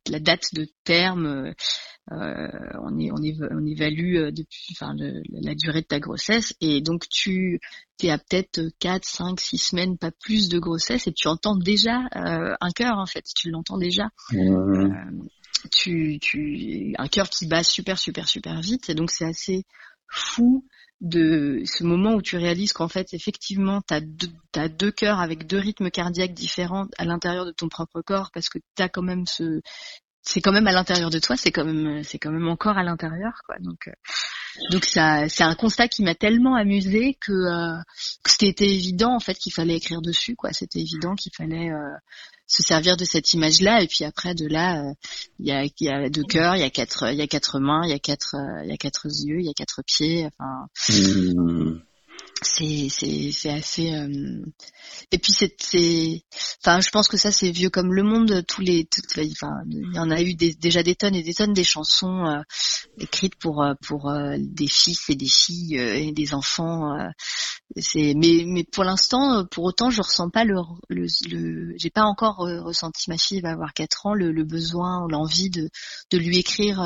la 0.10 0.20
date 0.20 0.54
de 0.54 0.68
terme 0.84 1.54
euh, 2.12 2.48
on 2.82 3.00
est 3.00 3.12
on, 3.12 3.18
on 3.52 3.66
évalue 3.66 4.18
euh, 4.18 4.32
depuis 4.32 4.70
enfin 4.72 4.96
la 4.98 5.56
durée 5.56 5.82
de 5.82 5.88
ta 5.88 6.00
grossesse. 6.00 6.54
Et 6.60 6.82
donc 6.82 7.08
tu 7.10 7.60
es 8.02 8.10
à 8.10 8.18
peut-être 8.18 8.62
4 8.80 9.06
5 9.06 9.39
6 9.39 9.58
semaines 9.58 9.98
pas 9.98 10.12
plus 10.12 10.50
de 10.50 10.60
grossesse 10.60 11.08
et 11.08 11.14
tu 11.14 11.28
entends 11.28 11.56
déjà 11.56 12.00
un 12.14 12.72
cœur 12.76 12.98
en 12.98 13.06
fait 13.06 13.26
tu 13.36 13.52
l'entends 13.52 13.78
déjà. 13.78 14.10
Mmh. 14.32 15.28
Tu, 15.70 16.18
tu, 16.20 16.96
un 16.98 17.08
cœur 17.08 17.30
qui 17.30 17.46
bat 17.46 17.64
super, 17.64 18.00
super, 18.00 18.28
super 18.28 18.62
vite. 18.62 18.89
Et 18.89 18.96
donc, 18.96 19.12
c'est 19.12 19.26
assez 19.26 19.66
fou 20.08 20.66
de 21.02 21.64
ce 21.66 21.84
moment 21.84 22.14
où 22.14 22.22
tu 22.22 22.38
réalises 22.38 22.74
qu'en 22.74 22.88
fait, 22.88 23.14
effectivement, 23.14 23.82
tu 23.82 23.93
as, 23.95 24.70
deux 24.70 24.91
cœurs 24.91 25.20
avec 25.20 25.47
deux 25.47 25.58
rythmes 25.58 25.89
cardiaques 25.89 26.34
différents 26.34 26.88
à 26.97 27.06
l'intérieur 27.06 27.45
de 27.45 27.52
ton 27.52 27.68
propre 27.70 28.02
corps 28.02 28.30
parce 28.32 28.49
que 28.49 28.60
tu 28.76 28.84
as 28.84 28.89
quand 28.89 29.02
même 29.02 29.26
ce, 29.26 29.62
c'est 30.22 30.41
quand 30.41 30.52
même 30.52 30.68
à 30.68 30.72
l'intérieur 30.72 31.10
de 31.10 31.20
toi, 31.20 31.36
c'est 31.36 31.52
quand 31.52 31.66
même 31.66 32.04
c'est 32.04 32.20
quand 32.20 32.32
même 32.32 32.47
encore 32.47 32.78
à 32.78 32.84
l'intérieur 32.84 33.41
quoi. 33.45 33.56
Donc 33.60 33.88
euh, 33.88 33.91
donc 34.70 34.86
ça 34.86 35.28
c'est 35.30 35.43
un 35.43 35.56
constat 35.56 35.88
qui 35.88 36.04
m'a 36.04 36.16
tellement 36.16 36.56
amusé 36.56 37.18
que, 37.20 37.32
euh, 37.32 37.82
que 38.24 38.32
c'était 38.32 38.70
évident 38.70 39.16
en 39.16 39.20
fait 39.20 39.36
qu'il 39.36 39.54
fallait 39.54 39.76
écrire 39.76 40.02
dessus 40.02 40.36
quoi. 40.36 40.52
C'était 40.54 40.80
évident 40.80 41.16
qu'il 41.16 41.32
fallait 41.36 41.72
euh, 41.72 41.95
se 42.47 42.64
servir 42.64 42.97
de 42.97 43.06
cette 43.06 43.34
image 43.34 43.62
là 43.62 43.82
et 43.82 43.88
puis 43.88 44.04
après 44.04 44.36
de 44.36 44.47
là 44.47 44.84
il 45.39 45.47
y 45.47 45.84
y 45.84 45.89
a 45.89 46.10
deux 46.10 46.24
cœurs, 46.24 46.56
il 46.56 46.60
y 46.60 46.64
a 46.64 46.70
quatre 46.70 47.12
il 47.12 47.18
y 47.18 47.22
a 47.22 47.28
quatre 47.28 47.60
mains, 47.60 47.82
il 47.86 47.89
y 47.91 47.93
a 47.93 47.99
quatre 47.99 48.36
il 48.64 48.70
y 48.70 48.74
a 48.74 48.78
quatre 48.78 49.06
yeux, 49.06 49.39
il 49.39 49.45
y 49.45 49.49
a 49.49 49.54
quatre 49.54 49.82
pieds. 49.86 50.28
Enfin. 50.28 50.68
Mmh 50.89 51.80
c'est 52.44 52.88
c'est 52.89 53.32
c'est 53.32 53.52
assez 53.52 53.94
euh... 53.94 54.44
et 55.12 55.20
puis 55.20 55.32
c'est 55.32 55.56
c'est 55.62 56.24
enfin 56.64 56.82
je 56.82 56.89
pense 56.89 57.08
que 57.08 57.18
ça 57.18 57.32
c'est 57.32 57.52
vieux 57.52 57.70
comme 57.70 57.94
le 57.94 58.02
monde 58.02 58.44
tous 58.48 58.62
les 58.62 58.86
toutes 58.86 59.20
enfin 59.32 59.62
il 59.70 59.94
y 59.94 60.00
en 60.00 60.10
a 60.10 60.22
eu 60.22 60.34
des, 60.34 60.56
déjà 60.56 60.82
des 60.82 60.96
tonnes 60.96 61.14
et 61.14 61.22
des 61.22 61.36
tonnes 61.36 61.54
des 61.54 61.64
chansons 61.64 62.26
euh, 62.26 62.42
écrites 62.98 63.36
pour 63.36 63.62
euh, 63.62 63.74
pour 63.86 64.10
euh, 64.10 64.38
des 64.39 64.68
fils 64.68 65.10
et 65.10 65.16
des 65.16 65.28
filles 65.28 65.78
et 65.78 66.12
des 66.12 66.34
enfants 66.34 66.98
c'est 67.78 68.16
mais 68.16 68.44
mais 68.48 68.64
pour 68.64 68.84
l'instant 68.84 69.46
pour 69.46 69.66
autant 69.66 69.92
je 69.92 70.02
ressens 70.02 70.32
pas 70.32 70.44
le 70.44 70.56
le, 70.89 71.06
le 71.30 71.74
j'ai 71.78 71.92
pas 71.92 72.04
encore 72.04 72.38
ressenti 72.38 73.12
ma 73.12 73.20
fille 73.20 73.42
va 73.42 73.52
avoir 73.52 73.74
quatre 73.74 74.08
ans 74.08 74.16
le, 74.16 74.32
le 74.32 74.44
besoin 74.46 75.06
l'envie 75.10 75.52
de 75.52 75.70
de 76.10 76.18
lui 76.18 76.39
écrire 76.39 76.82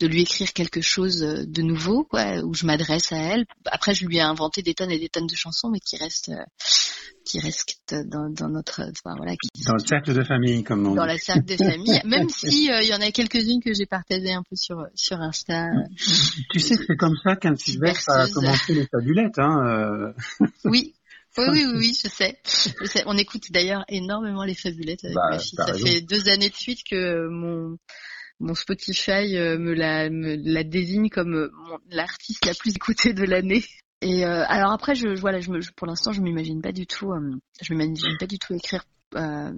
de 0.00 0.06
lui 0.06 0.22
écrire 0.22 0.52
quelque 0.52 0.80
chose 0.80 1.18
de 1.20 1.62
nouveau, 1.62 2.04
quoi, 2.04 2.38
où 2.44 2.54
je 2.54 2.66
m'adresse 2.66 3.12
à 3.12 3.16
elle. 3.16 3.44
Après, 3.66 3.94
je 3.94 4.06
lui 4.06 4.18
ai 4.18 4.20
inventé 4.20 4.62
des 4.62 4.74
tonnes 4.74 4.90
et 4.90 4.98
des 4.98 5.08
tonnes 5.08 5.26
de 5.26 5.36
chansons, 5.36 5.70
mais 5.70 5.80
qui 5.80 5.96
restent, 5.96 6.30
qui 7.24 7.40
restent 7.40 7.94
dans, 8.06 8.30
dans 8.30 8.48
notre, 8.48 8.82
enfin, 8.82 9.14
voilà, 9.16 9.34
dans 9.66 9.74
le 9.74 9.86
cercle 9.86 10.14
de 10.14 10.24
famille, 10.24 10.64
comme 10.64 10.86
on 10.86 10.94
Dans 10.94 11.06
le 11.06 11.18
cercle 11.18 11.44
de 11.44 11.56
famille, 11.56 12.00
même 12.04 12.28
si 12.28 12.70
euh, 12.70 12.80
il 12.82 12.88
y 12.88 12.94
en 12.94 13.00
a 13.00 13.10
quelques-unes 13.10 13.60
que 13.62 13.74
j'ai 13.74 13.86
partagées 13.86 14.32
un 14.32 14.42
peu 14.42 14.56
sur 14.56 14.86
sur 14.94 15.20
Insta. 15.20 15.66
Tu 16.50 16.60
sais 16.60 16.76
que 16.76 16.84
c'est 16.86 16.96
comme 16.96 17.16
ça 17.22 17.36
qu'un 17.36 17.56
Sylvestre 17.56 18.10
a 18.10 18.28
commencé 18.28 18.74
les 18.74 18.86
fabulettes, 18.86 19.38
hein. 19.38 19.58
Euh. 19.66 20.46
Oui, 20.64 20.94
oui, 21.38 21.44
oui, 21.48 21.64
oui, 21.76 21.98
je 22.02 22.08
sais. 22.08 22.38
je 22.46 22.86
sais. 22.86 23.02
On 23.06 23.16
écoute 23.16 23.44
d'ailleurs 23.50 23.84
énormément 23.88 24.44
les 24.44 24.54
fabulettes 24.54 25.04
avec 25.04 25.16
bah, 25.16 25.30
ma 25.30 25.38
fille. 25.38 25.56
Ça 25.56 25.74
fait 25.74 26.00
deux 26.00 26.28
années 26.28 26.50
de 26.50 26.56
suite 26.56 26.80
que 26.88 27.28
mon 27.28 27.76
mon 28.40 28.54
Spotify 28.54 29.36
euh, 29.36 29.58
me 29.58 29.74
la, 29.74 30.10
me 30.10 30.36
la 30.36 30.64
désigne 30.64 31.08
comme 31.08 31.34
euh, 31.34 31.52
l'artiste 31.90 32.44
la 32.46 32.54
plus 32.54 32.74
écoutée 32.74 33.12
de 33.12 33.24
l'année. 33.24 33.64
Et 34.00 34.24
euh, 34.24 34.44
alors 34.46 34.72
après, 34.72 34.94
je, 34.94 35.08
voilà, 35.08 35.40
je 35.40 35.50
me, 35.50 35.60
pour 35.74 35.86
l'instant, 35.86 36.12
je 36.12 36.20
m'imagine 36.20 36.62
pas 36.62 36.72
du 36.72 36.86
tout, 36.86 37.12
je 37.60 37.72
m'imagine 37.72 38.16
pas 38.18 38.26
du 38.26 38.38
tout 38.38 38.54
écrire 38.54 38.84
euh, 39.16 39.52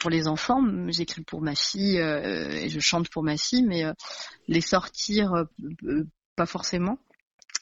pour 0.00 0.10
les 0.10 0.28
enfants. 0.28 0.62
J'écris 0.88 1.22
pour 1.22 1.42
ma 1.42 1.56
fille 1.56 1.96
et 1.96 2.68
je 2.68 2.80
chante 2.80 3.08
pour 3.08 3.24
ma 3.24 3.36
fille, 3.36 3.64
mais 3.64 3.84
les 4.46 4.60
sortir, 4.60 5.32
pas 6.36 6.46
forcément. 6.46 6.98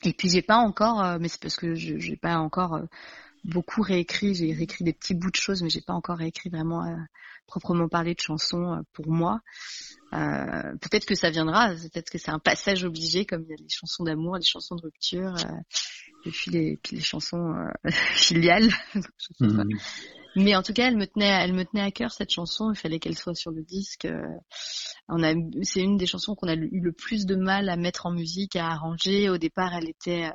Et 0.02 0.12
puis 0.12 0.28
j'ai 0.28 0.42
pas 0.42 0.58
encore, 0.58 1.18
mais 1.20 1.28
c'est 1.28 1.40
parce 1.40 1.56
que 1.56 1.74
je 1.74 1.96
j'ai 1.98 2.16
pas 2.16 2.36
encore 2.36 2.78
beaucoup 3.44 3.82
réécrit. 3.82 4.34
J'ai 4.34 4.52
réécrit 4.52 4.84
des 4.84 4.92
petits 4.92 5.14
bouts 5.14 5.30
de 5.30 5.36
choses, 5.36 5.62
mais 5.62 5.70
j'ai 5.70 5.80
pas 5.80 5.94
encore 5.94 6.18
réécrit 6.18 6.50
vraiment 6.50 6.84
proprement 7.46 7.88
parler 7.88 8.14
de 8.14 8.20
chansons 8.20 8.82
pour 8.92 9.08
moi. 9.08 9.40
Euh, 10.14 10.76
peut-être 10.80 11.06
que 11.06 11.14
ça 11.14 11.30
viendra, 11.30 11.70
peut-être 11.70 12.10
que 12.10 12.18
c'est 12.18 12.30
un 12.30 12.38
passage 12.38 12.84
obligé, 12.84 13.24
comme 13.24 13.42
il 13.42 13.50
y 13.50 13.54
a 13.54 13.56
les 13.56 13.68
chansons 13.68 14.04
d'amour, 14.04 14.36
les 14.36 14.44
chansons 14.44 14.76
de 14.76 14.82
rupture, 14.82 15.34
euh, 15.34 16.26
et 16.26 16.30
puis 16.30 16.50
les, 16.52 16.76
puis 16.82 16.96
les 16.96 17.02
chansons 17.02 17.52
euh, 17.52 17.90
filiales. 18.14 18.70
Mhm. 19.40 19.68
Mais 20.36 20.56
en 20.56 20.62
tout 20.62 20.72
cas, 20.72 20.88
elle 20.88 20.96
me 20.96 21.06
tenait, 21.06 21.26
elle 21.26 21.52
me 21.52 21.64
tenait 21.64 21.82
à 21.82 21.90
cœur 21.90 22.12
cette 22.12 22.30
chanson. 22.30 22.72
Il 22.72 22.76
fallait 22.76 22.98
qu'elle 22.98 23.16
soit 23.16 23.36
sur 23.36 23.52
le 23.52 23.62
disque. 23.62 24.08
On 25.08 25.22
a, 25.22 25.32
c'est 25.62 25.80
une 25.80 25.96
des 25.96 26.06
chansons 26.06 26.34
qu'on 26.34 26.48
a 26.48 26.54
eu 26.54 26.80
le 26.80 26.92
plus 26.92 27.24
de 27.24 27.36
mal 27.36 27.68
à 27.68 27.76
mettre 27.76 28.06
en 28.06 28.10
musique, 28.10 28.56
à 28.56 28.66
arranger. 28.66 29.30
Au 29.30 29.38
départ, 29.38 29.74
elle 29.74 29.88
était, 29.88 30.32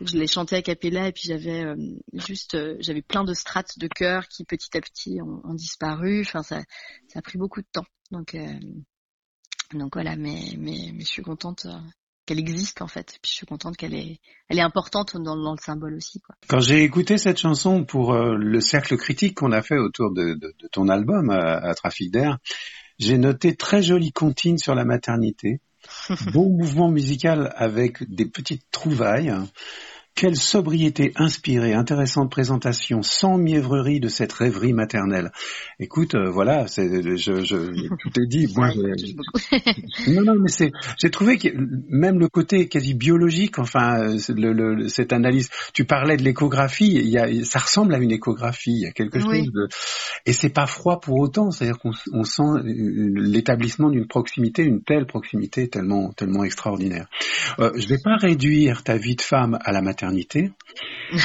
je 0.00 0.18
l'ai 0.18 0.26
chantée 0.26 0.56
à 0.56 0.62
cappella 0.62 1.08
et 1.08 1.12
puis 1.12 1.24
j'avais 1.26 1.64
juste, 2.12 2.56
j'avais 2.80 3.02
plein 3.02 3.24
de 3.24 3.34
strates 3.34 3.78
de 3.78 3.86
chœur 3.88 4.28
qui 4.28 4.44
petit 4.44 4.76
à 4.76 4.80
petit 4.80 5.20
ont, 5.20 5.54
disparu. 5.54 6.22
Enfin, 6.22 6.42
ça, 6.42 6.62
ça 7.08 7.20
a 7.20 7.22
pris 7.22 7.38
beaucoup 7.38 7.60
de 7.60 7.66
temps. 7.72 7.86
Donc, 8.10 8.36
donc 9.72 9.94
voilà, 9.94 10.16
mais, 10.16 10.54
mais, 10.58 10.92
mais 10.92 11.00
je 11.00 11.08
suis 11.08 11.22
contente 11.22 11.66
euh, 11.66 11.78
qu'elle 12.26 12.38
existe 12.38 12.82
en 12.82 12.86
fait. 12.86 13.18
Puis 13.22 13.30
je 13.30 13.36
suis 13.36 13.46
contente 13.46 13.76
qu'elle 13.76 13.94
est, 13.94 14.18
elle 14.48 14.58
est 14.58 14.62
importante 14.62 15.16
dans, 15.16 15.36
dans 15.36 15.52
le 15.52 15.60
symbole 15.60 15.94
aussi. 15.94 16.20
Quoi. 16.20 16.34
Quand 16.48 16.60
j'ai 16.60 16.82
écouté 16.82 17.18
cette 17.18 17.38
chanson 17.38 17.84
pour 17.84 18.14
euh, 18.14 18.36
le 18.36 18.60
cercle 18.60 18.96
critique 18.96 19.36
qu'on 19.36 19.52
a 19.52 19.62
fait 19.62 19.78
autour 19.78 20.12
de, 20.12 20.34
de, 20.34 20.54
de 20.58 20.68
ton 20.70 20.88
album 20.88 21.30
à, 21.30 21.56
à 21.56 21.74
Trafic 21.74 22.10
d'air, 22.10 22.38
j'ai 22.98 23.18
noté 23.18 23.56
très 23.56 23.82
jolie 23.82 24.12
comptine 24.12 24.58
sur 24.58 24.74
la 24.74 24.84
maternité, 24.84 25.60
beau 26.32 26.48
mouvement 26.48 26.90
musical 26.90 27.52
avec 27.56 28.02
des 28.10 28.26
petites 28.26 28.70
trouvailles. 28.70 29.32
Quelle 30.14 30.36
sobriété 30.36 31.12
inspirée, 31.16 31.74
intéressante 31.74 32.30
présentation, 32.30 33.02
sans 33.02 33.36
mièvrerie 33.36 33.98
de 33.98 34.06
cette 34.08 34.32
rêverie 34.32 34.72
maternelle. 34.72 35.32
Écoute, 35.80 36.14
euh, 36.14 36.30
voilà, 36.30 36.68
c'est, 36.68 36.88
je, 37.16 37.42
je, 37.44 37.56
tout 37.98 38.20
est 38.20 38.26
dit. 38.28 38.46
Moi, 38.56 38.68
non, 40.08 40.22
non, 40.22 40.34
mais 40.40 40.48
c'est, 40.48 40.70
j'ai 41.00 41.10
trouvé 41.10 41.36
que 41.36 41.48
même 41.88 42.20
le 42.20 42.28
côté 42.28 42.68
quasi 42.68 42.94
biologique, 42.94 43.58
enfin, 43.58 44.14
le, 44.28 44.52
le, 44.52 44.88
cette 44.88 45.12
analyse. 45.12 45.50
Tu 45.72 45.84
parlais 45.84 46.16
de 46.16 46.22
l'échographie, 46.22 46.92
il 46.94 47.08
y 47.08 47.18
a, 47.18 47.26
ça 47.44 47.58
ressemble 47.58 47.92
à 47.94 47.98
une 47.98 48.12
échographie. 48.12 48.72
Il 48.72 48.82
y 48.82 48.86
a 48.86 48.92
quelque 48.92 49.18
chose 49.18 49.50
de, 49.52 49.68
et 50.26 50.32
c'est 50.32 50.50
pas 50.50 50.66
froid 50.66 51.00
pour 51.00 51.18
autant. 51.18 51.50
C'est-à-dire 51.50 51.78
qu'on 51.78 51.92
on 52.12 52.22
sent 52.22 52.62
l'établissement 52.64 53.90
d'une 53.90 54.06
proximité, 54.06 54.62
une 54.62 54.82
telle 54.82 55.06
proximité 55.06 55.68
tellement, 55.68 56.12
tellement 56.12 56.44
extraordinaire. 56.44 57.08
Euh, 57.58 57.72
je 57.76 57.88
vais 57.88 57.98
pas 58.02 58.16
réduire 58.16 58.84
ta 58.84 58.96
vie 58.96 59.16
de 59.16 59.22
femme 59.22 59.58
à 59.64 59.72
la 59.72 59.82
maternité 60.04 60.50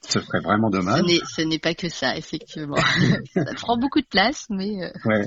Ce 0.00 0.20
serait 0.20 0.40
vraiment 0.40 0.70
dommage. 0.70 1.02
Ce 1.36 1.42
n'est 1.42 1.58
pas 1.58 1.74
que 1.74 1.90
ça, 1.90 2.16
effectivement. 2.16 2.76
ça 3.34 3.44
prend 3.56 3.76
beaucoup 3.76 4.00
de 4.00 4.06
place, 4.06 4.46
mais. 4.48 4.82
Euh, 4.82 4.90
ouais. 5.04 5.26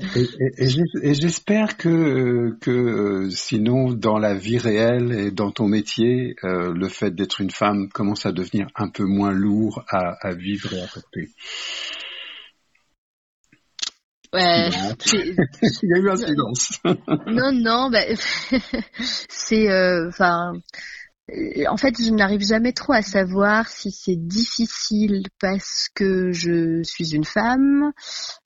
Et, 0.58 1.14
j'espère 1.14 1.78
que 1.78 2.58
que 2.62 2.72
euh, 2.72 3.30
sinon, 3.30 3.94
dans 3.94 4.18
la 4.18 4.34
vie 4.34 4.58
réelle 4.58 5.12
et 5.12 5.30
dans 5.30 5.52
ton 5.52 5.68
métier, 5.68 6.36
euh, 6.44 6.74
le 6.74 6.88
fait 6.90 7.12
d'être 7.12 7.42
une 7.42 7.52
femme 7.52 7.90
commence 7.90 8.26
à 8.26 8.32
devenir 8.32 8.70
un 8.74 8.90
peu 8.90 9.04
moins 9.04 9.32
lourd 9.32 9.84
à, 9.88 10.16
à 10.20 10.34
vivre 10.34 10.74
et 10.74 10.82
à 10.82 10.88
porter. 10.88 11.30
Ouais, 14.34 14.70
Il 15.14 15.90
y 15.90 15.94
a 15.94 16.00
eu 16.00 16.10
un 16.10 16.16
silence. 16.16 16.80
non, 17.28 17.52
non, 17.52 17.92
bah, 17.92 18.02
c'est, 19.30 19.68
enfin, 20.08 20.54
en 21.68 21.78
fait, 21.78 21.96
je 22.02 22.12
n'arrive 22.12 22.42
jamais 22.42 22.74
trop 22.74 22.94
à 22.94 23.02
savoir 23.02 23.70
si 23.70 23.92
c'est 23.92 24.16
difficile 24.16 25.24
parce 25.40 25.88
que 25.94 26.32
je 26.32 26.84
suis 26.84 27.16
une 27.16 27.24
femme, 27.24 27.92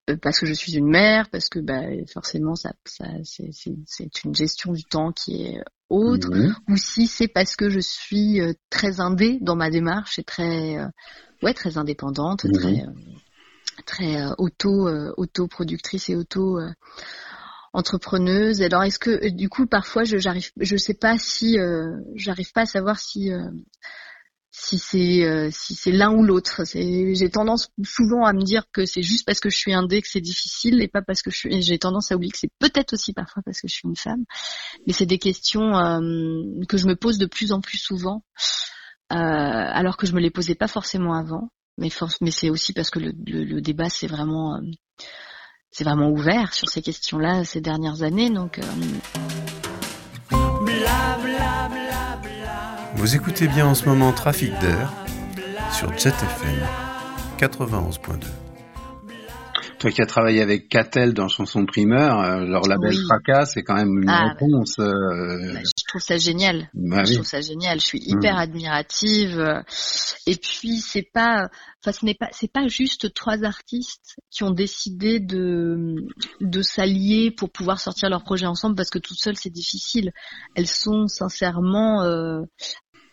euh, 0.09 0.17
parce 0.21 0.39
que 0.39 0.45
je 0.45 0.53
suis 0.53 0.75
une 0.75 0.89
mère, 0.89 1.29
parce 1.29 1.49
que 1.49 1.59
bah, 1.59 1.81
forcément, 2.13 2.55
ça, 2.55 2.73
ça 2.85 3.05
c'est 3.23 4.23
une 4.23 4.35
gestion 4.35 4.73
du 4.73 4.83
temps 4.83 5.11
qui 5.11 5.43
est 5.43 5.61
autre, 5.89 6.29
Mhm. 6.29 6.55
ou 6.69 6.77
si 6.77 7.07
c'est 7.07 7.27
parce 7.27 7.55
que 7.55 7.69
je 7.69 7.79
suis 7.79 8.39
euh, 8.41 8.53
très 8.69 8.99
indé 8.99 9.39
dans 9.41 9.55
ma 9.55 9.69
démarche 9.69 10.19
et 10.19 10.23
très, 10.23 10.77
euh, 10.77 10.87
ouais, 11.41 11.53
très 11.53 11.77
indépendante, 11.77 12.45
Mhm. 12.45 12.53
très, 12.53 12.85
très 13.85 14.25
auto, 14.37 14.89
autoproductrice 15.17 16.09
et 16.09 16.15
auto 16.15 16.59
entrepreneuse. 17.75 18.61
Alors 18.61 18.83
est-ce 18.83 18.99
que 18.99 19.09
euh, 19.09 19.29
du 19.29 19.49
coup 19.49 19.67
parfois 19.67 20.03
je 20.03 20.17
j'arrive, 20.17 20.49
je 20.59 20.77
sais 20.77 20.93
pas 20.93 21.17
si 21.17 21.59
euh, 21.59 21.97
j'arrive 22.15 22.51
pas 22.53 22.61
à 22.61 22.65
savoir 22.65 22.99
si 22.99 23.31
euh, 23.31 23.49
si 24.51 24.79
c'est 24.79 25.49
si 25.51 25.75
c'est 25.75 25.91
l'un 25.91 26.13
ou 26.13 26.23
l'autre. 26.23 26.61
J'ai 26.73 27.29
tendance 27.29 27.71
souvent 27.83 28.23
à 28.23 28.31
me 28.31 28.41
dire 28.41 28.63
que 28.71 28.85
c'est 28.85 29.01
juste 29.01 29.25
parce 29.25 29.41
que 29.41 29.49
je 29.49 29.57
suis 29.57 29.73
indé 29.73 30.01
que 30.01 30.07
c'est 30.07 30.21
difficile 30.21 30.81
et 30.81 30.87
pas 30.87 31.01
parce 31.01 31.21
que 31.21 31.29
je 31.29 31.49
J'ai 31.59 31.77
tendance 31.77 32.13
à 32.13 32.15
oublier 32.15 32.31
que 32.31 32.37
c'est 32.37 32.53
peut-être 32.59 32.93
aussi 32.93 33.11
parfois 33.11 33.43
parce 33.43 33.59
que 33.59 33.67
je 33.67 33.73
suis 33.73 33.87
une 33.89 33.97
femme. 33.97 34.23
Mais 34.87 34.93
c'est 34.93 35.05
des 35.05 35.19
questions 35.19 35.73
que 36.69 36.77
je 36.77 36.87
me 36.87 36.95
pose 36.95 37.17
de 37.17 37.25
plus 37.25 37.51
en 37.51 37.59
plus 37.59 37.77
souvent, 37.77 38.23
alors 39.09 39.97
que 39.97 40.07
je 40.07 40.13
me 40.13 40.21
les 40.21 40.31
posais 40.31 40.55
pas 40.55 40.69
forcément 40.69 41.15
avant. 41.15 41.49
Mais 41.77 41.89
c'est 42.31 42.49
aussi 42.49 42.71
parce 42.71 42.89
que 42.89 42.99
le, 42.99 43.11
le, 43.25 43.59
débat 43.59 43.89
c'est 43.89 44.07
vraiment 44.07 44.57
c'est 45.75 45.83
vraiment 45.83 46.09
ouvert 46.09 46.53
sur 46.53 46.69
ces 46.69 46.81
questions-là 46.81 47.43
ces 47.43 47.59
dernières 47.59 48.01
années. 48.01 48.29
Donc 48.29 48.59
euh, 48.59 48.61
Vous 52.95 53.15
écoutez 53.15 53.49
bien 53.49 53.67
en 53.67 53.75
ce 53.75 53.83
moment 53.89 54.13
Trafic 54.13 54.57
d'air 54.59 54.93
sur 55.73 55.91
Jet 55.97 56.15
FM 56.15 56.55
91.2. 57.37 58.44
Toi 59.85 59.91
qui 59.91 60.01
as 60.01 60.07
travaillé 60.07 60.41
avec 60.41 60.67
Catel 60.67 61.13
dans 61.13 61.27
Chanson 61.27 61.63
Primeur, 61.67 62.19
euh, 62.19 62.39
leur 62.43 62.63
label 62.63 62.89
Oui. 62.89 63.03
Fracas, 63.05 63.45
c'est 63.45 63.61
quand 63.61 63.75
même 63.75 63.99
une 64.01 64.09
Ah, 64.09 64.29
réponse. 64.29 64.79
euh, 64.79 65.53
bah, 65.53 65.59
je 65.63 65.83
trouve 65.87 66.01
ça 66.01 66.17
génial. 66.17 66.71
bah 66.73 67.03
Je 67.03 67.09
oui. 67.09 67.15
trouve 67.17 67.27
ça 67.27 67.41
génial. 67.41 67.79
Je 67.79 67.85
suis 67.85 68.01
hyper 68.03 68.33
Mm. 68.33 68.39
admirative. 68.39 69.63
Et 70.25 70.37
puis 70.37 70.77
c'est 70.79 71.07
pas, 71.13 71.49
enfin 71.83 71.91
ce 71.91 72.03
n'est 72.03 72.15
pas, 72.15 72.29
c'est 72.31 72.51
pas 72.51 72.67
juste 72.67 73.13
trois 73.13 73.43
artistes 73.43 74.15
qui 74.31 74.43
ont 74.43 74.49
décidé 74.49 75.19
de 75.19 75.93
de 76.41 76.61
s'allier 76.63 77.29
pour 77.29 77.51
pouvoir 77.51 77.79
sortir 77.79 78.09
leur 78.09 78.23
projet 78.23 78.47
ensemble 78.47 78.73
parce 78.75 78.89
que 78.89 78.97
toutes 78.97 79.19
seules 79.19 79.37
c'est 79.37 79.51
difficile. 79.51 80.13
Elles 80.55 80.65
sont 80.65 81.05
sincèrement 81.05 82.01
euh, 82.01 82.41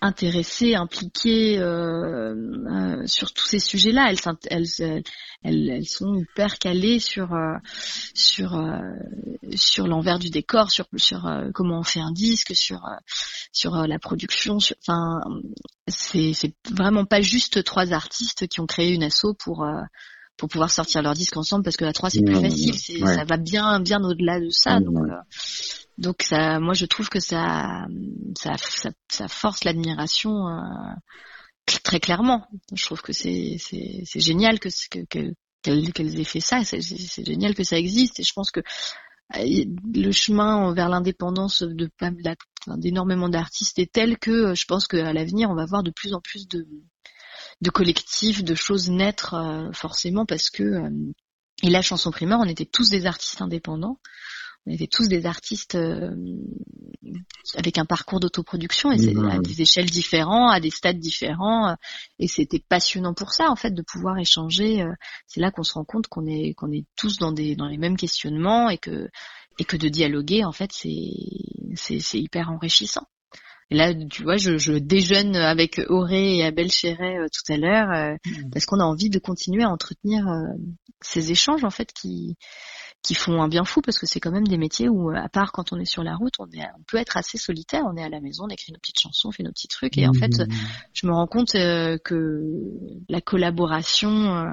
intéressées, 0.02 0.74
impliquées 0.74 1.58
euh, 1.58 2.34
euh, 2.34 3.06
sur 3.06 3.32
tous 3.32 3.46
ces 3.46 3.60
sujets-là. 3.60 4.10
Elles, 4.10 4.18
elles, 4.50 4.66
elles, 4.80 5.02
elles, 5.42 5.68
elles 5.70 5.88
sont 5.88 6.14
hyper 6.16 6.58
calées 6.58 6.98
sur 6.98 7.32
euh, 7.32 7.54
sur 8.12 8.56
euh, 8.56 8.80
sur 9.54 9.86
l'envers 9.86 10.18
du 10.18 10.28
décor, 10.28 10.70
sur 10.70 10.86
sur 10.96 11.26
euh, 11.26 11.50
comment 11.54 11.78
on 11.78 11.84
fait 11.84 12.00
un 12.00 12.12
disque, 12.12 12.54
sur 12.54 12.84
euh, 12.84 12.96
sur 13.52 13.76
euh, 13.76 13.86
la 13.86 13.98
production. 14.00 14.56
Enfin, 14.56 15.20
c'est 15.86 16.32
c'est 16.34 16.54
vraiment 16.70 17.04
pas 17.04 17.22
juste 17.22 17.62
trois 17.62 17.92
artistes 17.92 18.48
qui 18.48 18.60
ont 18.60 18.66
créé 18.66 18.92
une 18.92 19.04
asso 19.04 19.34
pour 19.38 19.62
euh, 19.62 19.80
pour 20.36 20.48
pouvoir 20.48 20.70
sortir 20.70 21.02
leur 21.02 21.14
disque 21.14 21.36
ensemble 21.36 21.62
parce 21.62 21.76
que 21.76 21.84
à 21.84 21.92
trois 21.92 22.10
c'est 22.10 22.22
plus 22.22 22.40
facile. 22.40 23.04
Ouais. 23.04 23.14
ça 23.14 23.24
va 23.24 23.36
bien 23.36 23.78
bien 23.78 24.02
au-delà 24.02 24.40
de 24.40 24.50
ça. 24.50 24.78
Ouais, 24.78 24.84
Donc 24.84 24.96
euh, 24.98 25.14
donc 25.98 26.22
ça, 26.22 26.58
moi 26.58 26.74
je 26.74 26.86
trouve 26.86 27.08
que 27.08 27.20
ça 27.20 27.86
ça 28.38 28.56
ça, 28.56 28.90
ça 29.10 29.28
force 29.28 29.64
l'admiration 29.64 30.48
euh, 30.48 30.94
très 31.84 32.00
clairement. 32.00 32.46
Je 32.74 32.84
trouve 32.84 33.02
que 33.02 33.12
c'est 33.12 33.56
c'est 33.58 34.20
génial 34.20 34.58
que 34.58 34.68
qu'elles 35.08 36.20
aient 36.20 36.24
fait 36.24 36.40
ça. 36.40 36.64
C'est 36.64 37.26
génial 37.26 37.54
que 37.54 37.64
ça 37.64 37.78
existe 37.78 38.20
et 38.20 38.24
je 38.24 38.32
pense 38.32 38.50
que 38.50 38.60
euh, 39.36 39.64
le 39.94 40.12
chemin 40.12 40.72
vers 40.74 40.88
l'indépendance 40.88 41.62
de 41.62 41.90
d'énormément 42.76 43.28
d'artistes 43.28 43.78
est 43.78 43.92
tel 43.92 44.18
que 44.18 44.30
euh, 44.30 44.54
je 44.54 44.64
pense 44.66 44.86
qu'à 44.86 45.12
l'avenir 45.12 45.50
on 45.50 45.54
va 45.54 45.66
voir 45.66 45.82
de 45.82 45.90
plus 45.90 46.14
en 46.14 46.20
plus 46.20 46.48
de 46.48 46.66
de 47.60 47.70
collectifs, 47.70 48.42
de 48.42 48.54
choses 48.54 48.90
naître 48.90 49.34
euh, 49.34 49.72
forcément 49.72 50.26
parce 50.26 50.50
que 50.50 50.62
euh, 50.62 50.90
et 51.62 51.70
la 51.70 51.82
chanson 51.82 52.10
primaire, 52.10 52.38
on 52.40 52.48
était 52.48 52.66
tous 52.66 52.90
des 52.90 53.06
artistes 53.06 53.40
indépendants, 53.40 54.00
on 54.66 54.70
était 54.70 54.86
tous 54.86 55.08
des 55.08 55.26
artistes 55.26 55.74
euh, 55.74 56.14
avec 57.56 57.78
un 57.78 57.84
parcours 57.84 58.20
d'autoproduction 58.20 58.92
et 58.92 58.98
c'est 58.98 59.16
à 59.16 59.38
des 59.38 59.62
échelles 59.62 59.90
différentes, 59.90 60.52
à 60.52 60.60
des 60.60 60.70
stades 60.70 60.98
différents 60.98 61.70
euh, 61.70 61.74
et 62.18 62.28
c'était 62.28 62.62
passionnant 62.68 63.14
pour 63.14 63.32
ça 63.32 63.50
en 63.50 63.56
fait 63.56 63.72
de 63.72 63.82
pouvoir 63.82 64.18
échanger. 64.18 64.82
euh, 64.82 64.92
C'est 65.26 65.40
là 65.40 65.50
qu'on 65.50 65.64
se 65.64 65.74
rend 65.74 65.84
compte 65.84 66.06
qu'on 66.06 66.26
est 66.26 66.54
qu'on 66.54 66.70
est 66.70 66.86
tous 66.96 67.18
dans 67.18 67.32
des 67.32 67.56
dans 67.56 67.66
les 67.66 67.78
mêmes 67.78 67.96
questionnements 67.96 68.70
et 68.70 68.78
que 68.78 69.08
et 69.58 69.64
que 69.64 69.76
de 69.76 69.88
dialoguer 69.88 70.44
en 70.44 70.52
fait 70.52 70.70
c'est 70.72 71.10
c'est 71.74 71.98
c'est 71.98 72.20
hyper 72.20 72.50
enrichissant. 72.50 73.06
Et 73.72 73.74
là, 73.74 73.94
tu 73.94 74.24
vois, 74.24 74.36
je, 74.36 74.58
je 74.58 74.74
déjeune 74.74 75.34
avec 75.34 75.80
Auré 75.88 76.36
et 76.36 76.44
Abel 76.44 76.70
Chéret 76.70 77.16
euh, 77.16 77.26
tout 77.32 77.52
à 77.52 77.56
l'heure 77.56 77.90
euh, 77.90 78.16
parce 78.52 78.66
qu'on 78.66 78.80
a 78.80 78.84
envie 78.84 79.08
de 79.08 79.18
continuer 79.18 79.62
à 79.62 79.70
entretenir 79.70 80.28
euh, 80.28 80.42
ces 81.00 81.30
échanges 81.30 81.64
en 81.64 81.70
fait 81.70 81.90
qui 81.90 82.36
qui 83.02 83.14
font 83.14 83.42
un 83.42 83.48
bien 83.48 83.64
fou 83.64 83.80
parce 83.80 83.98
que 83.98 84.06
c'est 84.06 84.20
quand 84.20 84.30
même 84.30 84.46
des 84.46 84.58
métiers 84.58 84.88
où 84.88 85.10
à 85.10 85.28
part 85.28 85.50
quand 85.52 85.72
on 85.72 85.78
est 85.80 85.84
sur 85.84 86.02
la 86.04 86.14
route, 86.14 86.34
on 86.38 86.46
est 86.50 86.62
on 86.78 86.82
peut 86.86 86.98
être 86.98 87.16
assez 87.16 87.36
solitaire, 87.36 87.82
on 87.86 87.96
est 87.96 88.04
à 88.04 88.08
la 88.08 88.20
maison, 88.20 88.44
on 88.44 88.48
écrit 88.48 88.72
nos 88.72 88.78
petites 88.78 89.00
chansons, 89.00 89.28
on 89.28 89.32
fait 89.32 89.42
nos 89.42 89.50
petits 89.50 89.68
trucs 89.68 89.98
et 89.98 90.06
en 90.06 90.12
fait, 90.12 90.38
Mhm. 90.38 90.48
je 90.94 91.06
me 91.06 91.12
rends 91.12 91.26
compte 91.26 91.54
euh, 91.56 91.98
que 91.98 92.40
la 93.08 93.20
collaboration 93.20 94.10
euh, 94.46 94.50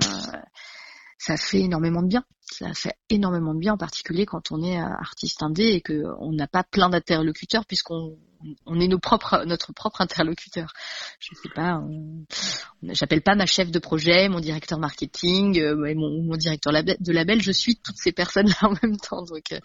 ça 1.19 1.37
fait 1.37 1.59
énormément 1.61 2.01
de 2.01 2.07
bien. 2.07 2.23
Ça 2.41 2.73
fait 2.73 2.95
énormément 3.09 3.53
de 3.53 3.59
bien, 3.59 3.73
en 3.73 3.77
particulier 3.77 4.25
quand 4.25 4.51
on 4.51 4.63
est 4.63 4.79
euh, 4.81 4.85
artiste 4.85 5.43
indé 5.43 5.63
et 5.65 5.81
que 5.81 6.03
on 6.19 6.31
n'a 6.31 6.47
pas 6.47 6.63
plein 6.63 6.89
d'interlocuteurs 6.89 7.65
puisqu'on 7.67 8.17
on 8.65 8.79
est 8.79 8.87
nos 8.87 8.99
propres, 8.99 9.43
notre 9.45 9.73
propre 9.73 10.01
interlocuteur. 10.01 10.73
Je 11.19 11.29
sais 11.35 11.49
pas, 11.53 11.81
j'appelle 12.83 13.21
pas 13.21 13.35
ma 13.35 13.45
chef 13.45 13.71
de 13.71 13.79
projet, 13.79 14.29
mon 14.29 14.39
directeur 14.39 14.79
marketing, 14.79 15.59
euh, 15.59 15.85
et 15.85 15.95
mon, 15.95 16.23
mon 16.23 16.37
directeur 16.37 16.71
lab- 16.71 16.95
de 16.99 17.11
label. 17.11 17.41
Je 17.41 17.51
suis 17.51 17.75
toutes 17.75 17.97
ces 17.97 18.11
personnes-là 18.11 18.55
en 18.61 18.73
même 18.81 18.97
temps, 18.97 19.23
donc 19.23 19.51
euh, 19.51 19.59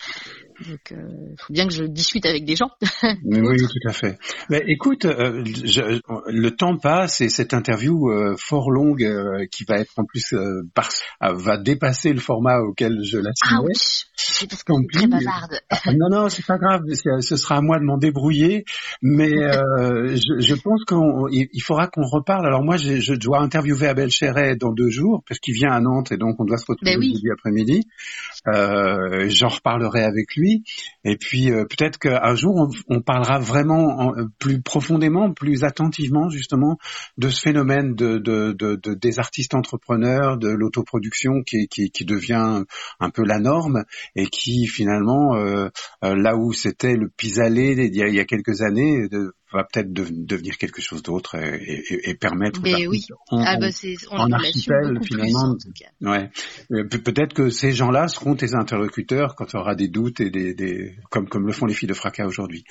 donc 0.69 0.93
euh, 0.93 1.35
faut 1.39 1.53
bien 1.53 1.67
que 1.67 1.73
je 1.75 1.85
discute 1.85 2.27
avec 2.27 2.45
des 2.45 2.57
gens. 2.57 2.71
Oui, 3.25 3.39
oui, 3.41 3.57
tout 3.59 3.89
à 3.89 3.93
fait. 3.93 4.19
Mais 4.51 4.63
écoute, 4.67 5.05
euh, 5.05 5.45
je- 5.45 6.01
le 6.27 6.51
temps 6.51 6.77
passe 6.77 7.21
et 7.21 7.29
cette 7.29 7.55
interview 7.55 8.11
euh, 8.11 8.35
fort 8.39 8.71
longue 8.71 9.05
qui 9.51 9.65
va 9.65 9.79
être 9.79 9.93
en 9.97 10.05
plus 10.05 10.35
par- 10.75 10.91
va 11.21 11.57
dépasser 11.59 12.13
le 12.13 12.21
format 12.21 12.59
auquel 12.61 13.03
je 13.05 13.19
la 13.19 13.31
Ah 13.49 13.61
oui, 13.63 13.73
c'est 14.17 14.49
parce 14.49 14.65
très 14.65 15.07
bavarde. 15.07 15.61
Ah, 15.71 15.93
Non, 15.93 16.09
non, 16.11 16.29
c'est 16.29 16.45
pas 16.45 16.59
grave. 16.59 16.83
Ce 17.21 17.37
sera 17.37 17.57
à 17.57 17.61
moi 17.61 17.79
de 17.79 17.85
m'en 17.85 17.99
débrouiller. 17.99 18.64
Mais 19.03 19.31
euh, 19.33 20.17
je, 20.17 20.41
je 20.41 20.55
pense 20.55 20.85
qu'il 20.85 21.49
il 21.53 21.61
faudra 21.63 21.87
qu'on 21.89 22.07
reparle. 22.07 22.47
Alors 22.47 22.63
moi, 22.63 22.77
je, 22.77 23.01
je 23.01 23.15
dois 23.15 23.41
interviewer 23.41 23.87
Abel 23.89 24.11
Chéret 24.11 24.57
dans 24.57 24.73
deux 24.73 24.91
jours 24.91 25.23
parce 25.29 25.39
qu'il 25.41 25.55
vient 25.55 25.71
à 25.73 25.81
Nantes 25.81 26.13
et 26.13 26.17
donc 26.17 26.37
on 26.41 26.45
doit 26.45 26.59
se 26.59 26.67
retrouver 26.69 26.93
Ben 26.95 26.99
oui. 27.01 27.13
jeudi 27.15 27.31
après-midi. 27.33 27.81
Euh, 28.49 29.29
J'en 29.29 29.49
reparlerai 29.49 30.03
avec 30.05 30.35
lui. 30.37 30.65
Et 31.05 31.17
puis 31.17 31.51
euh, 31.51 31.65
peut-être 31.65 31.99
qu'un 31.99 32.35
jour 32.35 32.55
on, 32.57 32.97
on 32.97 33.01
parlera 33.01 33.39
vraiment 33.39 34.01
en- 34.01 34.13
plus 34.39 34.61
profondément, 34.61 35.33
plus 35.33 35.65
attentivement 35.65 36.29
justement 36.29 36.79
de 37.19 37.29
ce 37.29 37.41
phénomène 37.41 37.95
de, 37.95 38.19
de, 38.19 38.53
de, 38.53 38.77
de- 38.83 38.95
des 38.95 39.19
artistes 39.19 39.55
entrepreneurs, 39.55 40.37
de 40.39 40.49
l'autoproduction 40.49 41.43
qui, 41.47 41.69
qui, 41.69 41.91
qui 41.91 42.05
devient 42.05 42.63
un 43.01 43.11
peu 43.11 43.23
la 43.25 43.39
norme 43.39 43.85
et 44.15 44.27
qui 44.27 44.67
finalement 44.67 45.37
euh, 45.37 45.69
euh, 46.05 46.15
là 46.15 46.37
où 46.37 46.53
c'était 46.53 46.95
le 46.97 47.09
pis-aller 47.17 47.73
il, 47.79 47.95
il 47.97 48.15
y 48.15 48.21
a 48.21 48.25
quelques 48.25 48.54
années 48.63 49.09
de- 49.09 49.33
va 49.55 49.65
peut-être 49.65 49.93
de- 49.93 50.07
devenir 50.11 50.59
quelque 50.59 50.83
chose 50.83 51.03
d'autre 51.03 51.37
et, 51.37 51.63
et- 51.89 52.11
et 52.11 52.15
permettre 52.15 52.61
Mais 52.63 52.87
oui. 52.87 53.07
en- 53.31 53.43
Ah 53.45 53.57
bah 53.59 53.69
on, 54.11 54.17
en 54.19 54.33
archipel, 54.33 54.95
plus, 54.97 55.07
finalement. 55.07 55.57
en. 56.03 56.11
Ouais. 56.11 56.31
Euh, 56.73 56.85
pe- 56.89 56.99
Peut-être 56.99 57.35
que 57.35 57.51
ces 57.51 57.73
gens-là 57.73 58.09
seront 58.09 58.35
tes 58.35 58.55
interlocuteurs 58.55 59.35
quand 59.37 59.47
tu 59.47 59.57
auras 59.57 59.75
des 59.75 59.89
doutes 59.89 60.21
et 60.21 60.31
des, 60.31 60.55
des 60.55 60.97
comme 61.11 61.29
comme 61.29 61.47
le 61.47 61.53
font 61.53 61.67
les 61.67 61.75
filles 61.75 61.89
de 61.89 61.95
Fracas 61.95 62.27
aujourd'hui. 62.27 62.65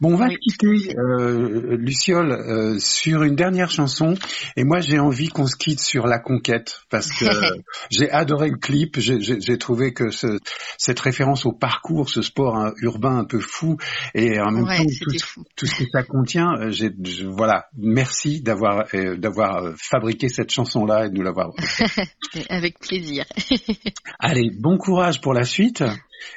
Bon, 0.00 0.14
on 0.14 0.16
va 0.16 0.28
Oui, 0.28 0.36
quitter, 0.38 0.96
euh, 0.96 1.76
Luciole, 1.76 2.32
euh, 2.32 2.78
sur 2.78 3.22
une 3.22 3.36
dernière 3.36 3.70
chanson. 3.70 4.14
Et 4.56 4.64
moi, 4.64 4.80
j'ai 4.80 4.98
envie 4.98 5.28
qu'on 5.28 5.46
se 5.46 5.56
quitte 5.56 5.80
sur 5.80 6.06
la 6.06 6.18
conquête 6.18 6.80
parce 6.88 7.10
que 7.12 7.24
j'ai 7.90 8.10
adoré 8.10 8.48
le 8.50 8.56
clip. 8.56 8.98
J'ai- 8.98 9.20
trouvé 9.58 9.92
que 9.92 10.10
ce, 10.10 10.38
cette 10.78 11.00
référence 11.00 11.44
au 11.44 11.52
parcours, 11.52 12.08
ce 12.08 12.22
sport 12.22 12.56
hein, 12.56 12.72
urbain 12.80 13.18
un 13.18 13.24
peu 13.24 13.40
fou, 13.40 13.76
et 14.14 14.40
en 14.40 14.50
même 14.52 14.64
Ouais, 14.64 14.78
temps 14.78 14.84
tout, 14.84 15.44
tout 15.56 15.66
ce 15.66 15.76
que 15.84 15.90
ça 15.92 16.02
contient. 16.02 16.29
Euh, 16.38 16.70
j'ai- 16.70 16.90
je- 17.04 17.26
voilà, 17.26 17.66
merci 17.76 18.40
d'avoir 18.42 18.86
euh, 18.94 19.16
d'avoir 19.16 19.64
euh, 19.64 19.74
fabriqué 19.76 20.28
cette 20.28 20.50
chanson-là 20.50 21.06
et 21.06 21.10
de 21.10 21.14
nous 21.14 21.22
l'avoir 21.22 21.50
Avec 22.48 22.78
plaisir. 22.78 23.24
Allez, 24.18 24.50
bon 24.58 24.78
courage 24.78 25.20
pour 25.20 25.34
la 25.34 25.44
suite. 25.44 25.82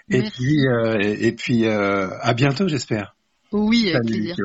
Et 0.09 0.19
Merci. 0.19 0.31
puis, 0.37 0.67
euh, 0.67 0.97
et, 1.01 1.27
et 1.27 1.31
puis 1.33 1.65
euh, 1.65 2.09
à 2.21 2.33
bientôt, 2.33 2.67
j'espère. 2.67 3.15
Oui, 3.51 3.91
avec 3.93 4.07
Salut, 4.07 4.33
plaisir. 4.33 4.35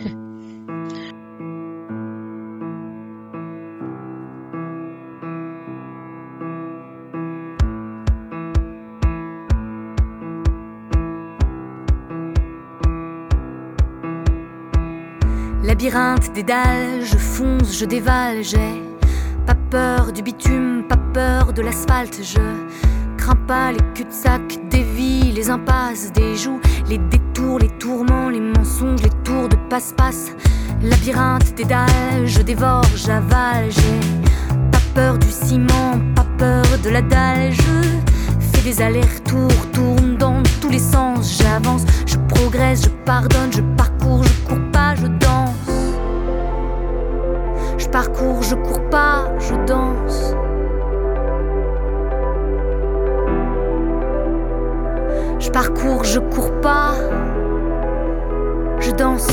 Labyrinthe 15.66 16.32
des 16.32 16.44
dalles, 16.44 17.02
je 17.02 17.16
fonce, 17.16 17.76
je 17.76 17.86
dévale, 17.86 18.44
j'ai 18.44 18.80
pas 19.46 19.56
peur 19.68 20.12
du 20.12 20.22
bitume, 20.22 20.84
pas 20.88 20.96
peur 21.12 21.52
de 21.52 21.60
l'asphalte, 21.60 22.20
je 22.22 22.38
crains 23.16 23.34
pas 23.48 23.72
les 23.72 23.80
cul-de-sac 23.92 24.60
des 24.70 24.84
vies, 24.84 25.32
les 25.32 25.50
impasses 25.50 26.12
des 26.12 26.36
joues, 26.36 26.60
les 26.88 26.98
détours, 26.98 27.58
les 27.58 27.70
tourments, 27.80 28.28
les 28.28 28.38
mensonges, 28.38 29.02
les 29.02 29.10
tours 29.24 29.48
de 29.48 29.56
passe-passe. 29.68 30.30
Labyrinthe 30.82 31.56
des 31.56 31.64
dalles, 31.64 32.26
je 32.26 32.42
dévore, 32.42 32.84
j'avale, 32.94 33.68
j'ai 33.68 34.30
pas 34.70 34.78
peur 34.94 35.18
du 35.18 35.32
ciment, 35.32 35.98
pas 36.14 36.26
peur 36.38 36.64
de 36.84 36.90
la 36.90 37.02
dalle, 37.02 37.50
je 37.50 37.82
fais 38.38 38.62
des 38.62 38.80
allers-retours, 38.80 39.70
tourne 39.72 40.16
dans 40.16 40.44
tous 40.60 40.70
les 40.70 40.78
sens, 40.78 41.42
j'avance, 41.42 41.82
je 42.06 42.18
progresse, 42.28 42.84
je 42.84 42.90
pardonne, 43.04 43.52
je 43.52 43.62
parcours, 43.76 43.95
Je 47.86 47.90
parcours, 47.92 48.42
je 48.42 48.56
cours 48.56 48.90
pas, 48.90 49.30
je 49.38 49.54
danse. 49.64 50.34
Je 55.38 55.50
parcours, 55.52 56.02
je 56.02 56.18
cours 56.18 56.60
pas, 56.60 56.94
je 58.80 58.90
danse. 58.90 59.28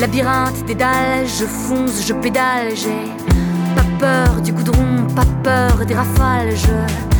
Labyrinthe 0.00 0.64
des 0.66 0.74
dalles, 0.74 1.26
je 1.26 1.44
fonce, 1.44 2.06
je 2.06 2.14
pédale, 2.14 2.74
j'ai 2.74 3.12
pas 3.76 3.84
peur 3.98 4.40
du 4.42 4.52
goudron, 4.52 5.06
pas 5.14 5.26
peur 5.42 5.84
des 5.86 5.94
rafales, 5.94 6.56
je 6.56 7.10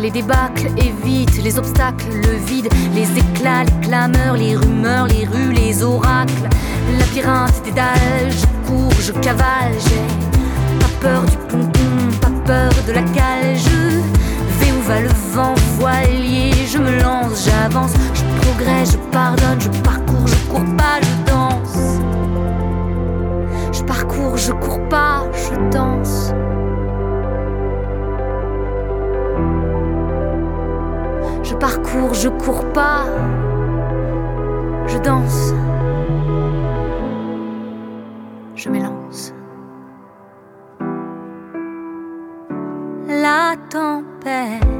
les 0.00 0.10
débâcles, 0.10 0.68
évite 0.76 1.42
les 1.42 1.58
obstacles, 1.58 2.06
le 2.12 2.36
vide, 2.46 2.68
les 2.94 3.08
éclats, 3.18 3.64
les 3.64 3.86
clameurs, 3.86 4.36
les 4.36 4.56
rumeurs, 4.56 5.06
les 5.06 5.24
rues, 5.24 5.52
les 5.52 5.82
oracles. 5.82 6.48
Labyrinthe 6.98 7.62
des 7.64 7.72
dalles, 7.72 8.30
je 8.30 8.68
cours, 8.68 8.92
je 9.00 9.12
cavale, 9.12 9.74
j'ai 9.84 10.78
pas 10.78 10.92
peur 11.00 11.22
du 11.24 11.36
pompon, 11.48 12.18
pas 12.20 12.30
peur 12.44 12.70
de 12.86 12.92
la 12.92 13.02
cale, 13.02 13.56
je 13.56 13.98
vais 14.58 14.72
où 14.72 14.80
va 14.82 15.00
le 15.00 15.10
vent 15.32 15.54
voilier, 15.78 16.52
je 16.66 16.78
me 16.78 17.00
lance, 17.00 17.46
j'avance, 17.46 17.92
je 18.14 18.22
progresse, 18.40 18.92
je 18.92 18.98
pardonne, 19.10 19.60
je 19.60 19.68
parcours, 19.80 20.26
je 20.26 20.36
cours 20.50 20.76
pas, 20.76 21.00
je 21.02 21.30
danse. 21.30 21.57
Je 23.88 23.94
parcours, 23.94 24.36
je 24.36 24.52
cours 24.52 24.88
pas, 24.90 25.24
je 25.32 25.70
danse. 25.70 26.34
Je 31.42 31.54
parcours, 31.54 32.12
je 32.12 32.28
cours 32.28 32.70
pas, 32.74 33.06
je 34.86 34.98
danse. 34.98 35.54
Je 38.56 38.68
m'élance. 38.68 39.32
La 43.08 43.54
tempête, 43.70 44.77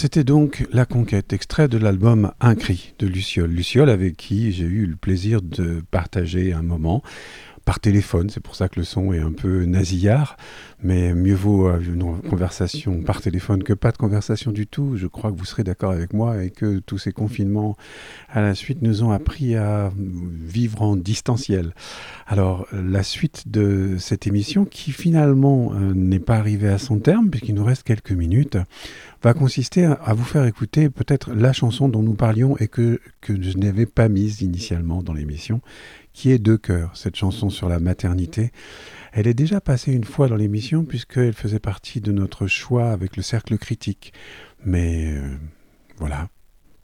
C'était 0.00 0.24
donc 0.24 0.66
La 0.72 0.86
Conquête, 0.86 1.34
extrait 1.34 1.68
de 1.68 1.76
l'album 1.76 2.32
Un 2.40 2.54
cri 2.54 2.94
de 2.98 3.06
Luciole. 3.06 3.50
Luciole 3.50 3.90
avec 3.90 4.16
qui 4.16 4.50
j'ai 4.50 4.64
eu 4.64 4.86
le 4.86 4.96
plaisir 4.96 5.42
de 5.42 5.82
partager 5.90 6.54
un 6.54 6.62
moment 6.62 7.02
par 7.70 7.78
téléphone, 7.78 8.30
c'est 8.30 8.42
pour 8.42 8.56
ça 8.56 8.68
que 8.68 8.80
le 8.80 8.84
son 8.84 9.12
est 9.12 9.20
un 9.20 9.30
peu 9.30 9.64
nasillard, 9.64 10.36
mais 10.82 11.14
mieux 11.14 11.36
vaut 11.36 11.68
euh, 11.68 11.78
une 11.78 12.20
conversation 12.28 13.00
par 13.02 13.22
téléphone 13.22 13.62
que 13.62 13.72
pas 13.72 13.92
de 13.92 13.96
conversation 13.96 14.50
du 14.50 14.66
tout. 14.66 14.96
Je 14.96 15.06
crois 15.06 15.30
que 15.30 15.36
vous 15.36 15.44
serez 15.44 15.62
d'accord 15.62 15.92
avec 15.92 16.12
moi 16.12 16.42
et 16.42 16.50
que 16.50 16.80
tous 16.80 16.98
ces 16.98 17.12
confinements 17.12 17.76
à 18.28 18.40
la 18.40 18.56
suite 18.56 18.82
nous 18.82 19.04
ont 19.04 19.12
appris 19.12 19.54
à 19.54 19.92
vivre 19.96 20.82
en 20.82 20.96
distanciel. 20.96 21.72
Alors, 22.26 22.66
la 22.72 23.04
suite 23.04 23.46
de 23.46 23.94
cette 24.00 24.26
émission, 24.26 24.64
qui 24.64 24.90
finalement 24.90 25.72
euh, 25.72 25.94
n'est 25.94 26.18
pas 26.18 26.38
arrivée 26.38 26.70
à 26.70 26.78
son 26.78 26.98
terme, 26.98 27.30
puisqu'il 27.30 27.54
nous 27.54 27.64
reste 27.64 27.84
quelques 27.84 28.10
minutes, 28.10 28.58
va 29.22 29.32
consister 29.32 29.84
à, 29.84 30.12
vous 30.14 30.24
faire 30.24 30.44
écouter 30.44 30.90
peut-être 30.90 31.32
la 31.32 31.52
chanson 31.52 31.88
dont 31.88 32.02
nous 32.02 32.14
parlions 32.14 32.56
et 32.56 32.66
que, 32.66 33.00
que 33.20 33.40
je 33.40 33.58
n'avais 33.58 33.86
pas 33.86 34.08
mise 34.08 34.40
initialement 34.40 35.04
dans 35.04 35.12
l'émission, 35.12 35.60
qui 36.12 36.30
est 36.30 36.38
Deux 36.38 36.58
cœurs, 36.58 36.96
cette 36.96 37.16
chanson 37.16 37.50
sur 37.50 37.68
la 37.68 37.78
maternité. 37.78 38.52
Elle 39.12 39.26
est 39.26 39.34
déjà 39.34 39.60
passée 39.60 39.92
une 39.92 40.04
fois 40.04 40.28
dans 40.28 40.36
l'émission 40.36 40.84
puisqu'elle 40.84 41.32
faisait 41.32 41.58
partie 41.58 42.00
de 42.00 42.12
notre 42.12 42.46
choix 42.46 42.90
avec 42.90 43.16
le 43.16 43.22
cercle 43.22 43.58
critique. 43.58 44.12
Mais 44.64 45.14
euh, 45.14 45.36
voilà, 45.98 46.28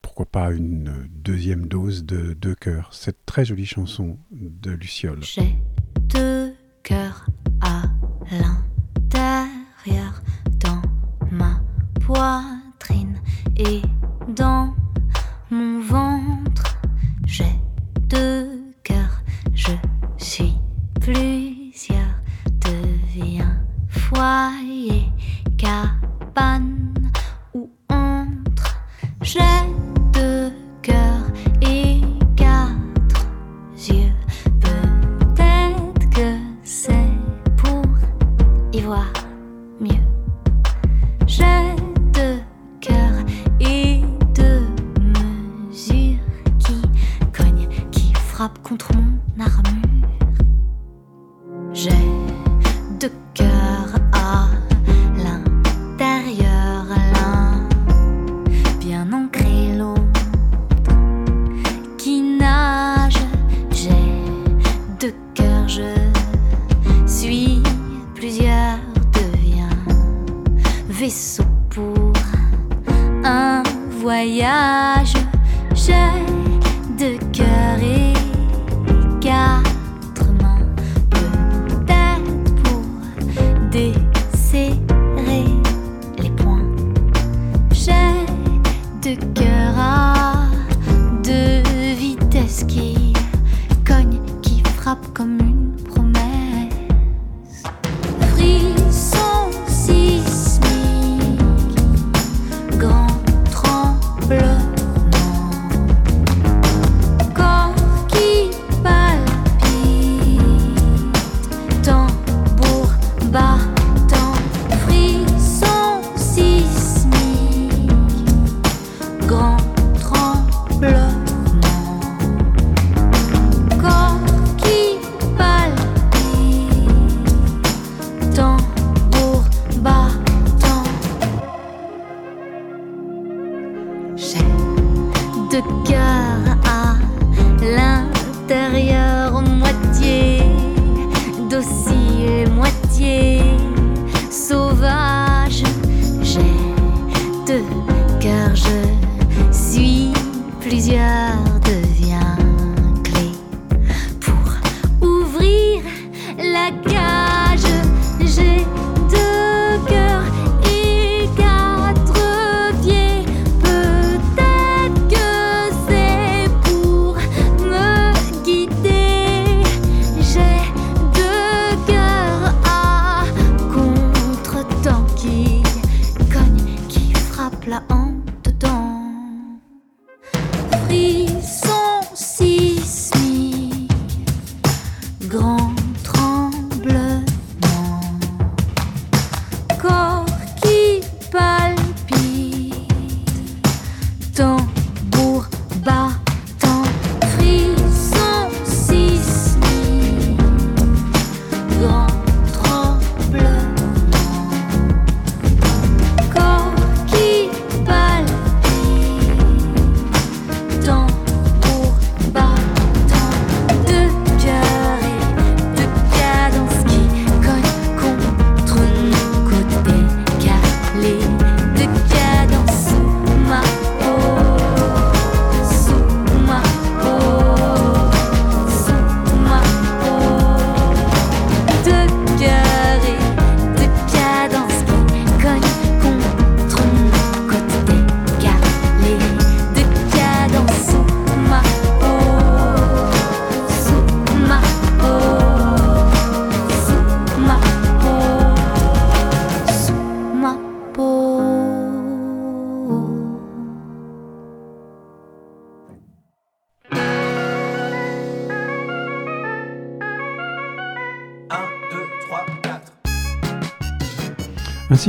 pourquoi 0.03 0.27
pas 0.27 0.51
une 0.51 1.09
deuxième 1.11 1.66
dose 1.66 2.05
de 2.05 2.33
Deux 2.33 2.55
cœurs, 2.55 2.93
cette 2.93 3.24
très 3.27 3.45
jolie 3.45 3.66
chanson 3.66 4.18
de 4.31 4.72
Luciole. 4.72 5.22
J'ai 5.22 5.57
deux 6.09 6.55
cœurs 6.83 7.27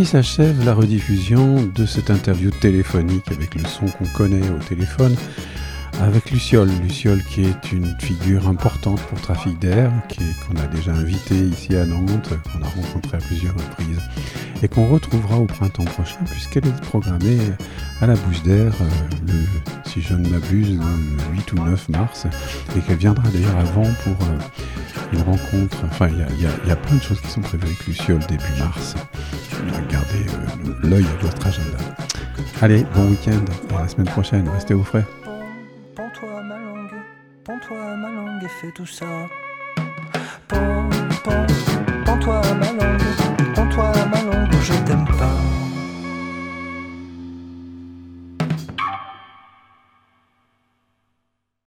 S'achève 0.05 0.63
la 0.63 0.75
rediffusion 0.75 1.69
de 1.75 1.85
cette 1.87 2.11
interview 2.11 2.51
téléphonique 2.51 3.31
avec 3.31 3.55
le 3.55 3.65
son 3.65 3.87
qu'on 3.87 4.05
connaît 4.15 4.47
au 4.49 4.59
téléphone 4.59 5.15
avec 5.99 6.29
Luciole. 6.29 6.69
Luciole 6.83 7.23
qui 7.23 7.41
est 7.41 7.71
une 7.71 7.95
figure 7.99 8.47
importante 8.47 9.01
pour 9.01 9.19
Trafic 9.19 9.57
d'air, 9.59 9.91
qu'on 10.47 10.55
a 10.61 10.67
déjà 10.67 10.93
invité 10.93 11.35
ici 11.35 11.75
à 11.75 11.85
Nantes, 11.85 12.29
qu'on 12.29 12.63
a 12.63 12.69
rencontré 12.69 13.17
à 13.17 13.19
plusieurs 13.19 13.55
reprises 13.55 13.99
et 14.61 14.67
qu'on 14.67 14.87
retrouvera 14.87 15.37
au 15.37 15.45
printemps 15.45 15.85
prochain 15.85 16.19
puisqu'elle 16.29 16.67
est 16.67 16.81
programmée 16.81 17.39
à 17.99 18.05
la 18.05 18.13
Bouche 18.15 18.43
d'air 18.43 18.71
euh, 18.79 18.85
le, 19.27 19.89
si 19.89 20.01
je 20.01 20.13
ne 20.13 20.29
m'abuse, 20.29 20.77
le 20.77 21.35
8 21.35 21.53
ou 21.53 21.55
9 21.55 21.89
mars 21.89 22.27
et 22.77 22.79
qu'elle 22.81 22.97
viendra 22.97 23.27
d'ailleurs 23.29 23.57
avant 23.57 23.91
pour 24.03 24.27
euh, 24.27 24.37
une 25.11 25.21
rencontre. 25.21 25.77
Enfin, 25.85 26.07
il 26.09 26.41
y, 26.41 26.71
a, 26.71 26.75
plein 26.75 26.95
de 26.95 27.01
choses 27.01 27.19
qui 27.21 27.29
sont 27.29 27.41
prévues 27.41 27.65
avec 27.65 27.87
Luciole 27.87 28.19
début 28.27 28.43
mars. 28.59 28.95
L'œil 30.89 31.03
à 31.03 31.23
votre 31.23 31.47
agenda. 31.47 31.77
Allez, 32.61 32.85
bon 32.95 33.09
week-end 33.09 33.43
et 33.69 33.75
à 33.75 33.81
la 33.81 33.87
semaine 33.89 34.07
prochaine. 34.07 34.47
Restez 34.47 34.73
au 34.73 34.83
frais. 34.83 35.03